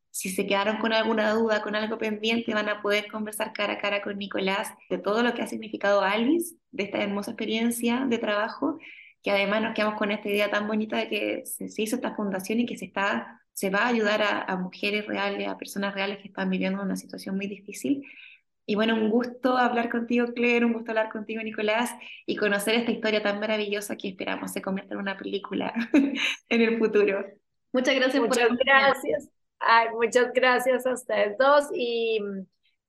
si 0.10 0.30
se 0.30 0.48
quedaron 0.48 0.78
con 0.78 0.94
alguna 0.94 1.32
duda, 1.32 1.62
con 1.62 1.76
algo 1.76 1.98
pendiente, 1.98 2.54
van 2.54 2.70
a 2.70 2.82
poder 2.82 3.08
conversar 3.08 3.52
cara 3.52 3.74
a 3.74 3.78
cara 3.80 4.02
con 4.02 4.18
Nicolás 4.18 4.70
de 4.90 5.00
todo 5.00 5.24
lo 5.24 5.34
que 5.34 5.42
ha 5.42 5.48
significado 5.48 6.02
Alice, 6.02 6.56
de 6.72 6.84
esta 6.84 7.02
hermosa 7.02 7.32
experiencia 7.32 8.06
de 8.08 8.18
trabajo 8.20 8.78
que 9.24 9.32
además 9.32 9.62
nos 9.62 9.74
quedamos 9.74 9.98
con 9.98 10.12
esta 10.12 10.30
idea 10.30 10.52
tan 10.52 10.68
bonita 10.68 10.98
de 10.98 11.08
que 11.08 11.46
se, 11.46 11.82
hizo 11.82 11.96
esta 11.96 12.14
fundación 12.14 12.60
y 12.60 12.66
que 12.66 12.78
se, 12.78 12.86
está, 12.86 13.42
se 13.54 13.70
va 13.70 13.84
a 13.84 13.88
ayudar 13.88 14.22
a, 14.22 14.56
mujeres 14.58 15.08
reales, 15.08 15.48
a 15.48 15.58
personas 15.58 15.96
reales 15.96 16.18
que 16.20 16.28
están 16.28 16.50
viviendo 16.50 16.84
una 16.84 16.98
situación 16.98 17.38
muy 17.38 17.48
difícil. 17.48 18.04
Y 18.66 18.76
bueno, 18.76 18.96
un 18.96 19.10
gusto 19.10 19.58
hablar 19.58 19.90
contigo, 19.90 20.28
Claire, 20.34 20.66
un 20.66 20.74
gusto 20.74 20.92
hablar 20.92 21.10
contigo, 21.10 21.42
Nicolás, 21.44 21.92
y 22.26 22.36
conocer 22.36 22.76
esta 22.76 22.92
historia 22.92 23.22
tan 23.22 23.40
maravillosa 23.40 23.98
que 23.98 24.10
esperamos 24.10 24.52
se 24.52 24.62
convierta 24.62 24.94
en 24.94 25.02
una 25.02 25.18
película 25.18 25.74
en 26.50 26.62
el 26.62 26.78
futuro. 26.78 27.26
Muchas 27.74 27.96
gracias 27.96 28.22
muchas 28.22 28.50
gracias. 28.64 29.30
muchas 29.94 30.32
gracias 30.34 30.86
a 30.86 30.94
ustedes 30.94 31.38
dos 31.38 31.70
y 31.74 32.20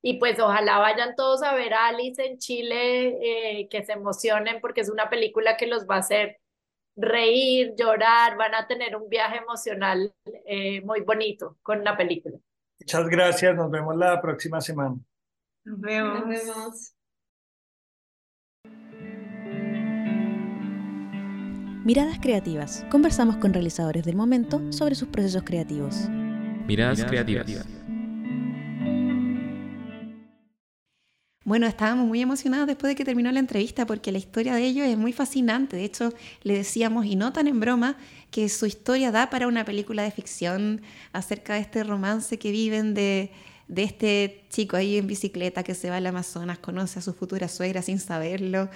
y 0.06 0.18
pues 0.18 0.38
ojalá 0.38 0.78
vayan 0.80 1.14
todos 1.16 1.42
a 1.42 1.54
ver 1.54 1.72
a 1.72 1.86
Alice 1.86 2.22
en 2.22 2.36
Chile, 2.36 3.16
eh, 3.22 3.68
que 3.70 3.82
se 3.86 3.92
emocionen 3.92 4.60
porque 4.60 4.82
es 4.82 4.90
una 4.90 5.08
película 5.08 5.56
que 5.56 5.66
los 5.66 5.86
va 5.86 5.96
a 5.96 6.00
hacer 6.00 6.40
reír, 6.94 7.72
llorar, 7.74 8.36
van 8.36 8.54
a 8.54 8.66
tener 8.66 8.96
un 8.96 9.08
viaje 9.08 9.38
emocional 9.38 10.12
eh, 10.44 10.82
muy 10.82 11.00
bonito 11.00 11.56
con 11.62 11.82
la 11.82 11.96
película. 11.96 12.36
Muchas 12.78 13.08
gracias, 13.08 13.56
nos 13.56 13.70
vemos 13.70 13.96
la 13.96 14.20
próxima 14.20 14.60
semana. 14.60 14.96
Nos 15.64 15.80
vemos. 15.80 16.20
Nos 16.20 16.28
vemos. 16.28 16.94
Miradas 21.84 22.18
Creativas. 22.20 22.84
Conversamos 22.90 23.36
con 23.36 23.54
realizadores 23.54 24.04
del 24.04 24.14
momento 24.14 24.70
sobre 24.72 24.94
sus 24.94 25.08
procesos 25.08 25.42
creativos. 25.42 26.08
Miradas 26.66 27.02
Creativas. 27.04 27.66
Bueno, 31.46 31.66
estábamos 31.66 32.06
muy 32.08 32.20
emocionados 32.20 32.66
después 32.66 32.90
de 32.90 32.94
que 32.94 33.04
terminó 33.04 33.30
la 33.32 33.38
entrevista 33.38 33.86
porque 33.86 34.12
la 34.12 34.18
historia 34.18 34.54
de 34.54 34.64
ellos 34.64 34.86
es 34.86 34.98
muy 34.98 35.12
fascinante. 35.14 35.76
De 35.76 35.84
hecho, 35.84 36.12
le 36.42 36.54
decíamos, 36.54 37.06
y 37.06 37.16
no 37.16 37.32
tan 37.32 37.48
en 37.48 37.60
broma, 37.60 37.96
que 38.30 38.50
su 38.50 38.66
historia 38.66 39.12
da 39.12 39.30
para 39.30 39.46
una 39.46 39.64
película 39.64 40.02
de 40.02 40.10
ficción 40.10 40.82
acerca 41.12 41.54
de 41.54 41.60
este 41.60 41.84
romance 41.84 42.38
que 42.38 42.50
viven 42.50 42.94
de, 42.94 43.30
de 43.68 43.82
este 43.82 44.44
chico 44.50 44.76
ahí 44.76 44.98
en 44.98 45.06
bicicleta 45.06 45.62
que 45.62 45.74
se 45.74 45.90
va 45.90 45.96
al 45.96 46.06
Amazonas, 46.06 46.58
conoce 46.58 46.98
a 46.98 47.02
su 47.02 47.14
futura 47.14 47.48
suegra 47.48 47.82
sin 47.82 47.98
saberlo. 47.98 48.68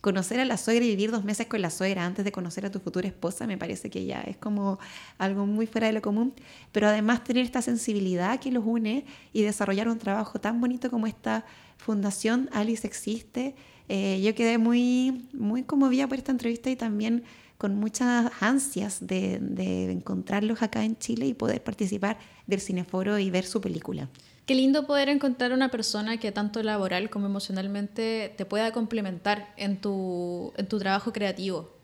Conocer 0.00 0.40
a 0.40 0.44
la 0.44 0.56
suegra 0.56 0.84
y 0.84 0.88
vivir 0.88 1.12
dos 1.12 1.22
meses 1.22 1.46
con 1.46 1.62
la 1.62 1.70
suegra 1.70 2.04
antes 2.04 2.24
de 2.24 2.32
conocer 2.32 2.66
a 2.66 2.72
tu 2.72 2.80
futura 2.80 3.06
esposa 3.06 3.46
me 3.46 3.56
parece 3.56 3.88
que 3.88 4.04
ya 4.04 4.20
es 4.22 4.36
como 4.36 4.80
algo 5.16 5.46
muy 5.46 5.66
fuera 5.66 5.86
de 5.86 5.92
lo 5.92 6.02
común. 6.02 6.34
Pero 6.72 6.88
además 6.88 7.22
tener 7.22 7.44
esta 7.44 7.62
sensibilidad 7.62 8.40
que 8.40 8.50
los 8.50 8.64
une 8.66 9.04
y 9.32 9.42
desarrollar 9.42 9.88
un 9.88 9.98
trabajo 9.98 10.40
tan 10.40 10.60
bonito 10.60 10.90
como 10.90 11.06
esta 11.06 11.44
Fundación 11.76 12.48
Alice 12.52 12.86
existe. 12.86 13.54
Eh, 13.88 14.20
yo 14.22 14.34
quedé 14.34 14.58
muy, 14.58 15.28
muy 15.32 15.64
conmovida 15.64 16.06
por 16.08 16.18
esta 16.18 16.32
entrevista 16.32 16.70
y 16.70 16.76
también 16.76 17.24
con 17.58 17.76
muchas 17.76 18.30
ansias 18.40 19.06
de, 19.06 19.38
de, 19.40 19.92
encontrarlos 19.92 20.62
acá 20.62 20.84
en 20.84 20.96
Chile 20.96 21.26
y 21.26 21.34
poder 21.34 21.62
participar 21.62 22.18
del 22.46 22.60
cineforo 22.60 23.20
y 23.20 23.30
ver 23.30 23.44
su 23.44 23.60
película. 23.60 24.08
Qué 24.52 24.56
lindo 24.56 24.86
poder 24.86 25.08
encontrar 25.08 25.54
una 25.54 25.70
persona 25.70 26.18
que 26.18 26.30
tanto 26.30 26.62
laboral 26.62 27.08
como 27.08 27.24
emocionalmente 27.24 28.34
te 28.36 28.44
pueda 28.44 28.70
complementar 28.70 29.54
en 29.56 29.80
tu, 29.80 30.52
en 30.58 30.66
tu 30.66 30.78
trabajo 30.78 31.10
creativo. 31.10 31.74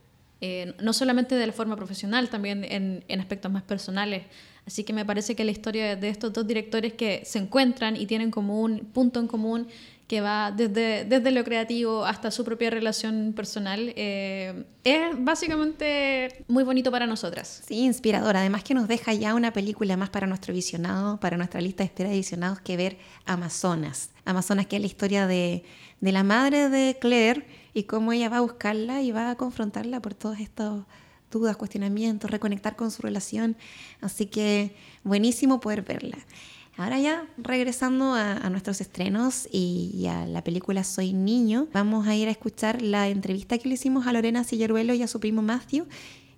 Eh, 0.43 0.75
no 0.79 0.93
solamente 0.93 1.35
de 1.35 1.47
la 1.47 1.55
forma 1.55 1.77
profesional, 1.77 2.29
también 2.29 2.65
en, 2.65 3.07
en 3.09 3.21
aspectos 3.21 3.51
más 3.51 3.63
personales. 3.63 4.27
Así 4.67 4.85
que 4.85 4.93
me 4.93 5.07
parece 5.07 5.35
que 5.35 5.45
la 5.45 5.51
historia 5.51 5.97
de 5.97 6.11
estos 6.11 6.31
dos 6.35 6.47
directores 6.47 6.93
que 6.93 7.23
se 7.25 7.39
encuentran 7.39 7.97
y 7.97 8.05
tienen 8.05 8.31
como 8.31 8.61
un 8.61 8.81
punto 8.81 9.19
en 9.19 9.29
común 9.29 9.67
que 10.09 10.23
va 10.23 10.51
desde, 10.51 11.05
desde 11.05 11.31
lo 11.31 11.45
creativo 11.45 12.07
hasta 12.07 12.31
su 12.31 12.43
propia 12.43 12.71
relación 12.71 13.35
personal, 13.37 13.93
eh, 13.95 14.65
es 14.83 15.03
básicamente 15.23 16.45
muy 16.49 16.65
bonito 16.65 16.91
para 16.91 17.07
nosotras. 17.07 17.63
Sí, 17.67 17.85
inspirador. 17.85 18.35
Además 18.35 18.65
que 18.65 18.73
nos 18.73 18.89
deja 18.89 19.13
ya 19.13 19.35
una 19.35 19.53
película 19.53 19.99
más 19.99 20.09
para 20.09 20.27
nuestro 20.27 20.55
visionado, 20.55 21.21
para 21.21 21.37
nuestra 21.37 21.61
lista 21.61 21.83
de 21.83 21.89
espera 21.89 22.09
de 22.09 22.17
visionados 22.17 22.59
que 22.61 22.79
ver 22.79 22.97
Amazonas. 23.27 24.09
Amazonas 24.25 24.67
que 24.67 24.77
es 24.77 24.81
la 24.83 24.89
historia 24.89 25.27
de, 25.27 25.63
de 26.01 26.13
la 26.13 26.25
madre 26.25 26.71
de 26.71 26.97
Claire 26.99 27.47
y 27.75 27.83
cómo 27.83 28.13
ella 28.13 28.31
va 28.31 28.39
a 28.39 28.41
buscarla 28.41 29.03
y 29.03 29.13
va 29.13 29.31
a 29.31 29.35
confrontarla 29.37 30.01
por 30.01 30.15
todos 30.15 30.41
estos 30.41 30.85
dudas, 31.31 31.59
cuestionamientos, 31.59 32.31
reconectar 32.31 32.77
con 32.77 32.91
su 32.91 33.03
relación. 33.03 33.59
Así 34.01 34.25
que 34.25 34.75
buenísimo 35.05 35.61
poder 35.61 35.83
verla. 35.83 36.17
Ahora 36.79 37.01
ya 37.01 37.27
regresando 37.37 38.15
a, 38.15 38.49
nuestros 38.51 38.81
estrenos 38.81 39.49
y, 39.51 40.07
a 40.07 40.27
la 40.27 40.45
película 40.45 40.85
Soy 40.85 41.13
Niño, 41.13 41.67
vamos 41.73 42.07
a 42.07 42.15
ir 42.15 42.29
a 42.29 42.31
escuchar 42.31 42.83
la 42.83 43.09
entrevista 43.09 43.59
que 43.59 43.67
le 43.67 43.75
hicimos 43.75 44.07
a 44.07 44.13
Lorena 44.13 44.45
Silleruelo 44.45 44.95
y 44.95 45.03
a 45.03 45.09
su 45.09 45.19
primo 45.19 45.43
Matthew. 45.43 45.89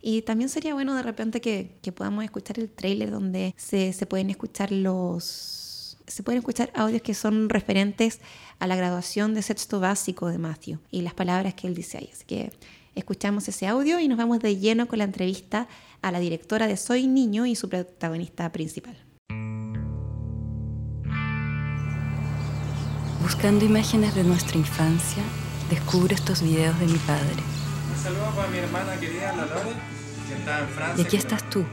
Y 0.01 0.23
también 0.23 0.49
sería 0.49 0.73
bueno 0.73 0.95
de 0.95 1.03
repente 1.03 1.43
que, 1.43 1.79
podamos 1.95 2.25
escuchar 2.25 2.59
el 2.59 2.71
tráiler 2.71 3.11
donde 3.11 3.55
se, 3.59 3.93
se 3.93 4.07
pueden 4.07 4.31
escuchar 4.31 4.73
los 4.73 5.99
se 6.07 6.23
pueden 6.25 6.39
escuchar 6.39 6.73
audios 6.75 7.03
que 7.03 7.15
son 7.15 7.51
referentes 7.51 8.19
a 8.59 8.67
la 8.67 8.75
graduación 8.75 9.35
de 9.35 9.43
sexto 9.43 9.79
básico 9.79 10.27
de 10.29 10.39
Matthew 10.39 10.81
y 10.91 11.03
las 11.03 11.15
palabras 11.15 11.53
que 11.53 11.67
él 11.67 11.75
dice 11.75 11.99
ahí. 11.99 12.09
Así 12.13 12.25
que 12.25 12.51
Escuchamos 12.97 13.47
ese 13.47 13.69
audio 13.69 14.01
y 14.01 14.09
nos 14.09 14.19
vamos 14.19 14.41
de 14.41 14.57
lleno 14.57 14.89
con 14.89 14.99
la 14.99 15.05
entrevista 15.05 15.69
a 16.03 16.11
la 16.11 16.19
directora 16.19 16.67
de 16.67 16.77
Soy 16.77 17.07
Niño 17.07 17.47
y 17.47 17.55
su 17.55 17.69
protagonista 17.69 18.51
principal. 18.51 19.10
Buscando 23.21 23.65
imágenes 23.65 24.15
de 24.15 24.25
nuestra 24.25 24.57
infancia, 24.57 25.23
descubro 25.69 26.15
estos 26.15 26.43
videos 26.43 26.79
de 26.81 26.87
mi 26.87 26.99
padre. 26.99 27.43
Un 27.95 28.03
saludo 28.03 28.31
para 28.35 28.49
mi 28.49 28.59
hermana 28.59 28.97
querida, 28.99 29.33
la 29.37 29.47
Lore, 29.47 29.73
que 30.29 30.35
está 30.35 30.61
en 30.61 30.69
Francia. 30.69 31.03
Y 31.03 31.07
aquí 31.07 31.17
estás 31.17 31.49
tú, 31.51 31.65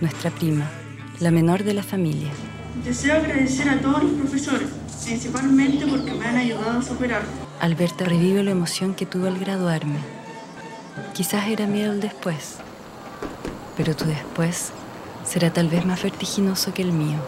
nuestra 0.00 0.30
prima, 0.30 0.70
la 1.20 1.30
menor 1.30 1.64
de 1.64 1.74
la 1.74 1.82
familia. 1.82 2.30
Deseo 2.84 3.16
agradecer 3.16 3.68
a 3.68 3.80
todos 3.80 4.02
los 4.02 4.12
profesores, 4.12 4.68
principalmente 5.04 5.86
porque 5.86 6.12
me 6.12 6.24
han 6.26 6.36
ayudado 6.36 6.78
a 6.78 6.82
superar. 6.82 7.22
Al 7.60 7.74
verte 7.74 8.04
revive 8.04 8.42
la 8.42 8.50
emoción 8.52 8.94
que 8.94 9.06
tuve 9.06 9.28
al 9.28 9.38
graduarme 9.38 9.98
Quizás 11.12 11.48
era 11.48 11.66
miedo 11.66 11.92
el 11.92 12.00
después, 12.00 12.56
pero 13.76 13.96
tu 13.96 14.04
después 14.04 14.72
será 15.24 15.50
tal 15.50 15.68
vez 15.68 15.84
más 15.84 16.02
vertiginoso 16.02 16.74
que 16.74 16.82
el 16.82 16.92
mío. 16.92 17.18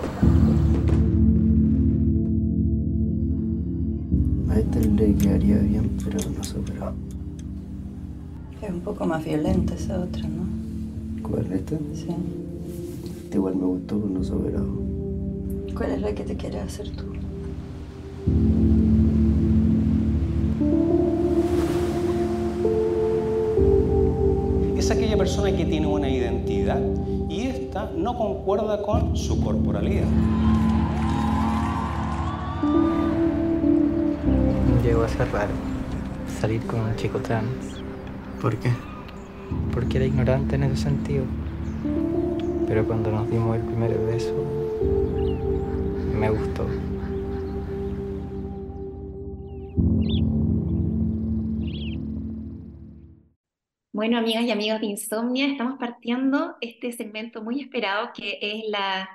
Le 4.99 5.15
quedaría 5.15 5.59
bien, 5.59 5.97
pero 6.05 6.19
no 6.37 6.43
superó. 6.43 6.93
Es 8.61 8.71
un 8.71 8.81
poco 8.81 9.07
más 9.07 9.25
violenta 9.25 9.75
esa 9.75 10.01
otra, 10.01 10.23
¿no? 10.23 11.23
¿Cuál 11.23 11.53
esta? 11.53 11.77
Sí. 11.95 12.09
Esta 13.25 13.37
igual 13.37 13.57
me 13.57 13.67
gustó 13.67 14.01
con 14.01 14.15
los 14.15 14.31
overados. 14.31 14.67
¿Cuál 15.77 15.93
es 15.93 16.01
la 16.01 16.13
que 16.13 16.25
te 16.25 16.37
quieres 16.37 16.63
hacer 16.63 16.91
tú? 16.91 17.05
Es 24.77 24.91
aquella 24.91 25.17
persona 25.17 25.57
que 25.57 25.65
tiene 25.65 25.87
una 25.87 26.11
identidad 26.11 26.81
y 27.29 27.43
esta 27.43 27.93
no 27.97 28.17
concuerda 28.17 28.83
con 28.83 29.17
su 29.17 29.41
corporalidad. 29.41 30.09
Llegó 34.83 35.03
a 35.03 35.09
ser 35.09 35.31
raro 35.33 35.53
salir 36.41 36.65
con 36.67 36.81
un 36.81 36.95
chico 36.97 37.19
trans. 37.21 37.83
¿Por 38.41 38.57
qué? 38.59 38.71
Porque 39.73 39.97
era 39.97 40.07
ignorante 40.07 40.55
en 40.55 40.63
ese 40.65 40.85
sentido. 40.85 41.25
Pero 42.67 42.87
cuando 42.87 43.11
nos 43.11 43.29
dimos 43.29 43.57
el 43.57 43.63
primer 43.63 43.99
beso, 43.99 44.35
me 46.15 46.31
gustó. 46.31 46.67
Bueno, 53.93 54.19
amigas 54.19 54.45
y 54.45 54.51
amigos 54.53 54.81
de 54.81 54.87
Insomnia, 54.87 55.49
estamos 55.49 55.79
partiendo 55.79 56.55
este 56.61 56.93
segmento 56.93 57.43
muy 57.43 57.61
esperado 57.61 58.11
que 58.15 58.39
es 58.41 58.65
la, 58.69 59.09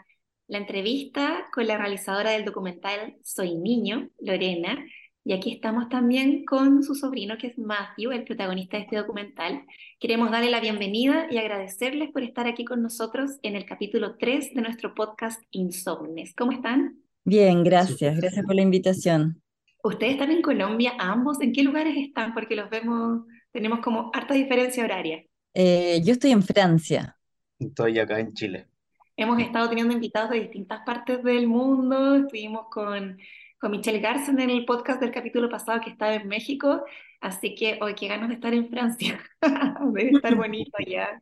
la 0.47 0.57
entrevista 0.57 1.47
con 1.53 1.67
la 1.67 1.77
realizadora 1.77 2.31
del 2.31 2.43
documental 2.43 3.15
Soy 3.23 3.55
Niño, 3.55 4.09
Lorena, 4.19 4.83
y 5.25 5.31
aquí 5.31 5.53
estamos 5.53 5.87
también 5.87 6.43
con 6.43 6.83
su 6.83 6.95
sobrino, 6.95 7.37
que 7.37 7.47
es 7.47 7.57
Matthew, 7.57 8.11
el 8.11 8.25
protagonista 8.25 8.75
de 8.75 8.83
este 8.83 8.97
documental. 8.97 9.63
Queremos 9.99 10.31
darle 10.31 10.51
la 10.51 10.59
bienvenida 10.59 11.27
y 11.31 11.37
agradecerles 11.37 12.11
por 12.11 12.23
estar 12.23 12.45
aquí 12.45 12.65
con 12.65 12.81
nosotros 12.81 13.39
en 13.41 13.55
el 13.55 13.65
capítulo 13.65 14.17
3 14.17 14.53
de 14.53 14.61
nuestro 14.61 14.93
podcast 14.93 15.41
Insomnes. 15.51 16.33
¿Cómo 16.35 16.51
están? 16.51 17.01
Bien, 17.23 17.63
gracias. 17.63 18.17
Gracias 18.17 18.45
por 18.45 18.55
la 18.55 18.63
invitación. 18.63 19.41
Ustedes 19.81 20.13
están 20.13 20.31
en 20.31 20.41
Colombia, 20.41 20.93
ambos. 20.99 21.39
¿En 21.39 21.53
qué 21.53 21.63
lugares 21.63 21.95
están? 21.97 22.33
Porque 22.33 22.57
los 22.57 22.69
vemos, 22.69 23.21
tenemos 23.53 23.79
como 23.79 24.11
harta 24.13 24.33
diferencia 24.33 24.83
horaria. 24.83 25.23
Eh, 25.53 26.01
yo 26.03 26.11
estoy 26.11 26.31
en 26.31 26.43
Francia. 26.43 27.17
Estoy 27.59 27.97
acá 27.97 28.19
en 28.19 28.33
Chile. 28.33 28.67
Hemos 29.15 29.39
estado 29.39 29.69
teniendo 29.69 29.93
invitados 29.93 30.31
de 30.31 30.41
distintas 30.41 30.81
partes 30.85 31.23
del 31.23 31.47
mundo. 31.47 32.15
Estuvimos 32.15 32.65
con 32.69 33.17
con 33.63 33.71
Michelle 33.71 34.01
Garza 34.01 34.29
en 34.29 34.49
el 34.49 34.65
podcast 34.65 34.99
del 34.99 35.13
capítulo 35.13 35.49
pasado 35.49 35.79
que 35.79 35.89
estaba 35.89 36.13
en 36.15 36.27
México, 36.27 36.83
así 37.21 37.55
que 37.55 37.79
hoy 37.81 37.95
qué 37.95 38.09
ganas 38.09 38.27
de 38.27 38.35
estar 38.35 38.53
en 38.53 38.67
Francia, 38.67 39.17
debe 39.93 40.09
estar 40.09 40.35
bonito 40.35 40.73
ya, 40.85 41.21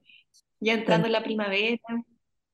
ya 0.60 0.74
entrando 0.74 1.06
en 1.06 1.14
la 1.14 1.22
primavera. 1.22 1.78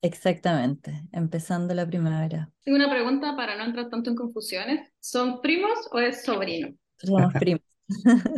Exactamente, 0.01 1.03
empezando 1.13 1.73
la 1.73 1.87
primavera. 1.87 2.49
Tengo 2.65 2.75
una 2.75 2.89
pregunta 2.89 3.33
para 3.37 3.55
no 3.55 3.63
entrar 3.63 3.89
tanto 3.89 4.09
en 4.09 4.17
confusiones. 4.17 4.91
¿Son 4.99 5.39
primos 5.39 5.87
o 5.93 5.99
es 5.99 6.25
sobrino? 6.25 6.67
Somos 6.97 7.33
primos. 7.39 7.61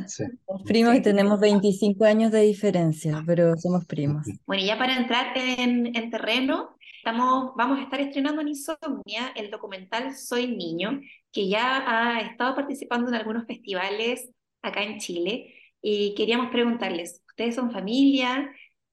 Sí. 0.05 0.25
Somos 0.45 0.61
primos 0.67 0.95
y 0.97 1.01
tenemos 1.01 1.39
25 1.39 2.05
años 2.05 2.31
de 2.31 2.41
diferencia, 2.41 3.23
pero 3.25 3.57
somos 3.57 3.87
primos. 3.87 4.27
Bueno, 4.45 4.61
y 4.61 4.67
ya 4.67 4.77
para 4.77 4.95
entrar 4.95 5.35
en, 5.35 5.95
en 5.95 6.11
terreno, 6.11 6.77
estamos, 6.99 7.53
vamos 7.55 7.79
a 7.79 7.81
estar 7.81 7.99
estrenando 7.99 8.41
en 8.41 8.49
Insomnia 8.49 9.31
el 9.35 9.49
documental 9.49 10.15
Soy 10.15 10.55
Niño, 10.55 11.01
que 11.31 11.47
ya 11.47 11.83
ha 11.87 12.21
estado 12.21 12.55
participando 12.55 13.09
en 13.09 13.15
algunos 13.15 13.45
festivales 13.45 14.29
acá 14.61 14.83
en 14.83 14.99
Chile. 14.99 15.53
Y 15.81 16.13
queríamos 16.15 16.51
preguntarles, 16.51 17.21
¿ustedes 17.27 17.55
son 17.55 17.71
familia? 17.71 18.51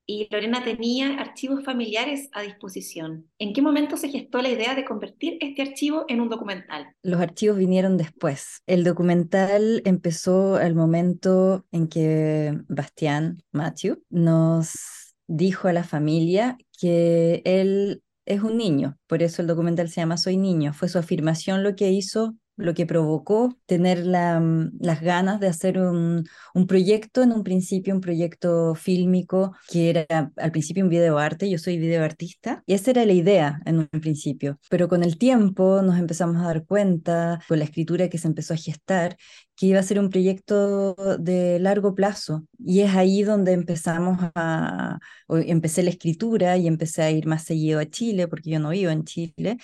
Y 0.08 0.28
Lorena 0.30 0.62
tenía 0.62 1.18
archivos 1.18 1.64
familiares 1.64 2.28
a 2.32 2.42
disposición. 2.42 3.28
¿En 3.40 3.52
qué 3.52 3.60
momento 3.60 3.96
se 3.96 4.08
gestó 4.08 4.40
la 4.40 4.50
idea 4.50 4.76
de 4.76 4.84
convertir 4.84 5.36
este 5.40 5.62
archivo 5.62 6.04
en 6.06 6.20
un 6.20 6.28
documental? 6.28 6.86
Los 7.02 7.20
archivos 7.20 7.58
vinieron 7.58 7.96
después. 7.96 8.62
El 8.66 8.84
documental 8.84 9.82
empezó 9.84 10.54
al 10.54 10.76
momento 10.76 11.66
en 11.72 11.88
que 11.88 12.56
Bastián 12.68 13.42
Matthew 13.50 14.00
nos 14.08 15.16
dijo 15.26 15.66
a 15.66 15.72
la 15.72 15.82
familia 15.82 16.56
que 16.78 17.42
él 17.44 18.00
es 18.26 18.42
un 18.42 18.56
niño, 18.58 18.98
por 19.06 19.22
eso 19.22 19.42
el 19.42 19.48
documental 19.48 19.88
se 19.88 20.00
llama 20.00 20.18
Soy 20.18 20.36
niño. 20.36 20.72
Fue 20.74 20.88
su 20.88 20.98
afirmación 20.98 21.62
lo 21.62 21.76
que 21.76 21.90
hizo, 21.90 22.34
lo 22.56 22.74
que 22.74 22.86
provocó 22.86 23.56
tener 23.66 24.04
mm, 24.04 24.78
las 24.80 25.00
ganas 25.00 25.40
de 25.40 25.48
hacer 25.48 25.78
un, 25.78 26.24
un, 26.54 26.66
proyecto, 26.66 27.22
en 27.22 27.32
un 27.32 27.44
principio 27.44 27.94
un 27.94 28.00
proyecto 28.00 28.74
fílmico, 28.74 29.54
que 29.68 29.90
era 29.90 30.32
al 30.36 30.50
principio 30.52 30.84
un 30.84 30.90
videoarte, 30.90 31.48
yo 31.50 31.58
soy 31.58 31.78
videoartista, 31.78 32.62
y 32.66 32.74
esa 32.74 32.90
era 32.90 33.04
la 33.04 33.12
idea 33.12 33.60
en 33.66 33.78
un 33.78 33.88
principio. 33.88 34.58
Pero 34.70 34.88
con 34.88 35.02
el 35.04 35.18
tiempo 35.18 35.82
nos 35.82 35.98
empezamos 35.98 36.36
a 36.42 36.46
dar 36.46 36.64
cuenta, 36.64 37.40
con 37.48 37.58
la 37.58 37.64
escritura 37.64 38.08
que 38.08 38.18
se 38.18 38.28
empezó 38.28 38.54
a 38.54 38.56
gestar, 38.56 39.16
que 39.56 39.66
iba 39.66 39.80
a 39.80 39.82
ser 39.82 39.98
un 39.98 40.10
proyecto 40.10 40.94
de 41.18 41.58
largo 41.58 41.94
plazo. 41.94 42.44
Y 42.58 42.80
es 42.80 42.94
ahí 42.94 43.22
donde 43.22 43.52
empezamos 43.52 44.18
a, 44.34 44.98
empecé 45.28 45.82
la 45.82 45.90
escritura 45.90 46.56
y 46.56 46.66
empecé 46.66 47.02
a 47.02 47.10
ir 47.10 47.26
más 47.26 47.44
seguido 47.44 47.80
a 47.80 47.86
Chile, 47.86 48.28
porque 48.28 48.50
yo 48.50 48.60
no 48.60 48.70
vivo 48.70 48.90
en 48.90 49.04
Chile. 49.04 49.56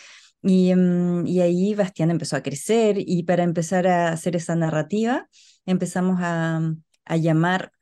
Y, 0.42 0.74
mm, 0.74 1.26
y 1.26 1.40
ahí 1.40 1.74
Bastián 1.74 2.10
empezó 2.10 2.36
a 2.36 2.42
crecer 2.42 2.96
y 2.98 3.22
para 3.24 3.44
empezar 3.44 3.86
a 3.86 4.08
hacer 4.10 4.36
esa 4.36 4.56
narrativa 4.56 5.28
empezamos 5.66 6.18
a, 6.20 6.60
a 7.12 7.16
llamar 7.18 7.72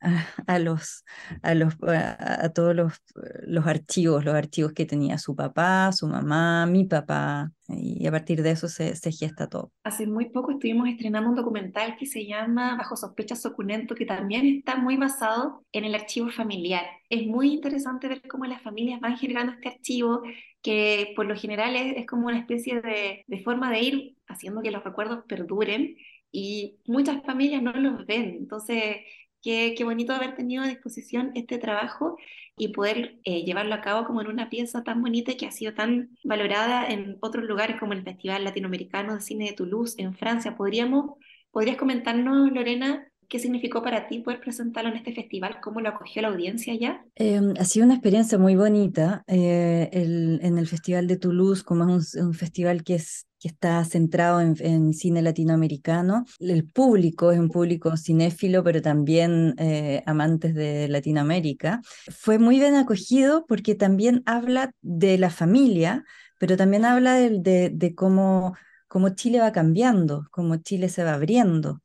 a, 0.45 0.59
los, 0.59 1.05
a, 1.41 1.55
los, 1.55 1.75
a, 1.83 2.49
todos 2.49 2.75
los, 2.75 3.01
los, 3.43 3.65
archivos, 3.65 4.25
los 4.25 4.35
archivos 4.35 4.73
que 4.73 4.85
tenía 4.85 5.17
su 5.17 5.37
papá, 5.37 5.93
su 5.93 6.05
mamá, 6.05 6.65
mi 6.65 6.83
papá, 6.83 7.49
y 7.69 8.05
a 8.05 8.11
partir 8.11 8.43
de 8.43 8.51
eso 8.51 8.67
se, 8.67 8.93
se 8.97 9.09
gesta 9.13 9.47
todo. 9.47 9.71
Hace 9.85 10.05
muy 10.05 10.31
poco 10.31 10.51
estuvimos 10.51 10.89
estrenando 10.89 11.29
un 11.29 11.37
documental 11.37 11.95
que 11.97 12.07
se 12.07 12.25
llama 12.25 12.75
Bajo 12.75 12.97
sospecha 12.97 13.37
suculento, 13.37 13.95
que 13.95 14.05
también 14.05 14.45
está 14.45 14.75
muy 14.75 14.97
basado 14.97 15.63
en 15.71 15.85
el 15.85 15.95
archivo 15.95 16.29
familiar. 16.29 16.83
Es 17.09 17.25
muy 17.25 17.53
interesante 17.53 18.09
ver 18.09 18.21
cómo 18.27 18.43
las 18.43 18.61
familias 18.61 18.99
van 18.99 19.17
generando 19.17 19.53
este 19.53 19.69
archivo, 19.69 20.23
que 20.61 21.13
por 21.15 21.25
lo 21.25 21.37
general 21.37 21.77
es, 21.77 21.95
es 21.95 22.05
como 22.05 22.27
una 22.27 22.39
especie 22.39 22.81
de, 22.81 23.23
de 23.25 23.43
forma 23.43 23.71
de 23.71 23.79
ir 23.79 24.17
haciendo 24.27 24.61
que 24.61 24.71
los 24.71 24.83
recuerdos 24.83 25.23
perduren 25.25 25.95
y 26.31 26.77
muchas 26.85 27.23
familias 27.23 27.61
no 27.61 27.73
los 27.73 28.05
ven. 28.05 28.35
Entonces, 28.39 28.97
qué, 29.41 29.73
qué 29.77 29.83
bonito 29.83 30.13
haber 30.13 30.35
tenido 30.35 30.63
a 30.63 30.67
disposición 30.67 31.31
este 31.35 31.57
trabajo 31.57 32.17
y 32.57 32.69
poder 32.69 33.19
eh, 33.23 33.43
llevarlo 33.43 33.73
a 33.73 33.81
cabo 33.81 34.05
como 34.05 34.21
en 34.21 34.27
una 34.27 34.49
pieza 34.49 34.83
tan 34.83 35.01
bonita 35.01 35.35
que 35.35 35.47
ha 35.47 35.51
sido 35.51 35.73
tan 35.73 36.17
valorada 36.23 36.87
en 36.87 37.17
otros 37.21 37.45
lugares 37.45 37.79
como 37.79 37.93
el 37.93 38.03
Festival 38.03 38.43
Latinoamericano 38.43 39.15
de 39.15 39.21
Cine 39.21 39.45
de 39.45 39.53
Toulouse 39.53 39.95
en 39.97 40.13
Francia. 40.13 40.55
¿Podríamos, 40.55 41.17
¿Podrías 41.51 41.77
comentarnos, 41.77 42.51
Lorena, 42.51 43.11
¿Qué 43.31 43.39
significó 43.39 43.81
para 43.81 44.09
ti 44.09 44.19
poder 44.19 44.41
presentarlo 44.41 44.89
en 44.89 44.97
este 44.97 45.13
festival? 45.13 45.61
¿Cómo 45.63 45.79
lo 45.79 45.87
acogió 45.87 46.21
la 46.21 46.27
audiencia 46.27 46.75
ya? 46.75 47.05
Eh, 47.15 47.39
ha 47.57 47.63
sido 47.63 47.85
una 47.85 47.93
experiencia 47.93 48.37
muy 48.37 48.57
bonita. 48.57 49.23
Eh, 49.25 49.89
el, 49.93 50.41
en 50.43 50.57
el 50.57 50.67
Festival 50.67 51.07
de 51.07 51.15
Toulouse, 51.15 51.63
como 51.63 51.97
es 51.97 52.13
un, 52.13 52.25
un 52.25 52.33
festival 52.33 52.83
que, 52.83 52.95
es, 52.95 53.27
que 53.41 53.47
está 53.47 53.83
centrado 53.85 54.39
en, 54.39 54.55
en, 54.59 54.93
cine 54.93 55.23
latinoamericano, 55.23 56.25
el 56.39 56.63
público 56.69 57.31
es 57.31 57.39
un 57.39 57.49
público 57.49 57.97
cinéfilo, 57.97 58.63
pero 58.63 58.83
también 58.83 59.55
eh, 59.57 60.03
amantes 60.05 60.53
de 60.53 60.87
Latinoamérica. 60.87 61.81
Fue 62.11 62.37
muy 62.37 62.59
bien 62.59 62.75
acogido 62.75 63.45
porque 63.47 63.73
también 63.73 64.21
habla 64.27 64.73
de 64.81 65.17
la 65.17 65.31
familia, 65.31 66.05
pero 66.39 66.55
también 66.55 66.85
habla 66.85 67.15
de, 67.15 67.39
de, 67.39 67.71
de 67.73 67.95
cómo, 67.95 68.55
cómo 68.87 69.09
Chile 69.09 69.39
va 69.39 69.51
cambiando, 69.51 70.27
cómo 70.29 70.57
Chile 70.57 70.87
se 70.87 71.03
va 71.03 71.15
abriendo. 71.15 71.81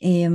Eh, 0.00 0.28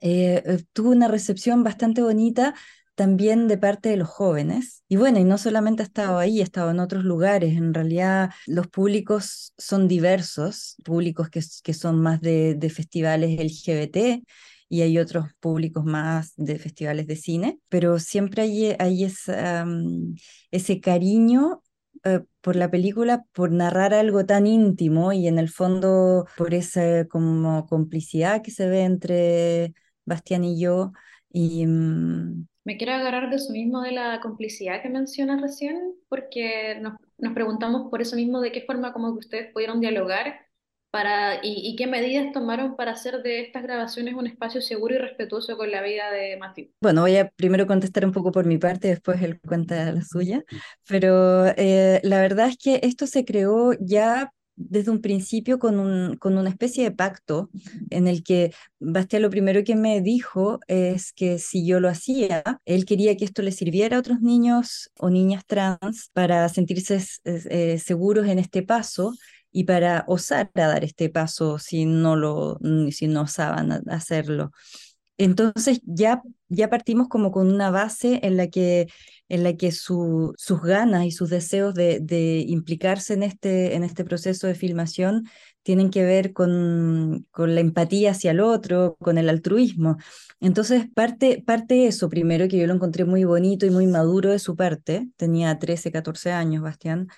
eh, 0.00 0.64
tuvo 0.72 0.90
una 0.90 1.08
recepción 1.08 1.62
bastante 1.64 2.02
bonita 2.02 2.54
también 3.00 3.48
de 3.48 3.56
parte 3.56 3.88
de 3.88 3.96
los 3.96 4.10
jóvenes. 4.10 4.84
Y 4.86 4.96
bueno, 4.96 5.18
y 5.18 5.24
no 5.24 5.38
solamente 5.38 5.82
ha 5.82 5.86
estado 5.86 6.18
ahí, 6.18 6.40
ha 6.40 6.44
estado 6.44 6.70
en 6.70 6.80
otros 6.80 7.02
lugares. 7.02 7.56
En 7.56 7.72
realidad 7.72 8.30
los 8.46 8.68
públicos 8.68 9.54
son 9.56 9.88
diversos, 9.88 10.76
públicos 10.84 11.30
que, 11.30 11.40
que 11.64 11.72
son 11.72 11.98
más 12.02 12.20
de, 12.20 12.56
de 12.56 12.68
festivales 12.68 13.40
LGBT 13.40 14.22
y 14.68 14.82
hay 14.82 14.98
otros 14.98 15.28
públicos 15.40 15.82
más 15.86 16.34
de 16.36 16.58
festivales 16.58 17.06
de 17.06 17.16
cine, 17.16 17.58
pero 17.70 17.98
siempre 17.98 18.42
hay, 18.42 18.76
hay 18.78 19.04
esa, 19.04 19.64
um, 19.64 20.14
ese 20.50 20.78
cariño 20.80 21.62
eh, 22.04 22.20
por 22.42 22.54
la 22.54 22.70
película, 22.70 23.24
por 23.32 23.50
narrar 23.50 23.94
algo 23.94 24.26
tan 24.26 24.46
íntimo 24.46 25.14
y 25.14 25.26
en 25.26 25.38
el 25.38 25.48
fondo 25.48 26.26
por 26.36 26.52
esa 26.52 27.06
como 27.06 27.66
complicidad 27.66 28.42
que 28.42 28.50
se 28.50 28.68
ve 28.68 28.82
entre 28.82 29.72
Bastián 30.04 30.44
y 30.44 30.60
yo. 30.60 30.92
Y, 31.32 31.64
um... 31.64 32.46
Me 32.64 32.76
quiero 32.76 32.92
agarrar 32.92 33.30
de 33.30 33.36
eso 33.36 33.52
mismo 33.52 33.80
de 33.82 33.92
la 33.92 34.20
complicidad 34.20 34.82
que 34.82 34.88
mencionas 34.88 35.40
recién, 35.40 35.94
porque 36.08 36.78
nos, 36.80 36.94
nos, 37.18 37.32
preguntamos 37.32 37.90
por 37.90 38.02
eso 38.02 38.16
mismo 38.16 38.40
de 38.40 38.52
qué 38.52 38.62
forma 38.62 38.92
como 38.92 39.12
que 39.12 39.18
ustedes 39.20 39.52
pudieron 39.52 39.80
dialogar 39.80 40.46
para, 40.90 41.36
y, 41.36 41.68
y 41.68 41.76
qué 41.76 41.86
medidas 41.86 42.32
tomaron 42.32 42.76
para 42.76 42.92
hacer 42.92 43.22
de 43.22 43.40
estas 43.40 43.62
grabaciones 43.62 44.14
un 44.14 44.26
espacio 44.26 44.60
seguro 44.60 44.94
y 44.94 44.98
respetuoso 44.98 45.56
con 45.56 45.70
la 45.70 45.82
vida 45.82 46.10
de 46.10 46.36
Matthew. 46.36 46.70
Bueno, 46.82 47.02
voy 47.02 47.16
a 47.16 47.30
primero 47.30 47.66
contestar 47.66 48.04
un 48.04 48.12
poco 48.12 48.32
por 48.32 48.44
mi 48.44 48.58
parte, 48.58 48.88
después 48.88 49.22
él 49.22 49.40
cuenta 49.40 49.92
la 49.92 50.02
suya, 50.02 50.44
pero 50.88 51.46
eh, 51.56 52.00
la 52.02 52.20
verdad 52.20 52.48
es 52.48 52.58
que 52.58 52.80
esto 52.82 53.06
se 53.06 53.24
creó 53.24 53.72
ya 53.80 54.32
desde 54.68 54.90
un 54.90 55.00
principio 55.00 55.58
con, 55.58 55.78
un, 55.78 56.16
con 56.16 56.36
una 56.36 56.50
especie 56.50 56.84
de 56.84 56.90
pacto 56.90 57.50
en 57.90 58.06
el 58.06 58.22
que 58.22 58.52
Bastián 58.78 59.22
lo 59.22 59.30
primero 59.30 59.64
que 59.64 59.76
me 59.76 60.00
dijo 60.00 60.60
es 60.68 61.12
que 61.12 61.38
si 61.38 61.66
yo 61.66 61.80
lo 61.80 61.88
hacía, 61.88 62.42
él 62.64 62.84
quería 62.84 63.16
que 63.16 63.24
esto 63.24 63.42
le 63.42 63.52
sirviera 63.52 63.96
a 63.96 64.00
otros 64.00 64.20
niños 64.20 64.90
o 64.98 65.10
niñas 65.10 65.44
trans 65.46 66.10
para 66.12 66.48
sentirse 66.48 67.02
eh, 67.24 67.78
seguros 67.78 68.26
en 68.26 68.38
este 68.38 68.62
paso 68.62 69.14
y 69.52 69.64
para 69.64 70.04
osar 70.06 70.50
dar 70.54 70.84
este 70.84 71.08
paso 71.08 71.58
si 71.58 71.84
no 71.84 72.16
lo 72.16 72.58
si 72.90 73.08
no 73.08 73.22
osaban 73.22 73.72
hacerlo. 73.88 74.52
Entonces 75.20 75.82
ya, 75.84 76.22
ya 76.48 76.70
partimos 76.70 77.08
como 77.08 77.30
con 77.30 77.52
una 77.52 77.70
base 77.70 78.20
en 78.22 78.38
la 78.38 78.48
que, 78.48 78.88
en 79.28 79.44
la 79.44 79.54
que 79.54 79.70
su, 79.70 80.32
sus 80.38 80.62
ganas 80.62 81.04
y 81.04 81.10
sus 81.10 81.28
deseos 81.28 81.74
de, 81.74 82.00
de, 82.00 82.42
implicarse 82.48 83.12
en 83.12 83.22
este, 83.22 83.74
en 83.74 83.84
este 83.84 84.02
proceso 84.06 84.46
de 84.46 84.54
filmación 84.54 85.28
tienen 85.62 85.90
que 85.90 86.04
ver 86.04 86.32
con, 86.32 87.26
con 87.32 87.54
la 87.54 87.60
empatía 87.60 88.12
hacia 88.12 88.30
el 88.30 88.40
otro, 88.40 88.96
con 88.98 89.18
el 89.18 89.28
altruismo. 89.28 89.98
Entonces 90.40 90.86
parte, 90.94 91.42
parte 91.46 91.86
eso 91.86 92.08
primero, 92.08 92.48
que 92.48 92.56
yo 92.56 92.66
lo 92.66 92.72
encontré 92.72 93.04
muy 93.04 93.24
bonito 93.24 93.66
y 93.66 93.70
muy 93.70 93.86
maduro 93.86 94.30
de 94.30 94.38
su 94.38 94.56
parte, 94.56 95.06
tenía 95.18 95.58
13, 95.58 95.92
14 95.92 96.32
años, 96.32 96.62
Bastián, 96.62 97.08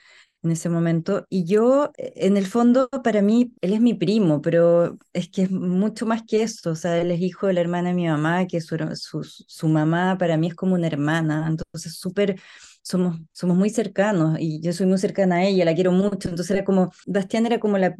en 0.42 0.50
ese 0.52 0.68
momento. 0.68 1.26
Y 1.28 1.44
yo, 1.44 1.92
eh, 1.96 2.12
en 2.16 2.36
el 2.36 2.46
fondo, 2.46 2.88
para 3.04 3.22
mí, 3.22 3.52
él 3.60 3.72
es 3.72 3.80
mi 3.80 3.94
primo, 3.94 4.42
pero 4.42 4.98
es 5.12 5.28
que 5.28 5.42
es 5.42 5.50
mucho 5.50 6.06
más 6.06 6.22
que 6.24 6.42
eso. 6.42 6.70
O 6.70 6.74
sea, 6.76 6.98
él 7.00 7.10
es 7.10 7.20
hijo 7.20 7.46
de 7.46 7.54
la 7.54 7.60
hermana 7.60 7.90
de 7.90 7.94
mi 7.94 8.06
mamá, 8.08 8.46
que 8.46 8.60
su, 8.60 8.76
su, 8.96 9.24
su 9.24 9.68
mamá 9.68 10.16
para 10.18 10.36
mí 10.36 10.48
es 10.48 10.54
como 10.54 10.74
una 10.74 10.86
hermana. 10.88 11.46
Entonces, 11.48 11.96
súper 11.98 12.40
somos, 12.82 13.18
somos 13.32 13.56
muy 13.56 13.70
cercanos 13.70 14.36
y 14.40 14.60
yo 14.60 14.72
soy 14.72 14.86
muy 14.86 14.98
cercana 14.98 15.36
a 15.36 15.44
ella, 15.44 15.64
la 15.64 15.74
quiero 15.74 15.92
mucho, 15.92 16.28
entonces 16.28 16.50
era 16.50 16.64
como, 16.64 16.90
Bastián 17.06 17.46
era 17.46 17.60
como, 17.60 17.78
la, 17.78 17.94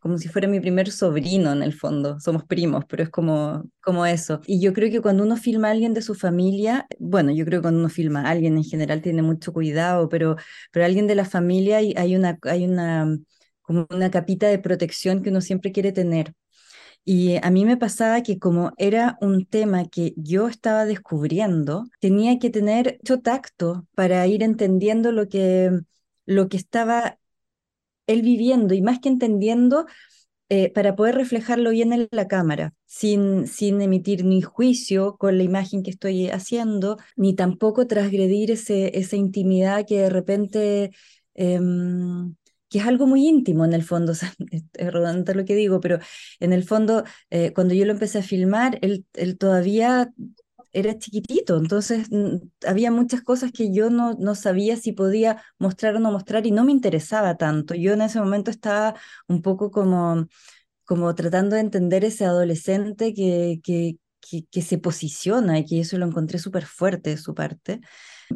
como 0.00 0.18
si 0.18 0.28
fuera 0.28 0.48
mi 0.48 0.60
primer 0.60 0.90
sobrino 0.90 1.52
en 1.52 1.62
el 1.62 1.72
fondo, 1.74 2.18
somos 2.20 2.44
primos, 2.44 2.84
pero 2.88 3.02
es 3.02 3.10
como, 3.10 3.64
como 3.82 4.06
eso. 4.06 4.40
Y 4.46 4.60
yo 4.60 4.72
creo 4.72 4.90
que 4.90 5.00
cuando 5.00 5.22
uno 5.24 5.36
filma 5.36 5.68
a 5.68 5.70
alguien 5.72 5.94
de 5.94 6.02
su 6.02 6.14
familia, 6.14 6.86
bueno, 6.98 7.32
yo 7.32 7.44
creo 7.44 7.60
que 7.60 7.62
cuando 7.62 7.80
uno 7.80 7.88
filma 7.88 8.22
a 8.22 8.30
alguien 8.30 8.56
en 8.56 8.64
general 8.64 9.02
tiene 9.02 9.22
mucho 9.22 9.52
cuidado, 9.52 10.08
pero, 10.08 10.36
pero 10.72 10.84
alguien 10.86 11.06
de 11.06 11.14
la 11.14 11.24
familia 11.24 11.78
hay, 11.78 11.94
hay 11.96 12.16
una... 12.16 12.38
Hay 12.42 12.64
una 12.66 13.06
como 13.62 13.86
una 13.90 14.10
capita 14.10 14.46
de 14.48 14.58
protección 14.58 15.22
que 15.22 15.30
uno 15.30 15.40
siempre 15.40 15.72
quiere 15.72 15.90
tener. 15.92 16.34
Y 17.04 17.36
a 17.42 17.50
mí 17.50 17.64
me 17.66 17.76
pasaba 17.76 18.22
que 18.22 18.38
como 18.38 18.72
era 18.78 19.18
un 19.20 19.44
tema 19.44 19.86
que 19.88 20.14
yo 20.16 20.48
estaba 20.48 20.86
descubriendo, 20.86 21.84
tenía 22.00 22.38
que 22.38 22.50
tener 22.50 22.98
mucho 23.02 23.20
tacto 23.20 23.86
para 23.94 24.26
ir 24.26 24.42
entendiendo 24.42 25.12
lo 25.12 25.28
que, 25.28 25.70
lo 26.24 26.48
que 26.48 26.56
estaba 26.56 27.18
él 28.06 28.22
viviendo 28.22 28.74
y 28.74 28.82
más 28.82 29.00
que 29.00 29.08
entendiendo, 29.08 29.86
eh, 30.50 30.70
para 30.72 30.94
poder 30.94 31.14
reflejarlo 31.16 31.70
bien 31.70 31.92
en 31.92 32.08
la 32.10 32.28
cámara, 32.28 32.74
sin, 32.86 33.46
sin 33.48 33.80
emitir 33.80 34.24
ni 34.24 34.42
juicio 34.42 35.16
con 35.16 35.38
la 35.38 35.44
imagen 35.44 35.82
que 35.82 35.90
estoy 35.90 36.28
haciendo, 36.28 36.98
ni 37.16 37.34
tampoco 37.34 37.86
transgredir 37.86 38.50
ese, 38.50 38.98
esa 38.98 39.16
intimidad 39.16 39.86
que 39.86 40.00
de 40.02 40.10
repente... 40.10 40.90
Em, 41.34 42.34
que 42.74 42.80
es 42.80 42.86
algo 42.86 43.06
muy 43.06 43.28
íntimo 43.28 43.64
en 43.64 43.72
el 43.72 43.84
fondo, 43.84 44.12
es 44.50 44.64
redundante 44.74 45.32
lo 45.36 45.44
que 45.44 45.54
digo, 45.54 45.78
pero 45.80 46.00
en 46.40 46.52
el 46.52 46.64
fondo, 46.64 47.04
eh, 47.30 47.52
cuando 47.54 47.72
yo 47.72 47.84
lo 47.84 47.92
empecé 47.92 48.18
a 48.18 48.22
filmar, 48.24 48.80
él, 48.82 49.06
él 49.14 49.38
todavía 49.38 50.12
era 50.72 50.98
chiquitito, 50.98 51.56
entonces 51.56 52.08
mm, 52.10 52.38
había 52.66 52.90
muchas 52.90 53.22
cosas 53.22 53.52
que 53.52 53.72
yo 53.72 53.90
no, 53.90 54.14
no 54.14 54.34
sabía 54.34 54.76
si 54.76 54.90
podía 54.90 55.40
mostrar 55.56 55.94
o 55.94 56.00
no 56.00 56.10
mostrar 56.10 56.46
y 56.46 56.50
no 56.50 56.64
me 56.64 56.72
interesaba 56.72 57.36
tanto. 57.36 57.76
Yo 57.76 57.92
en 57.92 58.02
ese 58.02 58.18
momento 58.18 58.50
estaba 58.50 58.96
un 59.28 59.40
poco 59.40 59.70
como, 59.70 60.26
como 60.84 61.14
tratando 61.14 61.54
de 61.56 61.62
entender 61.62 62.04
ese 62.04 62.24
adolescente 62.24 63.14
que, 63.14 63.60
que, 63.62 63.98
que, 64.20 64.46
que 64.50 64.62
se 64.62 64.78
posiciona 64.78 65.60
y 65.60 65.64
que 65.66 65.80
eso 65.80 65.96
lo 65.98 66.06
encontré 66.06 66.40
súper 66.40 66.66
fuerte 66.66 67.10
de 67.10 67.18
su 67.18 67.34
parte 67.34 67.80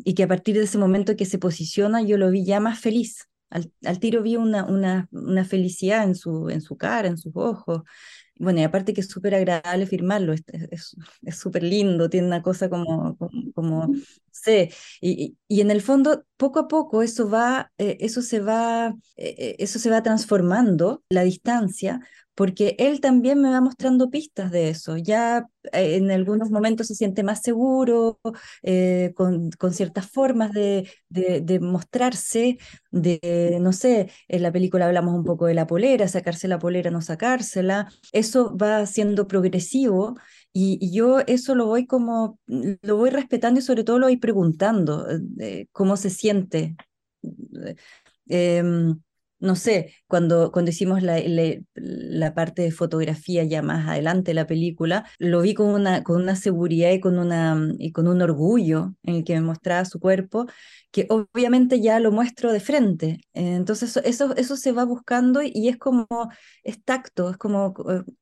y 0.04 0.14
que 0.14 0.22
a 0.24 0.28
partir 0.28 0.56
de 0.56 0.64
ese 0.64 0.78
momento 0.78 1.16
que 1.16 1.26
se 1.26 1.38
posiciona 1.38 2.02
yo 2.02 2.18
lo 2.18 2.30
vi 2.30 2.44
ya 2.44 2.60
más 2.60 2.78
feliz, 2.78 3.28
al, 3.50 4.00
tiro 4.00 4.22
vi 4.22 4.36
una, 4.36 4.64
una, 4.64 5.08
una, 5.10 5.44
felicidad 5.44 6.04
en 6.04 6.14
su, 6.14 6.50
en 6.50 6.60
su 6.60 6.76
cara, 6.76 7.08
en 7.08 7.18
sus 7.18 7.32
ojos. 7.34 7.82
Bueno, 8.36 8.60
y 8.60 8.62
aparte 8.62 8.94
que 8.94 9.00
es 9.00 9.08
súper 9.08 9.34
agradable 9.34 9.86
firmarlo, 9.86 10.32
es 10.32 11.38
súper 11.38 11.64
lindo, 11.64 12.08
tiene 12.08 12.26
una 12.28 12.42
cosa 12.42 12.70
como, 12.70 13.16
como, 13.16 13.52
como 13.52 13.92
sé, 14.30 14.72
y, 15.00 15.36
y, 15.48 15.60
en 15.60 15.70
el 15.70 15.82
fondo, 15.82 16.24
poco 16.36 16.60
a 16.60 16.68
poco, 16.68 17.02
eso 17.02 17.28
va, 17.28 17.72
eh, 17.78 17.96
eso 18.00 18.22
se 18.22 18.40
va, 18.40 18.94
eh, 19.16 19.34
eh, 19.38 19.56
eso 19.58 19.78
se 19.78 19.90
va 19.90 20.02
transformando, 20.02 21.02
la 21.08 21.24
distancia, 21.24 22.00
porque 22.38 22.76
él 22.78 23.00
también 23.00 23.42
me 23.42 23.50
va 23.50 23.60
mostrando 23.60 24.10
pistas 24.10 24.52
de 24.52 24.68
eso. 24.68 24.96
Ya 24.96 25.48
eh, 25.72 25.96
en 25.96 26.08
algunos 26.12 26.50
momentos 26.50 26.86
se 26.86 26.94
siente 26.94 27.24
más 27.24 27.42
seguro, 27.42 28.20
eh, 28.62 29.12
con, 29.16 29.50
con, 29.50 29.74
ciertas 29.74 30.08
formas 30.08 30.52
de, 30.52 30.88
de, 31.08 31.58
mostrarse, 31.58 32.58
de, 32.92 33.58
no 33.60 33.72
sé, 33.72 34.12
en 34.28 34.42
la 34.44 34.52
película 34.52 34.86
hablamos 34.86 35.16
un 35.16 35.24
poco 35.24 35.46
de 35.46 35.54
la 35.54 35.66
polera, 35.66 36.06
sacarse 36.06 36.46
la 36.46 36.60
polera, 36.60 36.92
no 36.92 37.02
sacársela. 37.02 37.88
Eso 38.12 38.56
va 38.56 38.86
siendo 38.86 39.26
progresivo. 39.26 40.14
Y, 40.52 40.92
yo 40.92 41.18
eso 41.26 41.56
lo 41.56 41.66
voy 41.66 41.86
como, 41.86 42.38
lo 42.46 42.96
voy 42.96 43.10
respetando 43.10 43.58
y 43.58 43.64
sobre 43.64 43.82
todo 43.82 43.98
lo 43.98 44.06
voy 44.06 44.16
preguntando, 44.16 45.08
eh, 45.40 45.66
cómo 45.72 45.96
se 45.96 46.10
siente. 46.10 46.76
Eh, 48.28 48.62
no 49.40 49.54
sé, 49.56 49.94
cuando, 50.06 50.50
cuando 50.52 50.70
hicimos 50.70 51.02
la, 51.02 51.20
la, 51.74 52.34
parte 52.34 52.62
de 52.62 52.70
fotografía 52.70 53.44
ya 53.44 53.62
más 53.62 53.88
adelante 53.88 54.30
de 54.30 54.34
la 54.34 54.46
película, 54.46 55.06
lo 55.18 55.42
vi 55.42 55.54
con 55.54 55.68
una, 55.68 56.02
con 56.02 56.20
una 56.22 56.36
seguridad 56.36 56.90
y 56.90 57.00
con, 57.00 57.18
una, 57.18 57.56
y 57.78 57.92
con 57.92 58.08
un 58.08 58.20
orgullo 58.22 58.94
en 59.02 59.16
el 59.16 59.24
que 59.24 59.34
me 59.34 59.40
mostraba 59.40 59.84
su 59.84 60.00
cuerpo, 60.00 60.46
que 60.90 61.06
obviamente 61.10 61.80
ya 61.80 62.00
lo 62.00 62.12
muestro 62.12 62.52
de 62.52 62.60
frente. 62.60 63.20
Entonces 63.32 63.96
eso, 63.98 64.34
eso 64.36 64.56
se 64.56 64.72
va 64.72 64.84
buscando 64.84 65.40
y 65.42 65.68
es 65.68 65.76
como, 65.76 66.06
es 66.64 66.82
tacto, 66.82 67.30
es 67.30 67.36
como, 67.36 67.74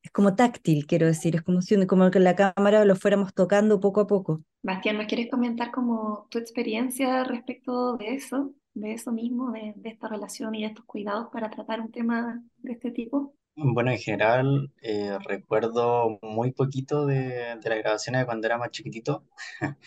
es 0.02 0.10
como 0.12 0.34
táctil, 0.34 0.86
quiero 0.86 1.06
decir, 1.06 1.36
es 1.36 1.42
como 1.42 1.62
si 1.62 1.76
como 1.86 2.10
que 2.10 2.20
la 2.20 2.34
cámara 2.34 2.84
lo 2.84 2.96
fuéramos 2.96 3.34
tocando 3.34 3.80
poco 3.80 4.00
a 4.00 4.06
poco. 4.06 4.42
Bastián, 4.62 4.96
¿nos 4.96 5.06
quieres 5.06 5.30
comentar 5.30 5.70
como 5.70 6.26
tu 6.30 6.38
experiencia 6.38 7.24
respecto 7.24 7.96
de 7.96 8.14
eso? 8.14 8.54
De 8.76 8.92
eso 8.92 9.10
mismo, 9.10 9.50
de, 9.52 9.72
de, 9.76 9.88
esta 9.88 10.06
relación 10.06 10.54
y 10.54 10.62
de 10.62 10.68
estos 10.68 10.84
cuidados 10.84 11.28
para 11.32 11.50
tratar 11.50 11.80
un 11.80 11.90
tema 11.90 12.42
de 12.58 12.72
este 12.72 12.90
tipo? 12.90 13.34
Bueno, 13.56 13.90
en 13.90 13.98
general 13.98 14.70
eh, 14.82 15.16
recuerdo 15.24 16.18
muy 16.20 16.52
poquito 16.52 17.06
de, 17.06 17.56
de 17.56 17.70
las 17.70 17.78
grabaciones 17.78 18.20
de 18.20 18.26
cuando 18.26 18.46
era 18.46 18.58
más 18.58 18.70
chiquitito, 18.70 19.24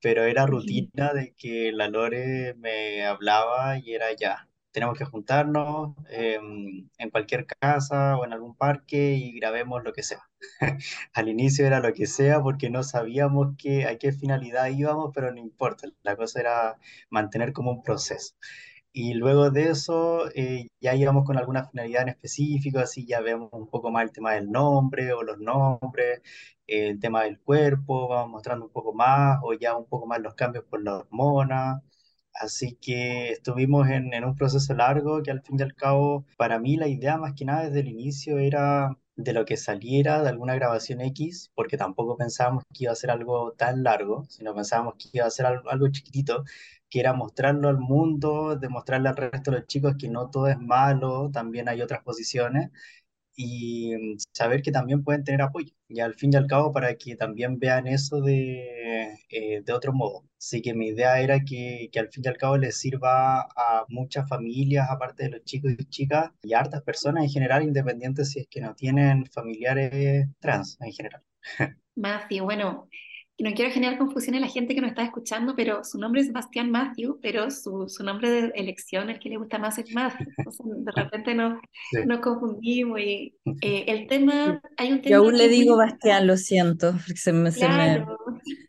pero 0.00 0.24
era 0.24 0.46
rutina 0.46 1.12
de 1.12 1.34
que 1.36 1.72
la 1.72 1.88
Lore 1.88 2.54
me 2.54 3.04
hablaba 3.04 3.78
y 3.78 3.94
era 3.94 4.14
ya, 4.14 4.48
tenemos 4.76 4.98
que 4.98 5.06
juntarnos 5.06 5.94
em, 6.10 6.90
en 6.98 7.10
cualquier 7.10 7.46
casa 7.46 8.18
o 8.18 8.26
en 8.26 8.34
algún 8.34 8.54
parque 8.54 9.14
y 9.14 9.32
grabemos 9.32 9.82
lo 9.82 9.94
que 9.94 10.02
sea. 10.02 10.28
Al 11.14 11.28
inicio 11.30 11.66
era 11.66 11.80
lo 11.80 11.94
que 11.94 12.06
sea 12.06 12.42
porque 12.42 12.68
no 12.68 12.82
sabíamos 12.82 13.56
que, 13.56 13.86
a 13.86 13.96
qué 13.96 14.12
finalidad 14.12 14.66
íbamos, 14.68 15.12
pero 15.14 15.32
no 15.32 15.38
importa, 15.40 15.88
la 16.02 16.14
cosa 16.16 16.40
era 16.40 16.76
mantener 17.08 17.54
como 17.54 17.70
un 17.70 17.82
proceso. 17.82 18.34
Y 18.92 19.14
luego 19.14 19.50
de 19.50 19.70
eso 19.70 20.28
eh, 20.34 20.68
ya 20.80 20.94
íbamos 20.94 21.24
con 21.24 21.38
alguna 21.38 21.66
finalidad 21.68 22.02
en 22.02 22.10
específico, 22.10 22.78
así 22.78 23.06
ya 23.06 23.20
vemos 23.22 23.48
un 23.52 23.68
poco 23.70 23.90
más 23.90 24.04
el 24.04 24.12
tema 24.12 24.34
del 24.34 24.50
nombre 24.50 25.12
o 25.14 25.22
los 25.22 25.38
nombres, 25.38 26.20
el 26.66 27.00
tema 27.00 27.22
del 27.24 27.40
cuerpo, 27.40 28.08
vamos 28.08 28.30
mostrando 28.30 28.66
un 28.66 28.72
poco 28.72 28.92
más 28.92 29.38
o 29.42 29.54
ya 29.54 29.74
un 29.74 29.86
poco 29.86 30.06
más 30.06 30.20
los 30.20 30.34
cambios 30.34 30.64
por 30.64 30.82
la 30.82 30.98
hormona. 30.98 31.82
Así 32.40 32.76
que 32.80 33.30
estuvimos 33.32 33.88
en, 33.88 34.12
en, 34.14 34.24
un 34.24 34.36
proceso 34.36 34.74
largo 34.74 35.22
que 35.22 35.30
al 35.30 35.42
fin 35.42 35.56
y 35.58 35.62
al 35.62 35.74
cabo, 35.74 36.24
para 36.36 36.58
mí 36.58 36.76
la 36.76 36.88
idea 36.88 37.16
más 37.18 37.34
que 37.34 37.44
nada 37.44 37.64
desde 37.64 37.80
el 37.80 37.88
inicio 37.88 38.38
era 38.38 38.96
de 39.16 39.32
lo 39.32 39.44
que 39.46 39.56
saliera 39.56 40.22
de 40.22 40.28
alguna 40.28 40.54
grabación 40.54 41.00
X, 41.00 41.50
porque 41.54 41.78
tampoco 41.78 42.16
pensábamos 42.16 42.64
que 42.72 42.84
iba 42.84 42.92
a 42.92 42.96
ser 42.96 43.10
algo 43.10 43.52
tan 43.52 43.82
largo, 43.82 44.24
sino 44.28 44.54
pensábamos 44.54 44.94
que 44.98 45.08
iba 45.12 45.26
a 45.26 45.30
ser 45.30 45.46
algo, 45.46 45.70
algo 45.70 45.88
chiquitito, 45.88 46.44
que 46.90 47.00
era 47.00 47.12
mostrarlo 47.14 47.68
al 47.68 47.78
mundo, 47.78 48.56
demostrarle 48.56 49.08
al 49.08 49.16
resto 49.16 49.50
de 49.50 49.58
los 49.58 49.66
chicos 49.66 49.96
que 49.98 50.08
no 50.08 50.30
todo 50.30 50.48
es 50.48 50.58
malo, 50.58 51.30
también 51.32 51.68
hay 51.68 51.82
otras 51.82 52.02
posiciones, 52.02 52.70
y 53.36 53.94
mm, 53.96 54.16
saber 54.32 54.62
que 54.62 54.72
también 54.72 55.04
pueden 55.04 55.24
tener 55.24 55.42
apoyo. 55.42 55.72
Y 55.88 56.00
al 56.00 56.14
fin 56.14 56.32
y 56.32 56.36
al 56.36 56.46
cabo, 56.46 56.72
para 56.72 56.96
que 56.96 57.16
también 57.16 57.58
vean 57.58 57.86
eso 57.86 58.20
de 58.20 58.76
eh, 59.30 59.62
de 59.64 59.72
otro 59.72 59.92
modo. 59.92 60.24
Así 60.38 60.62
que 60.62 60.74
mi 60.74 60.88
idea 60.88 61.20
era 61.20 61.40
que, 61.40 61.88
que 61.92 61.98
al 61.98 62.08
fin 62.08 62.22
y 62.24 62.28
al 62.28 62.36
cabo 62.36 62.56
les 62.56 62.78
sirva 62.78 63.42
a 63.42 63.84
muchas 63.88 64.28
familias, 64.28 64.88
aparte 64.90 65.24
de 65.24 65.30
los 65.30 65.44
chicos 65.44 65.72
y 65.78 65.84
chicas, 65.86 66.30
y 66.42 66.54
a 66.54 66.60
hartas 66.60 66.82
personas 66.82 67.24
en 67.24 67.30
general, 67.30 67.62
independientes 67.62 68.30
si 68.30 68.40
es 68.40 68.48
que 68.48 68.60
no 68.60 68.74
tienen 68.74 69.26
familiares 69.26 70.28
trans 70.40 70.78
en 70.80 70.92
general. 70.92 71.22
Matthew, 71.96 72.44
bueno, 72.44 72.88
no 73.38 73.52
quiero 73.54 73.70
generar 73.72 73.98
confusión 73.98 74.34
en 74.34 74.40
la 74.42 74.48
gente 74.48 74.74
que 74.74 74.80
nos 74.80 74.90
está 74.90 75.04
escuchando, 75.04 75.54
pero 75.56 75.84
su 75.84 75.98
nombre 75.98 76.22
es 76.22 76.32
Bastián 76.32 76.70
Matthew, 76.70 77.18
pero 77.22 77.50
su, 77.50 77.88
su 77.88 78.02
nombre 78.04 78.30
de 78.30 78.52
elección, 78.54 79.10
el 79.10 79.18
que 79.18 79.28
le 79.28 79.36
gusta 79.36 79.58
más 79.58 79.78
es 79.78 79.90
Matthew. 79.90 80.32
O 80.44 80.50
sea, 80.50 80.64
de 80.66 80.92
repente 80.96 81.34
nos, 81.34 81.60
Sí. 81.90 81.98
nos 82.02 82.20
confundimos 82.20 83.00
y 83.00 83.36
eh, 83.60 83.84
el 83.88 84.06
tema, 84.08 84.60
hay 84.76 84.92
un 84.92 85.02
tema 85.02 85.10
Yo 85.10 85.18
aún 85.18 85.36
le 85.38 85.48
digo 85.48 85.76
Bastián, 85.76 86.26
lo 86.26 86.36
siento, 86.36 86.92
porque 86.92 87.16
se 87.16 87.32
me, 87.32 87.50
se 87.52 87.68
me- 87.68 87.74
Claro, 87.74 88.18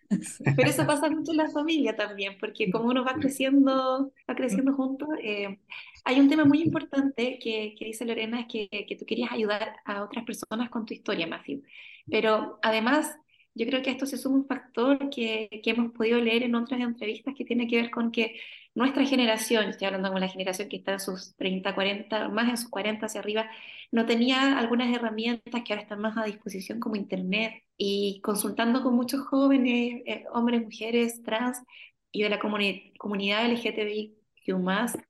pero 0.56 0.70
eso 0.70 0.86
pasa 0.86 1.10
mucho 1.10 1.32
en 1.32 1.38
la 1.38 1.50
familia 1.52 1.96
también, 1.96 2.38
porque 2.40 2.70
como 2.72 2.86
uno 2.90 3.04
va 3.04 3.16
creciendo, 3.20 4.12
va 4.30 4.36
creciendo 4.36 4.74
juntos, 4.74 5.10
eh, 5.22 5.60
hay 6.06 6.20
un 6.22 6.30
tema 6.30 6.46
muy 6.46 6.62
importante 6.62 7.38
que, 7.42 7.76
que 7.78 7.86
dice 7.86 8.06
Lorena, 8.06 8.40
es 8.42 8.48
que, 8.48 8.70
que 8.88 8.96
tú 8.96 9.06
querías 9.06 9.32
ayudar 9.32 9.76
a 9.86 10.04
otras 10.04 10.24
personas 10.26 10.70
con 10.70 10.86
tu 10.86 10.94
historia, 10.94 11.28
Matthew. 11.28 11.64
Pero 12.10 12.60
además, 12.64 13.18
yo 13.58 13.66
creo 13.66 13.82
que 13.82 13.92
esto 13.92 14.06
se 14.06 14.18
suma 14.18 14.38
un 14.38 14.46
factor 14.48 15.10
que, 15.10 15.50
que 15.64 15.70
hemos 15.72 15.92
podido 15.94 16.20
leer 16.22 16.44
en 16.44 16.56
otras 16.56 16.80
entrevistas 16.82 17.34
que 17.38 17.46
tiene 17.46 17.68
que 17.68 17.78
ver 17.82 17.92
con 17.92 18.12
que 18.12 18.40
nuestra 18.76 19.06
generación, 19.06 19.70
estoy 19.70 19.88
hablando 19.88 20.12
con 20.12 20.22
la 20.22 20.28
generación 20.30 20.70
que 20.70 20.78
está 20.78 20.94
en 20.94 21.00
sus 21.00 21.36
30, 21.36 21.74
40, 21.76 22.30
más 22.30 22.50
en 22.50 22.58
sus 22.58 22.70
40 22.70 23.08
hacia 23.08 23.22
arriba, 23.22 23.50
no 23.92 24.06
tenía 24.06 24.58
algunas 24.60 24.94
herramientas 24.96 25.64
que 25.66 25.74
ahora 25.74 25.82
están 25.84 26.00
más 26.02 26.18
a 26.18 26.26
disposición 26.26 26.80
como 26.80 26.96
Internet 26.96 27.64
y 27.78 28.22
consultando 28.24 28.84
con 28.84 28.96
muchos 28.96 29.22
jóvenes, 29.28 30.02
eh, 30.06 30.26
hombres, 30.34 30.62
mujeres, 30.64 31.24
trans 31.24 31.60
y 32.12 32.24
de 32.24 32.30
la 32.30 32.40
comuni- 32.40 32.94
comunidad 32.98 33.46
LGTBIQ+, 33.46 35.04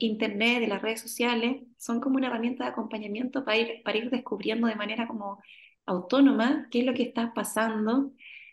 Internet 0.00 0.62
y 0.62 0.66
las 0.66 0.82
redes 0.82 1.00
sociales 1.00 1.62
son 1.78 2.00
como 2.00 2.16
una 2.16 2.26
herramienta 2.26 2.64
de 2.64 2.70
acompañamiento 2.70 3.44
para 3.44 3.56
ir, 3.58 3.82
para 3.84 3.98
ir 3.98 4.10
descubriendo 4.10 4.66
de 4.66 4.74
manera 4.74 5.06
como 5.06 5.40
autónoma 5.86 6.68
qué 6.70 6.80
es 6.80 6.86
lo 6.86 6.94
que 6.94 7.02
está 7.02 7.32
pasando 7.34 8.12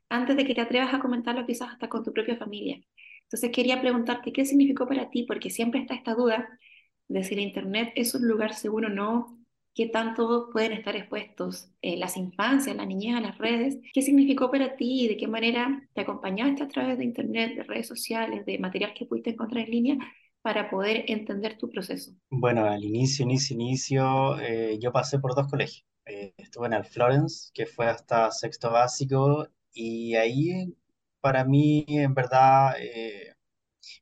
antes 0.09 0.36
de 0.36 0.45
que 0.45 0.55
te 0.55 0.61
atrevas 0.61 0.93
a 0.93 0.99
comentarlo 0.99 1.45
quizás 1.45 1.69
hasta 1.69 1.89
con 1.89 2.03
tu 2.03 2.13
propia 2.13 2.38
familia. 2.38 2.82
Entonces 3.23 3.51
quería 3.51 3.79
preguntarte 3.82 4.34
qué 4.34 4.45
significó 4.45 4.88
para 4.88 5.09
ti, 5.09 5.23
porque 5.23 5.49
siempre 5.49 5.79
está 5.79 5.93
esta 5.95 6.13
duda 6.15 6.59
de 7.07 7.23
si 7.23 7.34
el 7.34 7.39
Internet 7.41 7.93
es 7.95 8.13
un 8.13 8.27
lugar 8.27 8.53
seguro 8.53 8.88
o 8.88 8.91
no, 8.91 9.39
qué 9.73 9.88
tanto 9.88 10.49
pueden 10.51 10.73
estar 10.73 10.95
expuestos 10.95 11.71
eh, 11.82 11.97
las 11.97 12.17
infancias, 12.17 12.75
la 12.75 12.86
niñez 12.86 13.15
a 13.15 13.21
las 13.21 13.38
redes, 13.38 13.79
qué 13.93 14.01
significó 14.01 14.51
para 14.51 14.75
ti 14.75 15.03
y 15.03 15.07
de 15.07 15.17
qué 15.17 15.27
manera 15.27 15.88
te 15.93 16.01
acompañaste 16.01 16.63
a 16.63 16.67
través 16.67 16.97
de 16.97 17.05
Internet, 17.05 17.55
de 17.55 17.63
redes 17.63 17.88
sociales, 17.88 18.45
de 18.45 18.59
material 18.59 18.93
que 18.93 19.05
pudiste 19.05 19.32
encontrar 19.32 19.63
en 19.65 19.71
línea 19.71 19.97
para 20.41 20.69
poder 20.69 21.05
entender 21.07 21.57
tu 21.57 21.69
proceso. 21.69 22.11
Bueno, 22.29 22.65
al 22.65 22.83
inicio, 22.83 23.23
inicio, 23.23 23.55
inicio, 23.55 24.39
eh, 24.39 24.79
yo 24.79 24.91
pasé 24.91 25.19
por 25.19 25.35
dos 25.35 25.47
colegios. 25.47 25.85
Eh, 26.05 26.33
estuve 26.37 26.67
en 26.67 26.73
el 26.73 26.85
Florence, 26.85 27.51
que 27.53 27.65
fue 27.65 27.87
hasta 27.87 28.31
sexto 28.31 28.71
básico, 28.71 29.47
y 29.73 30.15
ahí 30.15 30.75
para 31.21 31.45
mí, 31.45 31.85
en 31.87 32.13
verdad, 32.13 32.75
eh, 32.79 33.35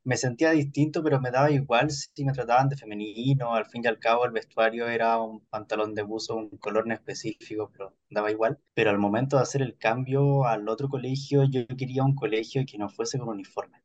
me 0.03 0.17
sentía 0.17 0.51
distinto, 0.51 1.03
pero 1.03 1.19
me 1.21 1.31
daba 1.31 1.51
igual 1.51 1.89
si 1.91 2.25
me 2.25 2.33
trataban 2.33 2.69
de 2.69 2.77
femenino. 2.77 3.53
Al 3.55 3.65
fin 3.65 3.83
y 3.83 3.87
al 3.87 3.99
cabo, 3.99 4.25
el 4.25 4.31
vestuario 4.31 4.87
era 4.87 5.19
un 5.21 5.41
pantalón 5.45 5.93
de 5.95 6.03
buzo, 6.03 6.35
un 6.35 6.49
color 6.57 6.85
en 6.85 6.93
específico, 6.93 7.69
pero 7.71 7.95
daba 8.09 8.31
igual. 8.31 8.59
Pero 8.73 8.89
al 8.89 8.99
momento 8.99 9.37
de 9.37 9.43
hacer 9.43 9.61
el 9.61 9.77
cambio 9.77 10.45
al 10.45 10.67
otro 10.69 10.89
colegio, 10.89 11.43
yo 11.45 11.65
quería 11.77 12.03
un 12.03 12.15
colegio 12.15 12.63
que 12.69 12.77
no 12.77 12.89
fuese 12.89 13.19
con 13.19 13.29
uniforme. 13.29 13.81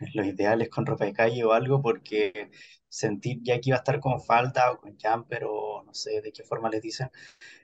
Lo 0.14 0.24
ideal 0.24 0.62
es 0.62 0.68
con 0.70 0.86
ropa 0.86 1.04
de 1.04 1.12
calle 1.12 1.44
o 1.44 1.52
algo, 1.52 1.82
porque 1.82 2.50
sentir 2.88 3.38
ya 3.42 3.60
que 3.60 3.70
iba 3.70 3.76
a 3.76 3.80
estar 3.80 4.00
con 4.00 4.20
falda 4.20 4.72
o 4.72 4.78
con 4.80 4.96
jumper 5.02 5.44
o 5.48 5.82
no 5.84 5.94
sé 5.94 6.20
de 6.20 6.32
qué 6.32 6.42
forma 6.44 6.68
les 6.70 6.82
dicen, 6.82 7.10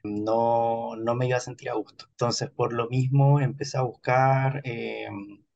no, 0.05 0.97
no 0.97 1.15
me 1.15 1.27
iba 1.29 1.37
a 1.39 1.41
sentir 1.41 1.71
a 1.71 1.75
gusto. 1.75 2.07
Entonces, 2.11 2.51
por 2.51 2.73
lo 2.73 2.89
mismo, 2.89 3.41
empecé 3.41 3.79
a 3.79 3.83
buscar 3.83 4.61
eh, 4.65 5.09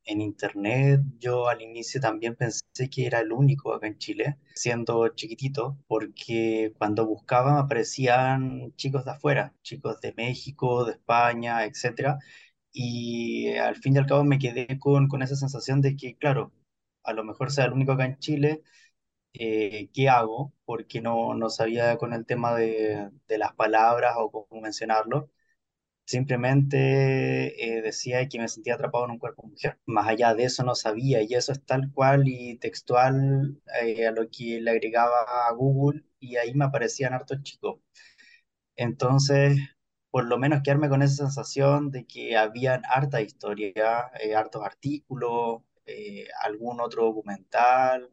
en 0.04 0.20
internet. 0.20 1.00
Yo 1.18 1.48
al 1.48 1.62
inicio 1.62 2.00
también 2.00 2.34
pensé 2.36 2.62
que 2.90 3.06
era 3.06 3.20
el 3.20 3.32
único 3.32 3.74
acá 3.74 3.86
en 3.86 3.98
Chile, 3.98 4.38
siendo 4.54 5.08
chiquitito, 5.08 5.78
porque 5.86 6.72
cuando 6.78 7.06
buscaba 7.06 7.58
aparecían 7.60 8.74
chicos 8.76 9.04
de 9.04 9.12
afuera, 9.12 9.54
chicos 9.62 10.00
de 10.00 10.12
México, 10.16 10.84
de 10.84 10.92
España, 10.92 11.64
etcétera. 11.64 12.18
Y 12.72 13.54
al 13.56 13.76
fin 13.76 13.94
y 13.96 13.98
al 13.98 14.06
cabo 14.06 14.24
me 14.24 14.38
quedé 14.38 14.78
con, 14.78 15.08
con 15.08 15.22
esa 15.22 15.36
sensación 15.36 15.80
de 15.82 15.96
que, 15.96 16.16
claro, 16.16 16.52
a 17.04 17.12
lo 17.12 17.24
mejor 17.24 17.50
sea 17.52 17.66
el 17.66 17.72
único 17.72 17.92
acá 17.92 18.06
en 18.06 18.18
Chile, 18.18 18.62
eh, 19.34 19.90
¿qué 19.94 20.08
hago? 20.10 20.54
Porque 20.64 21.00
no, 21.02 21.34
no 21.34 21.50
sabía 21.50 21.96
con 21.98 22.12
el 22.14 22.26
tema 22.26 22.54
de, 22.56 23.10
de 23.28 23.38
las 23.38 23.54
palabras 23.54 24.14
o 24.18 24.30
cómo 24.30 24.62
mencionarlo. 24.62 25.30
Simplemente 26.06 27.78
eh, 27.78 27.82
decía 27.82 28.28
que 28.28 28.38
me 28.38 28.48
sentía 28.48 28.74
atrapado 28.74 29.04
en 29.06 29.12
un 29.12 29.18
cuerpo 29.18 29.44
mujer. 29.46 29.78
Más 29.86 30.08
allá 30.08 30.34
de 30.34 30.44
eso 30.44 30.64
no 30.64 30.74
sabía 30.74 31.22
y 31.22 31.34
eso 31.34 31.52
es 31.52 31.64
tal 31.64 31.92
cual 31.92 32.24
y 32.28 32.58
textual 32.58 33.60
eh, 33.82 34.06
a 34.06 34.12
lo 34.12 34.28
que 34.30 34.60
le 34.60 34.70
agregaba 34.70 35.22
a 35.48 35.52
Google 35.54 36.04
y 36.20 36.36
ahí 36.36 36.54
me 36.54 36.64
aparecían 36.66 37.14
hartos 37.14 37.42
chicos. 37.42 37.78
Entonces, 38.76 39.58
por 40.12 40.26
lo 40.26 40.38
menos 40.38 40.62
quedarme 40.64 40.90
con 40.90 41.02
esa 41.02 41.16
sensación 41.26 41.92
de 41.92 42.06
que 42.06 42.36
habían 42.38 42.84
harta 42.86 43.22
historia, 43.22 44.12
eh, 44.20 44.36
hartos 44.36 44.64
artículos, 44.64 45.62
eh, 45.86 46.28
algún 46.44 46.80
otro 46.82 47.04
documental, 47.06 48.10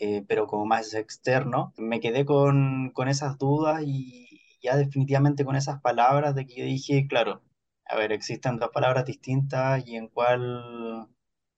eh, 0.00 0.24
pero 0.28 0.46
como 0.46 0.66
más 0.66 0.94
externo. 0.94 1.74
Me 1.78 2.00
quedé 2.00 2.24
con, 2.26 2.90
con 2.94 3.08
esas 3.08 3.38
dudas 3.38 3.82
y 3.86 4.40
ya 4.62 4.76
definitivamente 4.76 5.44
con 5.44 5.56
esas 5.56 5.80
palabras 5.80 6.34
de 6.34 6.46
que 6.46 6.56
yo 6.56 6.64
dije, 6.66 7.06
claro, 7.08 7.42
a 7.86 7.96
ver, 7.96 8.12
existen 8.12 8.58
dos 8.58 8.70
palabras 8.72 9.04
distintas 9.06 9.86
y 9.86 9.96
en 9.96 10.08
cuál, 10.08 11.08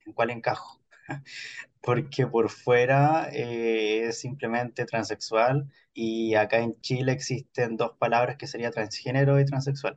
en 0.06 0.12
cuál 0.12 0.30
encajo. 0.30 0.80
Porque 1.82 2.26
por 2.26 2.50
fuera 2.50 3.28
eh, 3.32 4.08
es 4.08 4.20
simplemente 4.20 4.84
transexual 4.86 5.68
y 5.94 6.34
acá 6.34 6.58
en 6.60 6.80
Chile 6.80 7.12
existen 7.12 7.76
dos 7.76 7.92
palabras 7.98 8.36
que 8.36 8.46
sería 8.46 8.70
transgénero 8.70 9.40
y 9.40 9.44
transexual. 9.46 9.96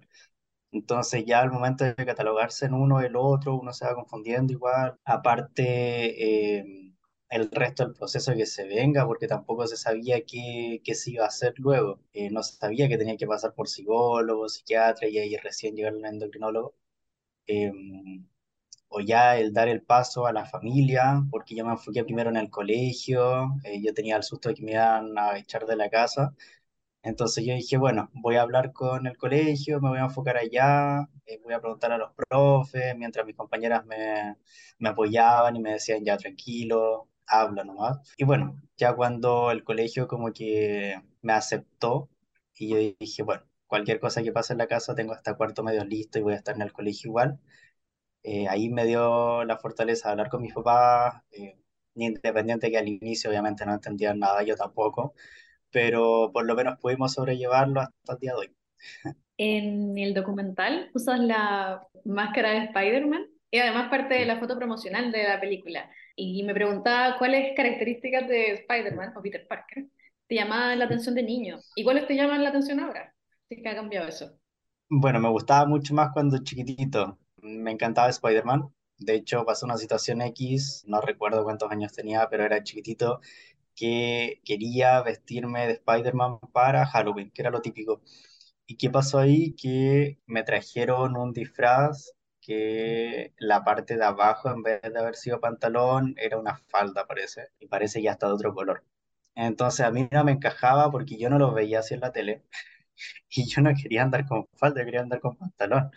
Entonces 0.72 1.26
ya 1.26 1.42
al 1.42 1.52
momento 1.52 1.86
de 1.86 1.96
catalogarse 1.96 2.66
en 2.66 2.74
uno 2.74 3.00
el 3.02 3.16
otro, 3.16 3.56
uno 3.56 3.74
se 3.74 3.86
va 3.86 3.96
confundiendo 3.96 4.54
igual. 4.54 5.00
Aparte, 5.06 6.60
eh, 6.60 6.94
el 7.30 7.50
resto 7.52 7.84
del 7.86 7.94
proceso 7.94 8.34
que 8.36 8.46
se 8.46 8.66
venga, 8.68 9.06
porque 9.08 9.28
tampoco 9.28 9.68
se 9.68 9.78
sabía 9.78 10.22
qué, 10.26 10.82
qué 10.84 10.96
se 10.96 11.12
iba 11.12 11.26
a 11.26 11.28
hacer 11.30 11.54
luego. 11.58 12.00
Eh, 12.14 12.30
no 12.32 12.44
se 12.44 12.56
sabía 12.58 12.90
que 12.90 12.98
tenía 12.98 13.18
que 13.18 13.28
pasar 13.28 13.54
por 13.54 13.68
psicólogo, 13.70 14.50
psiquiatra 14.50 15.08
y 15.08 15.18
ahí 15.20 15.36
recién 15.38 15.76
llegar 15.76 15.94
al 15.94 16.06
endocrinólogo. 16.06 16.76
Eh, 17.48 17.72
o 18.90 19.02
ya 19.02 19.38
el 19.38 19.54
dar 19.54 19.68
el 19.68 19.82
paso 19.84 20.26
a 20.28 20.34
la 20.34 20.46
familia, 20.46 21.24
porque 21.32 21.56
yo 21.56 21.66
me 21.66 21.72
enfoqué 21.74 22.04
primero 22.04 22.30
en 22.30 22.38
el 22.38 22.50
colegio, 22.50 23.54
eh, 23.64 23.82
yo 23.84 23.94
tenía 23.94 24.16
el 24.18 24.24
susto 24.24 24.50
de 24.50 24.56
que 24.56 24.64
me 24.64 24.72
iban 24.74 25.18
a 25.18 25.38
echar 25.38 25.66
de 25.66 25.76
la 25.76 25.90
casa. 25.90 26.34
Entonces 27.04 27.46
yo 27.46 27.54
dije, 27.54 27.78
bueno, 27.78 28.10
voy 28.14 28.36
a 28.36 28.42
hablar 28.42 28.74
con 28.74 29.06
el 29.08 29.16
colegio, 29.18 29.80
me 29.80 29.90
voy 29.90 30.00
a 30.00 30.06
enfocar 30.06 30.38
allá, 30.38 31.08
eh, 31.28 31.40
voy 31.44 31.54
a 31.54 31.60
preguntar 31.62 31.92
a 31.92 31.98
los 32.00 32.12
profes, 32.14 32.96
mientras 32.98 33.26
mis 33.28 33.36
compañeras 33.36 33.86
me, 33.86 34.36
me 34.80 34.90
apoyaban 34.90 35.56
y 35.56 35.60
me 35.60 35.74
decían, 35.74 36.04
ya 36.04 36.18
tranquilo, 36.18 37.10
habla 37.28 37.64
nomás. 37.64 38.00
Y 38.18 38.24
bueno, 38.26 38.60
ya 38.78 38.94
cuando 38.96 39.52
el 39.52 39.64
colegio 39.64 40.08
como 40.08 40.34
que 40.34 41.00
me 41.22 41.34
aceptó 41.34 42.10
y 42.56 42.70
yo 42.70 42.78
dije, 43.00 43.22
bueno, 43.24 43.44
cualquier 43.68 44.00
cosa 44.00 44.24
que 44.24 44.32
pase 44.32 44.54
en 44.54 44.60
la 44.60 44.68
casa 44.68 44.96
tengo 44.96 45.14
hasta 45.14 45.36
cuarto 45.36 45.64
medio 45.64 45.84
listo 45.86 46.18
y 46.20 46.22
voy 46.24 46.34
a 46.34 46.38
estar 46.38 46.56
en 46.56 46.62
el 46.64 46.74
colegio 46.74 47.10
igual. 47.10 47.40
Eh, 48.26 48.48
ahí 48.50 48.70
me 48.70 48.86
dio 48.86 49.44
la 49.46 49.58
fortaleza 49.58 50.10
de 50.10 50.12
hablar 50.14 50.30
con 50.30 50.42
mis 50.42 50.54
papás, 50.54 51.22
eh, 51.32 51.58
independiente 51.96 52.72
que 52.72 52.78
al 52.78 52.88
inicio 52.88 53.30
obviamente 53.30 53.66
no 53.66 53.74
entendían 53.74 54.20
nada, 54.20 54.44
yo 54.44 54.56
tampoco 54.56 55.14
pero 55.76 56.32
por 56.32 56.46
lo 56.46 56.56
menos 56.56 56.80
pudimos 56.80 57.12
sobrellevarlo 57.12 57.82
hasta 57.82 58.14
el 58.14 58.20
día 58.20 58.32
de 58.32 58.38
hoy. 58.38 58.56
En 59.38 59.98
el 59.98 60.14
documental 60.14 60.90
usas 60.94 61.20
la 61.20 61.86
máscara 62.06 62.52
de 62.52 62.60
Spider-Man 62.60 63.26
y 63.52 63.60
además 63.60 63.90
parte 63.90 64.14
de 64.14 64.26
la 64.26 64.40
foto 64.40 64.58
promocional 64.58 65.12
de 65.12 65.24
la 65.28 65.42
película. 65.42 65.92
Y 66.16 66.44
me 66.44 66.54
preguntaba 66.54 67.18
cuáles 67.18 67.54
características 67.58 68.26
de 68.30 68.54
Spider-Man 68.54 69.12
o 69.18 69.22
Peter 69.22 69.46
Parker 69.50 69.88
te 70.28 70.36
llamaban 70.36 70.80
la 70.80 70.86
atención 70.86 71.14
de 71.14 71.24
niño 71.24 71.58
y 71.76 71.84
cuáles 71.84 72.08
te 72.08 72.16
llaman 72.16 72.42
la 72.42 72.50
atención 72.52 72.80
ahora. 72.80 73.14
Es 73.50 73.62
que 73.62 73.68
ha 73.68 73.76
cambiado 73.76 74.08
eso. 74.08 74.40
Bueno, 74.88 75.20
me 75.20 75.30
gustaba 75.30 75.66
mucho 75.66 75.94
más 75.94 76.12
cuando 76.14 76.38
chiquitito. 76.38 77.20
Me 77.46 77.72
encantaba 77.72 78.10
Spider-Man. 78.10 78.74
De 78.98 79.16
hecho, 79.16 79.46
pasó 79.46 79.66
una 79.66 79.78
situación 79.78 80.22
X, 80.22 80.84
no 80.88 81.02
recuerdo 81.02 81.44
cuántos 81.44 81.72
años 81.72 81.94
tenía, 81.94 82.28
pero 82.30 82.44
era 82.46 82.64
chiquitito, 82.64 83.20
que 83.76 84.42
quería 84.46 85.02
vestirme 85.04 85.68
de 85.68 85.74
Spider-Man 85.74 86.40
para 86.54 86.86
Halloween, 86.88 87.32
que 87.32 87.42
era 87.44 87.52
lo 87.52 87.62
típico. 87.62 88.02
¿Y 88.68 88.78
qué 88.78 88.90
pasó 88.90 89.20
ahí? 89.20 89.54
Que 89.56 90.20
me 90.28 90.44
trajeron 90.44 91.18
un 91.18 91.34
disfraz 91.34 92.14
que 92.42 93.34
la 93.40 93.64
parte 93.64 93.98
de 93.98 94.06
abajo, 94.06 94.50
en 94.52 94.64
vez 94.64 94.82
de 94.82 95.00
haber 95.00 95.16
sido 95.16 95.40
pantalón, 95.42 96.16
era 96.18 96.38
una 96.40 96.58
falda, 96.70 97.08
parece, 97.08 97.50
y 97.60 97.68
parece 97.68 98.02
ya 98.02 98.14
está 98.14 98.28
de 98.28 98.34
otro 98.34 98.54
color. 98.56 98.84
Entonces 99.36 99.86
a 99.86 99.92
mí 99.92 100.08
no 100.12 100.24
me 100.24 100.34
encajaba 100.34 100.92
porque 100.92 101.18
yo 101.18 101.30
no 101.30 101.40
lo 101.40 101.54
veía 101.54 101.80
así 101.80 101.94
en 101.96 102.02
la 102.02 102.12
tele 102.14 102.44
y 103.30 103.46
yo 103.48 103.62
no 103.62 103.72
quería 103.82 104.04
andar 104.04 104.26
con 104.28 104.48
falda, 104.56 104.84
quería 104.86 105.02
andar 105.02 105.20
con 105.22 105.38
pantalón. 105.38 105.92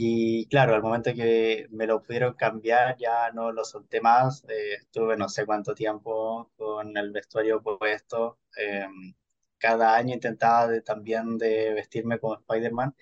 Y 0.00 0.46
claro, 0.48 0.74
al 0.76 0.82
momento 0.82 1.12
que 1.14 1.66
me 1.70 1.86
lo 1.86 2.02
pudieron 2.02 2.34
cambiar, 2.34 2.96
ya 2.98 3.30
no 3.32 3.50
lo 3.52 3.64
solté 3.64 4.00
más. 4.00 4.44
Eh, 4.48 4.74
estuve 4.80 5.16
no 5.16 5.28
sé 5.28 5.44
cuánto 5.44 5.74
tiempo 5.74 6.50
con 6.56 6.96
el 6.96 7.10
vestuario 7.12 7.60
puesto. 7.62 8.38
Eh, 8.56 8.86
cada 9.58 9.96
año 9.96 10.14
intentaba 10.14 10.68
de, 10.68 10.82
también 10.82 11.36
de 11.38 11.74
vestirme 11.74 12.18
como 12.20 12.34
Spider-Man. 12.36 12.94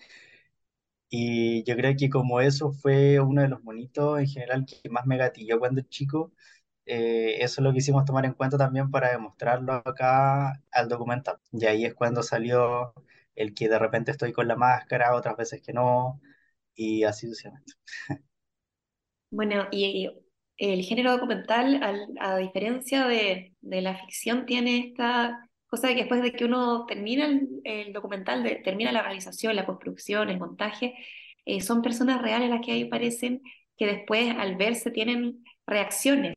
Y 1.08 1.62
yo 1.64 1.76
creo 1.76 1.94
que 1.98 2.10
como 2.10 2.40
eso 2.40 2.72
fue 2.72 3.20
uno 3.20 3.42
de 3.42 3.48
los 3.48 3.62
monitos 3.62 4.18
en 4.18 4.26
general 4.26 4.66
que 4.66 4.88
más 4.90 5.06
me 5.06 5.16
gatilló 5.16 5.58
cuando 5.60 5.80
chico, 5.82 6.32
eh, 6.86 7.36
eso 7.44 7.60
es 7.60 7.64
lo 7.64 7.72
que 7.72 7.78
hicimos 7.78 8.04
tomar 8.04 8.24
en 8.26 8.34
cuenta 8.34 8.58
también 8.58 8.90
para 8.90 9.10
demostrarlo 9.12 9.74
acá 9.74 10.62
al 10.72 10.88
documental. 10.88 11.38
Y 11.52 11.66
ahí 11.66 11.84
es 11.84 11.94
cuando 11.94 12.22
salió 12.22 12.94
el 13.36 13.54
que 13.54 13.68
de 13.68 13.78
repente 13.78 14.10
estoy 14.12 14.32
con 14.32 14.48
la 14.48 14.56
máscara, 14.56 15.14
otras 15.14 15.36
veces 15.36 15.62
que 15.62 15.72
no, 15.72 16.20
y 16.76 17.04
así 17.04 17.26
sucesivamente. 17.28 17.72
Bueno, 19.30 19.66
y 19.72 20.08
el 20.58 20.82
género 20.84 21.12
documental, 21.12 21.82
al- 21.82 22.08
a 22.20 22.36
diferencia 22.38 23.06
de, 23.06 23.54
de 23.60 23.80
la 23.82 23.96
ficción, 23.98 24.46
tiene 24.46 24.78
esta 24.88 25.48
cosa 25.66 25.88
de 25.88 25.94
que 25.94 26.00
después 26.02 26.22
de 26.22 26.32
que 26.32 26.44
uno 26.44 26.86
termina 26.86 27.26
el, 27.26 27.48
el 27.64 27.92
documental, 27.92 28.42
de- 28.42 28.56
termina 28.56 28.92
la 28.92 29.02
realización, 29.02 29.56
la 29.56 29.66
postproducción, 29.66 30.30
el 30.30 30.38
montaje, 30.38 30.94
eh, 31.44 31.60
son 31.60 31.82
personas 31.82 32.22
reales 32.22 32.50
las 32.50 32.60
que 32.64 32.72
ahí 32.72 32.84
aparecen 32.84 33.42
que 33.76 33.86
después 33.86 34.34
al 34.36 34.56
verse 34.56 34.90
tienen 34.90 35.44
reacciones. 35.66 36.34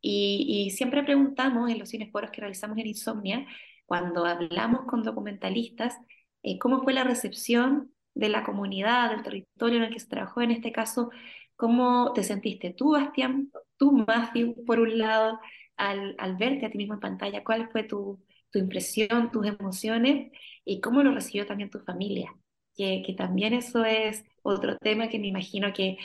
Y, 0.00 0.66
y 0.68 0.70
siempre 0.72 1.02
preguntamos 1.02 1.70
en 1.70 1.78
los 1.78 1.88
cineforos 1.90 2.30
que 2.30 2.40
realizamos 2.42 2.76
en 2.78 2.86
Insomnia, 2.88 3.46
cuando 3.86 4.26
hablamos 4.26 4.82
con 4.86 5.02
documentalistas, 5.02 5.94
eh, 6.42 6.58
cómo 6.58 6.82
fue 6.82 6.92
la 6.92 7.04
recepción 7.04 7.93
de 8.14 8.28
la 8.28 8.44
comunidad, 8.44 9.10
del 9.10 9.22
territorio 9.22 9.78
en 9.78 9.84
el 9.84 9.92
que 9.92 10.00
se 10.00 10.08
trabajó, 10.08 10.40
en 10.42 10.50
este 10.52 10.72
caso, 10.72 11.10
¿cómo 11.56 12.12
te 12.14 12.22
sentiste 12.24 12.72
tú, 12.72 12.92
Bastián, 12.92 13.50
tú, 13.76 14.04
Matthew, 14.06 14.64
por 14.64 14.80
un 14.80 14.98
lado, 14.98 15.40
al, 15.76 16.14
al 16.18 16.36
verte 16.36 16.66
a 16.66 16.70
ti 16.70 16.78
mismo 16.78 16.94
en 16.94 17.00
pantalla? 17.00 17.44
¿Cuál 17.44 17.68
fue 17.70 17.84
tu, 17.84 18.20
tu 18.50 18.58
impresión, 18.58 19.30
tus 19.32 19.46
emociones 19.46 20.32
y 20.64 20.80
cómo 20.80 21.02
lo 21.02 21.12
recibió 21.14 21.46
también 21.46 21.70
tu 21.70 21.80
familia? 21.80 22.34
Que, 22.76 23.02
que 23.06 23.12
también 23.14 23.52
eso 23.54 23.84
es 23.84 24.24
otro 24.42 24.76
tema 24.78 25.08
que 25.08 25.18
me 25.18 25.28
imagino 25.28 25.72
que 25.72 25.96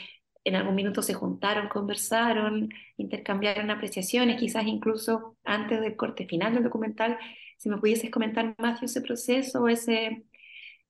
en 0.44 0.56
algún 0.56 0.74
minuto 0.74 1.02
se 1.02 1.14
juntaron, 1.14 1.68
conversaron, 1.68 2.70
intercambiaron 2.96 3.70
apreciaciones, 3.70 4.40
quizás 4.40 4.66
incluso 4.66 5.36
antes 5.44 5.80
del 5.80 5.96
corte 5.96 6.26
final 6.26 6.54
del 6.54 6.64
documental. 6.64 7.18
Si 7.58 7.68
me 7.68 7.76
pudieses 7.78 8.10
comentar, 8.10 8.54
Matthew, 8.58 8.86
ese 8.86 9.02
proceso, 9.02 9.68
ese, 9.68 10.24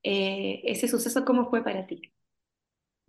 eh, 0.02 0.62
ese 0.64 0.88
suceso, 0.88 1.24
¿cómo 1.24 1.48
fue 1.50 1.64
para 1.64 1.86
ti? 1.86 2.12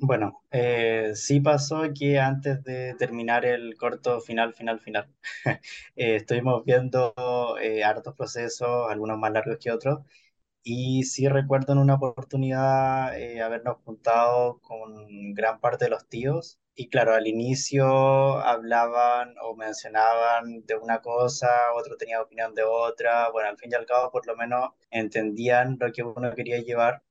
Bueno, 0.03 0.41
eh, 0.49 1.11
sí 1.15 1.39
pasó 1.41 1.83
que 1.97 2.19
antes 2.19 2.63
de 2.63 2.95
terminar 2.97 3.45
el 3.45 3.77
corto 3.77 4.19
final, 4.19 4.53
final, 4.55 4.79
final, 4.79 5.07
eh, 5.95 6.15
estuvimos 6.15 6.65
viendo 6.65 7.13
eh, 7.61 7.83
hartos 7.83 8.15
procesos, 8.15 8.89
algunos 8.91 9.19
más 9.19 9.31
largos 9.31 9.57
que 9.59 9.71
otros, 9.71 9.99
y 10.63 11.03
sí 11.05 11.27
recuerdo 11.29 11.73
en 11.73 11.79
una 11.79 11.95
oportunidad 11.95 13.19
eh, 13.19 13.41
habernos 13.41 13.77
juntado 13.85 14.61
con 14.61 15.33
gran 15.35 15.61
parte 15.61 15.85
de 15.87 15.91
los 15.91 16.07
tíos, 16.09 16.60
y 16.75 16.89
claro, 16.89 17.13
al 17.13 17.27
inicio 17.27 17.85
hablaban 18.39 19.35
o 19.43 19.55
mencionaban 19.55 20.65
de 20.65 20.75
una 20.75 20.99
cosa, 21.01 21.49
otro 21.75 21.97
tenía 21.97 22.21
opinión 22.21 22.53
de 22.55 22.63
otra, 22.63 23.29
bueno, 23.31 23.49
al 23.49 23.57
fin 23.57 23.71
y 23.71 23.75
al 23.75 23.85
cabo 23.85 24.11
por 24.11 24.25
lo 24.27 24.35
menos 24.35 24.69
entendían 24.89 25.77
lo 25.79 25.91
que 25.91 26.03
uno 26.03 26.33
quería 26.35 26.59
llevar. 26.59 27.03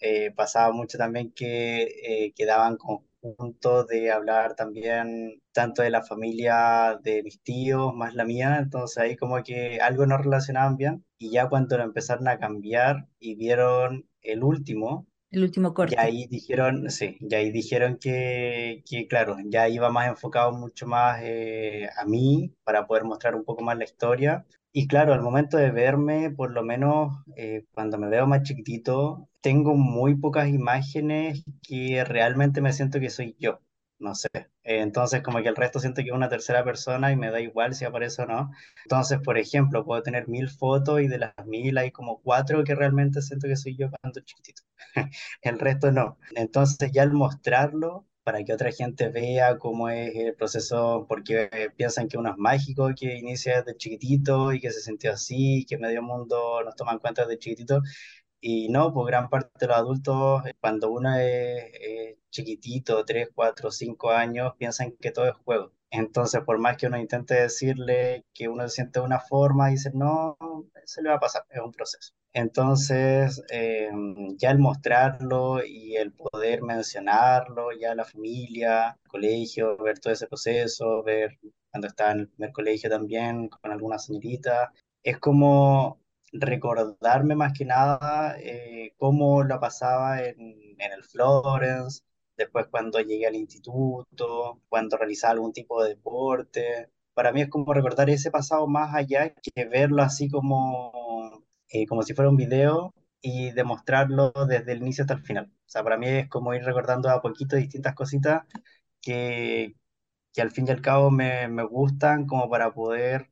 Eh, 0.00 0.32
pasaba 0.32 0.72
mucho 0.72 0.98
también 0.98 1.32
que 1.32 1.82
eh, 1.82 2.32
quedaban 2.36 2.76
conjuntos 2.76 3.86
de 3.88 4.10
hablar 4.12 4.54
también 4.56 5.40
tanto 5.52 5.82
de 5.82 5.90
la 5.90 6.02
familia 6.02 6.98
de 7.02 7.22
mis 7.22 7.40
tíos 7.42 7.94
más 7.94 8.14
la 8.14 8.24
mía, 8.24 8.58
entonces 8.58 8.98
ahí 8.98 9.16
como 9.16 9.42
que 9.42 9.80
algo 9.80 10.04
no 10.06 10.18
relacionaban 10.18 10.76
bien 10.76 11.04
y 11.18 11.30
ya 11.30 11.48
cuando 11.48 11.78
lo 11.78 11.84
empezaron 11.84 12.28
a 12.28 12.38
cambiar 12.38 13.06
y 13.18 13.36
vieron 13.36 14.08
el 14.22 14.42
último, 14.44 15.06
El 15.34 15.42
último 15.42 15.74
corte. 15.74 15.96
ya 15.96 16.02
ahí 16.02 16.28
dijeron, 16.28 16.88
sí, 16.90 17.16
ya 17.20 17.38
ahí 17.38 17.50
dijeron 17.50 17.98
que, 18.00 18.84
que 18.88 19.08
claro, 19.08 19.36
ya 19.46 19.68
iba 19.68 19.90
más 19.90 20.06
enfocado 20.08 20.52
mucho 20.52 20.86
más 20.86 21.20
eh, 21.22 21.88
a 21.96 22.04
mí 22.04 22.52
para 22.62 22.86
poder 22.86 23.02
mostrar 23.02 23.34
un 23.34 23.44
poco 23.44 23.64
más 23.64 23.76
la 23.76 23.82
historia. 23.82 24.46
Y 24.72 24.86
claro, 24.86 25.12
al 25.12 25.22
momento 25.22 25.56
de 25.56 25.72
verme, 25.72 26.30
por 26.30 26.52
lo 26.52 26.62
menos 26.62 27.14
eh, 27.36 27.64
cuando 27.72 27.98
me 27.98 28.08
veo 28.08 28.28
más 28.28 28.42
chiquitito, 28.44 29.28
tengo 29.40 29.74
muy 29.74 30.14
pocas 30.14 30.48
imágenes 30.48 31.42
que 31.66 32.04
realmente 32.04 32.60
me 32.60 32.72
siento 32.72 33.00
que 33.00 33.10
soy 33.10 33.34
yo. 33.40 33.60
No 33.98 34.14
sé. 34.14 34.28
Eh, 34.64 34.80
entonces, 34.80 35.22
como 35.22 35.42
que 35.42 35.48
el 35.48 35.56
resto 35.56 35.78
siento 35.80 36.02
que 36.02 36.08
es 36.08 36.14
una 36.14 36.28
tercera 36.28 36.64
persona 36.64 37.12
y 37.12 37.16
me 37.16 37.30
da 37.30 37.40
igual 37.40 37.74
si 37.74 37.84
aparece 37.84 38.22
o 38.22 38.26
no. 38.26 38.50
Entonces, 38.84 39.18
por 39.20 39.38
ejemplo, 39.38 39.84
puedo 39.84 40.02
tener 40.02 40.28
mil 40.28 40.48
fotos 40.48 41.00
y 41.00 41.08
de 41.08 41.18
las 41.18 41.34
mil 41.46 41.76
hay 41.78 41.90
como 41.90 42.20
cuatro 42.22 42.64
que 42.64 42.74
realmente 42.74 43.22
siento 43.22 43.46
que 43.48 43.56
soy 43.56 43.76
yo 43.76 43.88
cuando 43.90 44.20
chiquitito. 44.20 44.62
El 45.42 45.58
resto 45.58 45.92
no. 45.92 46.18
Entonces, 46.34 46.90
ya 46.92 47.02
al 47.02 47.12
mostrarlo, 47.12 48.06
para 48.24 48.42
que 48.44 48.54
otra 48.54 48.72
gente 48.72 49.08
vea 49.10 49.58
cómo 49.58 49.88
es 49.90 50.14
el 50.16 50.34
proceso, 50.34 51.04
porque 51.08 51.48
eh, 51.52 51.70
piensan 51.76 52.08
que 52.08 52.16
uno 52.18 52.30
es 52.30 52.38
mágico, 52.38 52.88
que 52.98 53.16
inicia 53.18 53.58
desde 53.62 53.76
chiquitito 53.76 54.52
y 54.52 54.60
que 54.60 54.70
se 54.72 54.80
sintió 54.80 55.12
así, 55.12 55.66
que 55.68 55.76
medio 55.78 56.02
mundo 56.02 56.62
nos 56.64 56.74
toma 56.76 56.92
en 56.92 56.98
cuenta 57.00 57.22
desde 57.26 57.38
chiquitito. 57.38 57.82
Y 58.40 58.68
no, 58.68 58.92
pues 58.92 59.06
gran 59.06 59.28
parte 59.30 59.50
de 59.60 59.66
los 59.68 59.76
adultos, 59.76 60.46
eh, 60.46 60.54
cuando 60.60 60.90
uno 60.90 61.16
es, 61.18 61.64
es 61.80 62.16
chiquitito, 62.34 63.04
3, 63.04 63.30
4, 63.34 63.70
5 63.70 64.10
años, 64.10 64.54
piensan 64.58 64.92
que 65.00 65.12
todo 65.12 65.26
es 65.28 65.36
juego. 65.36 65.72
Entonces, 65.90 66.42
por 66.42 66.58
más 66.58 66.76
que 66.76 66.88
uno 66.88 66.98
intente 66.98 67.34
decirle 67.34 68.24
que 68.34 68.48
uno 68.48 68.68
se 68.68 68.76
siente 68.76 68.98
de 69.00 69.06
una 69.06 69.20
forma, 69.20 69.68
dicen, 69.68 69.92
no, 69.96 70.36
se 70.84 71.02
le 71.02 71.10
va 71.10 71.16
a 71.16 71.20
pasar, 71.20 71.44
es 71.50 71.60
un 71.60 71.72
proceso. 71.72 72.12
Entonces, 72.32 73.42
eh, 73.50 73.88
ya 74.36 74.50
el 74.50 74.58
mostrarlo 74.58 75.64
y 75.64 75.96
el 75.96 76.12
poder 76.12 76.62
mencionarlo, 76.62 77.70
ya 77.72 77.94
la 77.94 78.04
familia, 78.04 78.98
el 79.04 79.08
colegio, 79.08 79.76
ver 79.76 80.00
todo 80.00 80.12
ese 80.12 80.26
proceso, 80.26 81.02
ver 81.04 81.38
cuando 81.70 81.86
estaba 81.88 82.12
en 82.12 82.20
el 82.20 82.28
primer 82.28 82.52
colegio 82.52 82.90
también 82.90 83.48
con 83.48 83.70
alguna 83.70 83.98
señorita, 83.98 84.72
es 85.04 85.18
como 85.18 86.00
recordarme 86.32 87.36
más 87.36 87.52
que 87.52 87.64
nada 87.64 88.36
eh, 88.40 88.94
cómo 88.98 89.44
lo 89.44 89.60
pasaba 89.60 90.20
en, 90.22 90.38
en 90.78 90.92
el 90.92 91.04
Florence, 91.04 92.02
después 92.36 92.66
cuando 92.70 93.00
llegué 93.00 93.26
al 93.26 93.36
instituto, 93.36 94.60
cuando 94.68 94.96
realizaba 94.96 95.32
algún 95.34 95.52
tipo 95.52 95.82
de 95.82 95.90
deporte. 95.90 96.90
Para 97.14 97.32
mí 97.32 97.42
es 97.42 97.48
como 97.48 97.72
recordar 97.74 98.10
ese 98.10 98.30
pasado 98.30 98.66
más 98.66 98.94
allá 98.94 99.34
que 99.34 99.64
verlo 99.66 100.02
así 100.02 100.28
como, 100.28 101.44
eh, 101.68 101.86
como 101.86 102.02
si 102.02 102.14
fuera 102.14 102.30
un 102.30 102.36
video 102.36 102.94
y 103.20 103.52
demostrarlo 103.52 104.32
desde 104.48 104.72
el 104.72 104.78
inicio 104.82 105.02
hasta 105.04 105.14
el 105.14 105.22
final. 105.22 105.46
O 105.46 105.68
sea, 105.70 105.82
para 105.84 105.96
mí 105.98 106.06
es 106.08 106.28
como 106.28 106.54
ir 106.54 106.62
recordando 106.64 107.08
a 107.10 107.22
poquito 107.22 107.56
distintas 107.56 107.94
cositas 107.94 108.44
que, 109.00 109.74
que 110.32 110.42
al 110.42 110.50
fin 110.52 110.66
y 110.68 110.70
al 110.72 110.82
cabo 110.82 111.10
me, 111.10 111.48
me 111.48 111.64
gustan 111.64 112.26
como 112.26 112.48
para 112.50 112.72
poder 112.74 113.30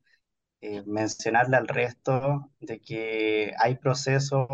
eh, 0.61 0.83
mencionarle 0.85 1.57
al 1.57 1.67
resto 1.67 2.51
de 2.59 2.79
que 2.81 3.53
hay 3.59 3.75
procesos 3.77 4.47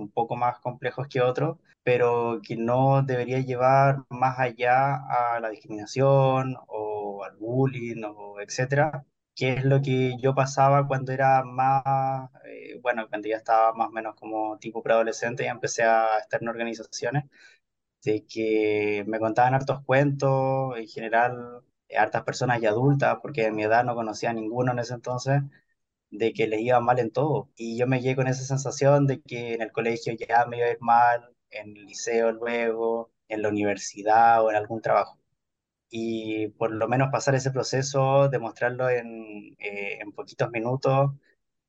un 0.00 0.10
poco 0.10 0.36
más 0.36 0.58
complejos 0.60 1.08
que 1.08 1.20
otros, 1.22 1.58
pero 1.82 2.40
que 2.46 2.56
no 2.56 3.02
debería 3.02 3.40
llevar 3.40 4.04
más 4.10 4.38
allá 4.38 4.96
a 5.36 5.40
la 5.40 5.50
discriminación 5.50 6.56
o 6.68 7.24
al 7.24 7.36
bullying 7.36 8.02
o 8.04 8.40
etcétera, 8.40 9.04
que 9.34 9.52
es 9.54 9.64
lo 9.64 9.80
que 9.82 10.16
yo 10.20 10.34
pasaba 10.34 10.86
cuando 10.86 11.12
era 11.12 11.42
más, 11.44 12.30
eh, 12.44 12.78
bueno, 12.82 13.08
cuando 13.08 13.28
ya 13.28 13.36
estaba 13.36 13.72
más 13.74 13.88
o 13.88 13.92
menos 13.92 14.14
como 14.16 14.58
tipo 14.58 14.82
preadolescente 14.82 15.44
y 15.44 15.46
empecé 15.48 15.82
a 15.84 16.18
estar 16.18 16.42
en 16.42 16.48
organizaciones, 16.48 17.24
de 18.04 18.26
que 18.26 19.04
me 19.06 19.18
contaban 19.18 19.54
hartos 19.54 19.82
cuentos, 19.84 20.76
en 20.78 20.88
general, 20.88 21.62
eh, 21.88 21.96
hartas 21.98 22.22
personas 22.24 22.60
ya 22.60 22.70
adultas, 22.70 23.18
porque 23.22 23.42
de 23.44 23.52
mi 23.52 23.62
edad 23.64 23.84
no 23.84 23.94
conocía 23.94 24.30
a 24.30 24.32
ninguno 24.32 24.72
en 24.72 24.78
ese 24.80 24.94
entonces, 24.94 25.42
de 26.10 26.32
que 26.32 26.46
les 26.46 26.60
iba 26.60 26.80
mal 26.80 26.98
en 26.98 27.10
todo. 27.10 27.50
Y 27.56 27.78
yo 27.78 27.86
me 27.86 28.00
llegué 28.00 28.16
con 28.16 28.28
esa 28.28 28.44
sensación 28.44 29.06
de 29.06 29.20
que 29.22 29.54
en 29.54 29.62
el 29.62 29.72
colegio 29.72 30.14
ya 30.14 30.46
me 30.46 30.58
iba 30.58 30.66
a 30.66 30.70
ir 30.70 30.80
mal, 30.80 31.34
en 31.50 31.76
el 31.76 31.86
liceo 31.86 32.32
luego, 32.32 33.10
en 33.28 33.42
la 33.42 33.48
universidad 33.48 34.44
o 34.44 34.50
en 34.50 34.56
algún 34.56 34.82
trabajo. 34.82 35.18
Y 35.90 36.48
por 36.48 36.72
lo 36.72 36.88
menos 36.88 37.10
pasar 37.12 37.34
ese 37.34 37.50
proceso, 37.50 38.28
demostrarlo 38.28 38.88
en, 38.90 39.56
eh, 39.58 39.98
en 40.00 40.12
poquitos 40.12 40.50
minutos, 40.50 41.12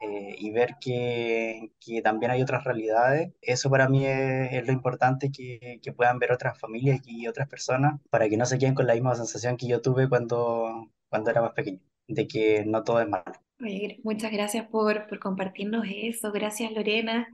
eh, 0.02 0.36
y 0.40 0.52
ver 0.52 0.78
que, 0.82 1.72
que, 1.80 2.02
también 2.02 2.32
hay 2.32 2.42
otras 2.42 2.64
realidades. 2.64 3.32
Eso 3.42 3.70
para 3.70 3.88
mí 3.88 4.06
es, 4.08 4.54
es 4.54 4.66
lo 4.66 4.74
importante, 4.74 5.32
que, 5.32 5.80
que, 5.82 5.94
puedan 5.94 6.18
ver 6.20 6.32
otras 6.32 6.60
familias 6.60 7.02
y 7.06 7.28
otras 7.28 7.48
personas 7.48 8.00
para 8.10 8.28
que 8.28 8.38
no 8.38 8.46
se 8.46 8.58
queden 8.58 8.74
con 8.74 8.88
la 8.88 8.94
misma 8.96 9.16
sensación 9.16 9.58
que 9.58 9.68
yo 9.68 9.82
tuve 9.82 10.10
cuando, 10.10 10.90
cuando 11.10 11.30
era 11.30 11.42
más 11.42 11.54
pequeño, 11.54 11.80
de 12.08 12.28
que 12.28 12.66
no 12.66 12.84
todo 12.84 13.02
es 13.02 13.08
malo. 13.08 13.32
Oye, 13.64 14.00
muchas 14.04 14.32
gracias 14.32 14.68
por, 14.70 15.08
por 15.08 15.20
compartirnos 15.20 15.86
eso. 15.90 16.32
Gracias, 16.32 16.72
Lorena. 16.72 17.28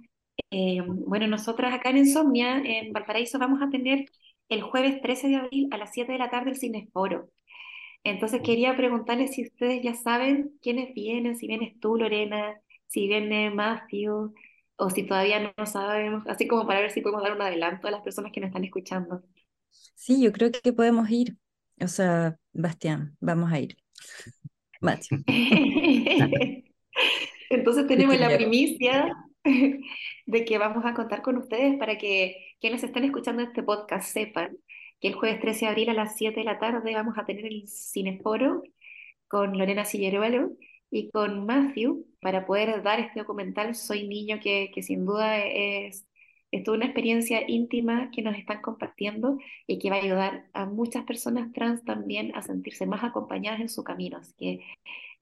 Eh, 0.52 0.82
bueno, 0.86 1.28
nosotras 1.28 1.74
acá 1.74 1.90
en 1.90 1.98
Insomnia, 1.98 2.58
en 2.64 2.92
Valparaíso, 2.94 3.40
vamos 3.40 3.62
a 3.62 3.70
tener 3.70 4.06
el 4.50 4.62
jueves 4.62 5.02
13 5.02 5.30
de 5.30 5.36
abril 5.38 5.68
a 5.72 5.78
las 5.78 5.92
7 5.94 6.12
de 6.12 6.18
la 6.20 6.30
tarde 6.30 6.52
el 6.52 6.58
Cineforo. 6.58 7.30
Entonces 8.04 8.42
quería 8.44 8.76
preguntarles 8.78 9.36
si 9.36 9.44
ustedes 9.44 9.82
ya 9.84 9.94
saben 9.96 10.52
quiénes 10.62 10.94
vienen, 10.94 11.36
si 11.38 11.48
vienes 11.48 11.80
tú, 11.80 11.98
Lorena, 11.98 12.56
si 12.88 13.08
viene 13.08 13.50
Matthew, 13.52 14.34
o 14.78 14.90
si 14.90 15.04
todavía 15.04 15.54
no 15.58 15.66
sabemos, 15.66 16.24
así 16.28 16.48
como 16.48 16.68
para 16.68 16.82
ver 16.82 16.92
si 16.92 17.02
podemos 17.02 17.24
dar 17.24 17.34
un 17.34 17.42
adelanto 17.42 17.88
a 17.88 17.92
las 17.92 18.02
personas 18.02 18.32
que 18.32 18.40
nos 18.40 18.50
están 18.50 18.64
escuchando. 18.64 19.24
Sí, 19.96 20.22
yo 20.22 20.32
creo 20.32 20.52
que 20.52 20.74
podemos 20.74 21.10
ir. 21.10 21.38
O 21.82 21.88
sea, 21.88 22.38
Bastián, 22.54 23.18
vamos 23.20 23.52
a 23.52 23.60
ir. 23.60 23.78
Matthew. 24.82 25.24
Entonces 27.50 27.88
tenemos 27.88 28.20
la 28.20 28.36
primicia 28.36 29.16
de 30.26 30.46
que 30.46 30.58
vamos 30.58 30.86
a 30.86 30.94
contar 30.94 31.22
con 31.22 31.38
ustedes 31.38 31.78
para 31.78 31.98
que 31.98 32.56
quienes 32.60 32.84
estén 32.84 33.06
escuchando 33.06 33.42
este 33.42 33.64
podcast 33.64 34.12
sepan 34.12 34.58
que 35.00 35.10
el 35.10 35.14
jueves 35.14 35.40
13 35.40 35.66
de 35.66 35.72
abril 35.72 35.90
a 35.90 35.94
las 35.94 36.18
7 36.18 36.40
de 36.40 36.46
la 36.46 36.60
tarde 36.60 36.94
vamos 36.94 37.18
a 37.18 37.26
tener 37.26 37.46
el 37.46 37.68
Cineforo 37.68 38.64
con 39.28 39.58
Lorena 39.58 39.86
Silleruelo 39.86 40.52
y 40.90 41.12
con 41.12 41.46
Matthew 41.46 42.06
para 42.22 42.46
poder 42.46 42.82
dar 42.84 43.00
este 43.00 43.20
documental 43.20 43.76
Soy 43.76 44.08
Niño, 44.08 44.40
que, 44.42 44.72
que 44.74 44.82
sin 44.82 45.06
duda 45.06 45.38
es, 45.46 46.08
es 46.52 46.64
toda 46.64 46.78
una 46.78 46.86
experiencia 46.86 47.50
íntima 47.50 48.10
que 48.12 48.22
nos 48.22 48.38
están 48.38 48.62
compartiendo 48.62 49.38
y 49.66 49.80
que 49.80 49.90
va 49.90 49.98
a 49.98 50.02
ayudar 50.02 50.46
a 50.54 50.66
muchas 50.66 51.04
personas 51.04 51.52
trans 51.52 51.84
también 51.84 52.34
a 52.36 52.42
sentirse 52.42 52.86
más 52.86 53.04
acompañadas 53.04 53.60
en 53.60 53.70
su 53.70 53.84
camino. 53.84 54.18
Así 54.18 54.34
que 54.38 54.60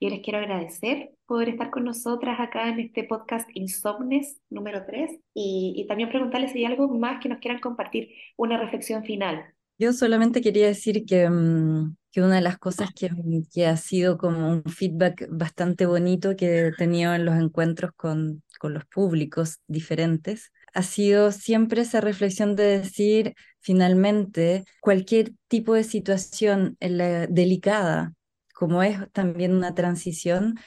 yo 0.00 0.08
les 0.08 0.20
quiero 0.20 0.38
agradecer 0.38 1.10
por 1.26 1.48
estar 1.48 1.70
con 1.70 1.84
nosotras 1.84 2.38
acá 2.38 2.68
en 2.68 2.80
este 2.80 3.04
podcast 3.04 3.48
Insomnes 3.54 4.40
número 4.50 4.84
3 4.86 5.18
y, 5.34 5.84
también 5.88 6.10
preguntarles 6.10 6.52
si 6.52 6.58
hay 6.58 6.66
algo 6.66 6.88
más 6.88 7.20
que 7.20 7.28
nos 7.28 7.38
quieran 7.38 7.60
compartir, 7.60 8.10
una 8.36 8.58
reflexión 8.58 9.04
final. 9.04 9.44
Yo 9.78 9.92
solamente 9.92 10.40
quería 10.40 10.66
decir 10.66 11.04
que, 11.04 11.28
mm, 11.28 11.96
que 12.12 12.22
una 12.22 12.36
de 12.36 12.40
las 12.40 12.58
cosas 12.58 12.90
que, 12.94 13.10
que, 13.52 13.66
ha 13.66 13.76
sido 13.76 14.16
como 14.16 14.48
un 14.50 14.64
feedback 14.64 15.26
bastante 15.30 15.86
bonito 15.86 16.36
que 16.36 16.68
he 16.68 16.72
tenido 16.72 17.14
en 17.14 17.24
los 17.24 17.36
encuentros 17.36 17.92
con, 17.96 18.42
con 18.58 18.74
los 18.74 18.84
públicos 18.86 19.60
diferentes 19.66 20.52
ha 20.74 20.82
sido 20.82 21.32
siempre 21.32 21.82
esa 21.82 22.00
reflexión 22.00 22.56
de 22.56 22.78
decir, 22.80 23.34
finalmente, 23.60 24.64
cualquier 24.80 25.32
tipo 25.48 25.74
de 25.74 25.84
situación 25.84 26.76
delicada, 26.80 28.14
como 28.54 28.82
es 28.82 28.98
también 29.12 29.54
una 29.54 29.74
transición, 29.74 30.58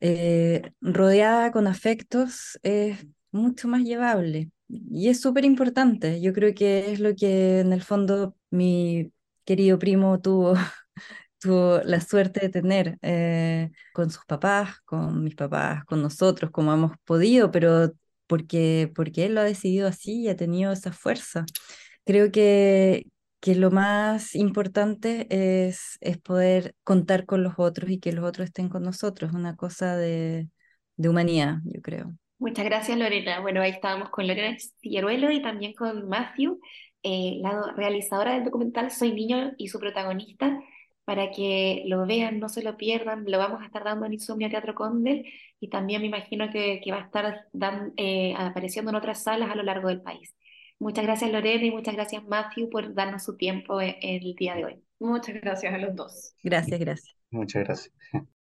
eh, 0.00 0.72
rodeada 0.80 1.52
con 1.52 1.66
afectos, 1.66 2.58
es 2.62 3.06
mucho 3.32 3.68
más 3.68 3.82
llevable. 3.82 4.50
Y 4.68 5.08
es 5.08 5.20
súper 5.20 5.44
importante. 5.44 6.20
Yo 6.20 6.32
creo 6.32 6.54
que 6.54 6.92
es 6.92 7.00
lo 7.00 7.14
que 7.14 7.60
en 7.60 7.72
el 7.72 7.82
fondo 7.82 8.36
mi 8.50 9.12
querido 9.44 9.78
primo 9.78 10.20
tuvo, 10.20 10.54
tuvo 11.40 11.80
la 11.84 12.00
suerte 12.00 12.40
de 12.40 12.48
tener 12.50 12.98
eh, 13.02 13.70
con 13.92 14.10
sus 14.10 14.24
papás, 14.26 14.80
con 14.84 15.22
mis 15.24 15.34
papás, 15.36 15.84
con 15.84 16.02
nosotros, 16.02 16.50
como 16.50 16.72
hemos 16.72 16.92
podido, 17.04 17.50
pero 17.50 17.92
porque, 18.26 18.90
porque 18.94 19.26
él 19.26 19.34
lo 19.34 19.40
ha 19.40 19.44
decidido 19.44 19.88
así 19.88 20.22
y 20.22 20.28
ha 20.28 20.36
tenido 20.36 20.72
esa 20.72 20.92
fuerza. 20.92 21.44
Creo 22.04 22.30
que, 22.30 23.06
que 23.40 23.54
lo 23.54 23.70
más 23.70 24.34
importante 24.34 25.26
es, 25.30 25.98
es 26.00 26.18
poder 26.18 26.74
contar 26.84 27.26
con 27.26 27.42
los 27.42 27.54
otros 27.58 27.90
y 27.90 27.98
que 27.98 28.12
los 28.12 28.24
otros 28.24 28.46
estén 28.46 28.68
con 28.68 28.82
nosotros, 28.82 29.32
una 29.32 29.56
cosa 29.56 29.96
de, 29.96 30.48
de 30.96 31.08
humanidad, 31.08 31.58
yo 31.64 31.80
creo. 31.82 32.14
Muchas 32.38 32.64
gracias, 32.64 32.98
Lorena. 32.98 33.40
Bueno, 33.40 33.62
ahí 33.62 33.70
estábamos 33.70 34.10
con 34.10 34.26
Lorena 34.26 34.56
Silleruelo 34.80 35.30
y 35.30 35.40
también 35.40 35.72
con 35.72 36.08
Matthew, 36.08 36.60
eh, 37.02 37.38
la 37.40 37.72
realizadora 37.76 38.34
del 38.34 38.44
documental 38.44 38.90
Soy 38.90 39.12
Niño 39.12 39.52
y 39.56 39.68
su 39.68 39.78
protagonista, 39.78 40.58
para 41.06 41.30
que 41.30 41.84
lo 41.86 42.04
vean, 42.06 42.40
no 42.40 42.50
se 42.50 42.62
lo 42.62 42.76
pierdan. 42.76 43.24
Lo 43.26 43.38
vamos 43.38 43.62
a 43.62 43.66
estar 43.66 43.84
dando 43.84 44.04
en 44.04 44.14
Insomnia 44.14 44.50
Teatro 44.50 44.74
Condel 44.74 45.24
y 45.60 45.70
también 45.70 46.02
me 46.02 46.08
imagino 46.08 46.50
que, 46.50 46.80
que 46.84 46.92
va 46.92 46.98
a 46.98 47.04
estar 47.06 47.46
dan, 47.54 47.94
eh, 47.96 48.34
apareciendo 48.36 48.90
en 48.90 48.96
otras 48.96 49.22
salas 49.22 49.50
a 49.50 49.54
lo 49.54 49.62
largo 49.62 49.88
del 49.88 50.02
país. 50.02 50.34
Muchas 50.78 51.04
gracias, 51.06 51.32
Lorena, 51.32 51.64
y 51.64 51.70
muchas 51.70 51.94
gracias, 51.94 52.22
Matthew, 52.24 52.68
por 52.68 52.92
darnos 52.92 53.24
su 53.24 53.36
tiempo 53.38 53.80
en, 53.80 53.94
en 54.02 54.22
el 54.22 54.34
día 54.34 54.56
de 54.56 54.64
hoy. 54.66 54.82
Muchas 54.98 55.36
gracias 55.36 55.72
a 55.72 55.78
los 55.78 55.96
dos. 55.96 56.34
Gracias, 56.42 56.78
gracias. 56.78 57.16
Muchas 57.30 57.64
gracias. 57.64 57.94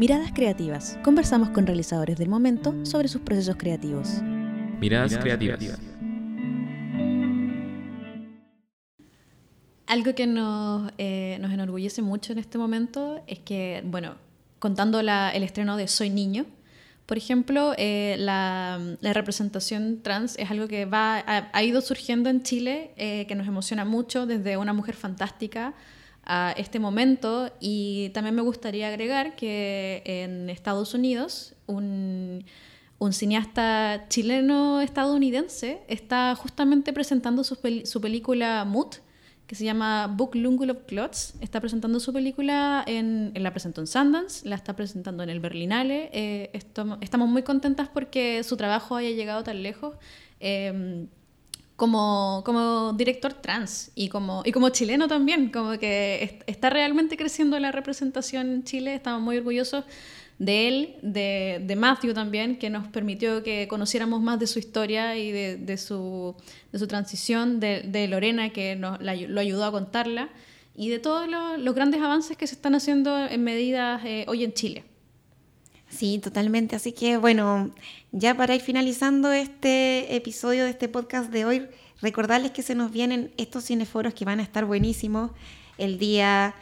Miradas 0.00 0.32
Creativas. 0.32 0.98
Conversamos 1.02 1.50
con 1.50 1.66
realizadores 1.66 2.16
del 2.16 2.30
momento 2.30 2.74
sobre 2.86 3.08
sus 3.08 3.20
procesos 3.20 3.56
creativos. 3.56 4.22
Miradas, 4.80 5.18
Creativas. 5.18 5.78
Algo 9.90 10.14
que 10.14 10.28
nos, 10.28 10.92
eh, 10.98 11.36
nos 11.40 11.50
enorgullece 11.50 12.00
mucho 12.00 12.32
en 12.32 12.38
este 12.38 12.58
momento 12.58 13.24
es 13.26 13.40
que, 13.40 13.82
bueno, 13.84 14.14
contando 14.60 15.02
la, 15.02 15.30
el 15.30 15.42
estreno 15.42 15.76
de 15.76 15.88
Soy 15.88 16.10
Niño, 16.10 16.46
por 17.06 17.18
ejemplo, 17.18 17.74
eh, 17.76 18.14
la, 18.16 18.78
representación 19.02 20.00
trans 20.00 20.38
es 20.38 20.48
algo 20.48 20.68
que 20.68 20.84
va, 20.84 21.24
ha, 21.26 21.62
ido 21.64 21.80
surgiendo 21.80 22.30
en 22.30 22.44
Chile, 22.44 22.92
eh, 22.96 23.26
que 23.26 23.34
nos 23.34 23.48
emociona 23.48 23.84
mucho 23.84 24.26
desde 24.26 24.56
una 24.56 24.72
mujer 24.72 24.94
fantástica 24.94 25.74
a 26.22 26.54
este 26.56 26.78
momento. 26.78 27.50
Y 27.58 28.10
también 28.10 28.36
me 28.36 28.42
gustaría 28.42 28.86
agregar 28.86 29.34
que 29.34 30.04
en 30.04 30.50
Estados 30.50 30.94
Unidos 30.94 31.54
un, 31.66 32.44
un 33.00 33.12
cineasta 33.12 34.06
chileno-estadounidense 34.08 35.80
está 35.88 36.36
justamente 36.36 36.92
presentando 36.92 37.42
su, 37.42 37.58
su 37.82 38.00
película 38.00 38.64
Mood, 38.64 39.00
que 39.50 39.56
se 39.56 39.64
llama 39.64 40.06
Book 40.06 40.36
Lungul 40.36 40.70
of 40.70 40.84
Clots. 40.86 41.34
Está 41.40 41.58
presentando 41.58 41.98
su 41.98 42.12
película, 42.12 42.84
en, 42.86 43.32
en, 43.34 43.42
la 43.42 43.50
presentó 43.50 43.80
en 43.80 43.88
Sundance, 43.88 44.48
la 44.48 44.54
está 44.54 44.76
presentando 44.76 45.24
en 45.24 45.28
el 45.28 45.40
Berlinale. 45.40 46.08
Eh, 46.12 46.50
esto, 46.52 46.98
estamos 47.00 47.28
muy 47.28 47.42
contentas 47.42 47.88
porque 47.88 48.44
su 48.44 48.56
trabajo 48.56 48.94
haya 48.94 49.10
llegado 49.10 49.42
tan 49.42 49.64
lejos. 49.64 49.96
Eh, 50.38 51.08
como, 51.74 52.42
como 52.44 52.92
director 52.92 53.32
trans 53.32 53.90
y 53.96 54.08
como, 54.08 54.42
y 54.44 54.52
como 54.52 54.68
chileno 54.68 55.08
también, 55.08 55.50
como 55.50 55.78
que 55.80 56.42
está 56.46 56.70
realmente 56.70 57.16
creciendo 57.16 57.58
la 57.58 57.72
representación 57.72 58.50
en 58.52 58.62
Chile, 58.62 58.94
estamos 58.94 59.20
muy 59.20 59.38
orgullosos 59.38 59.84
de 60.40 60.68
él, 60.68 60.96
de, 61.02 61.62
de 61.62 61.76
Matthew 61.76 62.14
también, 62.14 62.56
que 62.56 62.70
nos 62.70 62.88
permitió 62.88 63.42
que 63.42 63.68
conociéramos 63.68 64.22
más 64.22 64.40
de 64.40 64.46
su 64.46 64.58
historia 64.58 65.14
y 65.18 65.30
de, 65.30 65.58
de 65.58 65.76
su, 65.76 66.34
de 66.72 66.78
su 66.78 66.86
transición, 66.86 67.60
de, 67.60 67.82
de 67.82 68.08
Lorena, 68.08 68.48
que 68.48 68.74
nos 68.74 68.98
lo 69.00 69.40
ayudó 69.40 69.66
a 69.66 69.70
contarla, 69.70 70.30
y 70.74 70.88
de 70.88 70.98
todos 70.98 71.28
los, 71.28 71.60
los, 71.60 71.74
grandes 71.74 72.00
avances 72.00 72.38
que 72.38 72.46
se 72.46 72.54
están 72.54 72.74
haciendo 72.74 73.26
en 73.26 73.44
medidas 73.44 74.02
eh, 74.06 74.24
hoy 74.28 74.42
en 74.42 74.54
Chile. 74.54 74.84
Sí, 75.90 76.18
totalmente. 76.18 76.74
Así 76.74 76.92
que 76.92 77.18
bueno, 77.18 77.74
ya 78.10 78.34
para 78.34 78.54
ir 78.54 78.62
finalizando 78.62 79.32
este 79.32 80.16
episodio 80.16 80.64
de 80.64 80.70
este 80.70 80.88
podcast 80.88 81.30
de 81.30 81.44
hoy, 81.44 81.68
recordarles 82.00 82.52
que 82.52 82.62
se 82.62 82.74
nos 82.74 82.90
vienen 82.90 83.30
estos 83.36 83.64
cineforos 83.64 84.14
que 84.14 84.24
van 84.24 84.40
a 84.40 84.42
estar 84.42 84.64
buenísimos. 84.64 85.32
El 85.76 85.98
día, 85.98 86.54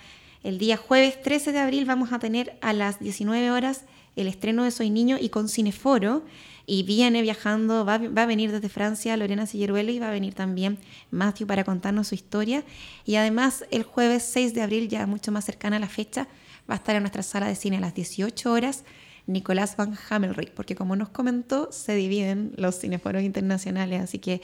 el 0.43 0.59
día 0.59 0.77
jueves 0.77 1.21
13 1.23 1.53
de 1.53 1.59
abril 1.59 1.85
vamos 1.85 2.13
a 2.13 2.19
tener 2.19 2.59
a 2.61 2.73
las 2.73 3.01
19 3.01 3.51
horas 3.51 3.85
el 4.17 4.27
estreno 4.27 4.65
de 4.65 4.71
Soy 4.71 4.91
Niño 4.91 5.17
y 5.21 5.29
con 5.29 5.49
Cineforo. 5.49 6.25
Y 6.67 6.83
viene 6.83 7.23
viajando, 7.23 7.87
va, 7.87 7.97
va 7.99 8.23
a 8.23 8.27
venir 8.27 8.53
desde 8.53 8.69
Francia 8.69 9.17
Lorena 9.17 9.47
Silleruelo 9.47 9.91
y 9.91 9.99
va 9.99 10.09
a 10.09 10.13
venir 10.13 10.35
también 10.35 10.79
Matthew 11.11 11.47
para 11.47 11.65
contarnos 11.65 12.09
su 12.09 12.15
historia. 12.15 12.63
Y 13.07 13.15
además 13.15 13.65
el 13.71 13.85
jueves 13.85 14.23
6 14.25 14.53
de 14.53 14.63
abril, 14.63 14.89
ya 14.89 15.07
mucho 15.07 15.33
más 15.33 15.47
cercana 15.47 15.77
a 15.77 15.81
la 15.81 15.89
fecha, 15.89 16.29
va 16.69 16.75
a 16.75 16.77
estar 16.77 16.95
en 16.95 17.05
nuestra 17.05 17.23
sala 17.23 17.49
de 17.49 17.55
cine 17.55 17.79
a 17.79 17.81
las 17.81 17.95
18 17.95 18.53
horas 18.53 18.85
Nicolás 19.29 19.77
Van 19.77 19.97
Hamelrijk, 20.09 20.53
porque 20.53 20.75
como 20.75 20.97
nos 20.97 21.11
comentó, 21.11 21.71
se 21.71 21.95
dividen 21.95 22.53
los 22.57 22.79
cineforos 22.79 23.23
internacionales, 23.23 24.03
así 24.03 24.19
que 24.19 24.41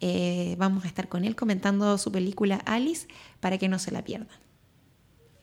eh, 0.00 0.56
vamos 0.58 0.84
a 0.84 0.88
estar 0.88 1.08
con 1.08 1.24
él 1.24 1.36
comentando 1.36 1.96
su 1.96 2.12
película 2.12 2.56
Alice 2.66 3.06
para 3.40 3.56
que 3.56 3.68
no 3.68 3.78
se 3.78 3.92
la 3.92 4.02
pierdan. 4.02 4.45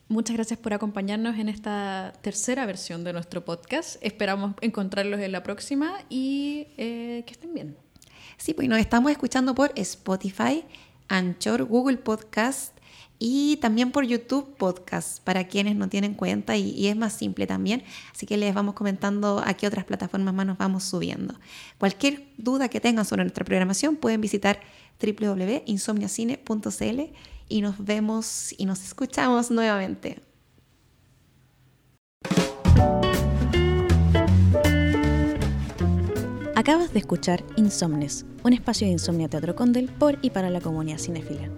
Muchas 0.10 0.36
gracias 0.36 0.60
por 0.60 0.74
acompañarnos 0.74 1.38
en 1.38 1.48
esta 1.48 2.12
tercera 2.22 2.66
versión 2.66 3.06
de 3.06 3.14
nuestro 3.14 3.46
podcast. 3.46 3.96
Esperamos 4.02 4.54
encontrarlos 4.62 5.22
en 5.22 5.32
la 5.32 5.44
próxima 5.44 5.94
y 6.10 6.68
eh, 6.78 7.24
que 7.26 7.32
estén 7.34 7.54
bien. 7.54 7.78
Sí, 8.38 8.54
pues 8.54 8.68
nos 8.68 8.80
estamos 8.80 9.12
escuchando 9.12 9.56
por 9.56 9.72
Spotify, 9.76 10.66
Anchor, 11.08 11.64
Google 11.64 11.96
Podcast 11.98 12.78
y 13.18 13.58
también 13.58 13.92
por 13.92 14.06
YouTube 14.06 14.56
Podcast 14.58 15.24
para 15.24 15.48
quienes 15.48 15.78
no 15.78 15.88
tienen 15.88 16.16
cuenta 16.16 16.58
y, 16.58 16.72
y, 16.72 16.88
es 16.88 16.98
más 16.98 17.14
simple 17.14 17.48
también. 17.48 17.84
Así 18.14 18.26
que 18.26 18.36
les 18.36 18.54
vamos 18.54 18.76
comentando 18.76 19.42
a 19.46 19.54
qué 19.54 19.68
otras 19.68 19.86
plataformas 19.86 20.34
más 20.34 20.46
nos 20.46 20.58
vamos 20.58 20.84
subiendo. 20.84 21.36
Cualquier 21.78 22.28
duda 22.38 22.68
que 22.68 22.82
tengan 22.82 23.06
sobre 23.06 23.24
nuestra 23.24 23.46
programación 23.46 23.96
pueden 23.96 24.20
visitar 24.20 24.60
www.insomniacine.cl 25.02 27.14
y 27.49 27.61
nos 27.61 27.84
vemos 27.84 28.53
y 28.57 28.65
nos 28.65 28.84
escuchamos 28.84 29.52
nuevamente. 29.52 30.22
Acabas 36.56 36.94
de 36.94 36.99
escuchar 36.99 37.44
Insomnes, 37.57 38.26
un 38.44 38.53
espacio 38.53 38.88
de 38.88 38.94
Insomnia 38.94 39.28
Teatro 39.28 39.56
Condel 39.56 39.90
por 39.90 40.18
y 40.22 40.30
para 40.30 40.49
la 40.49 40.61
comunidad 40.61 40.98
cinéfila. 40.98 41.49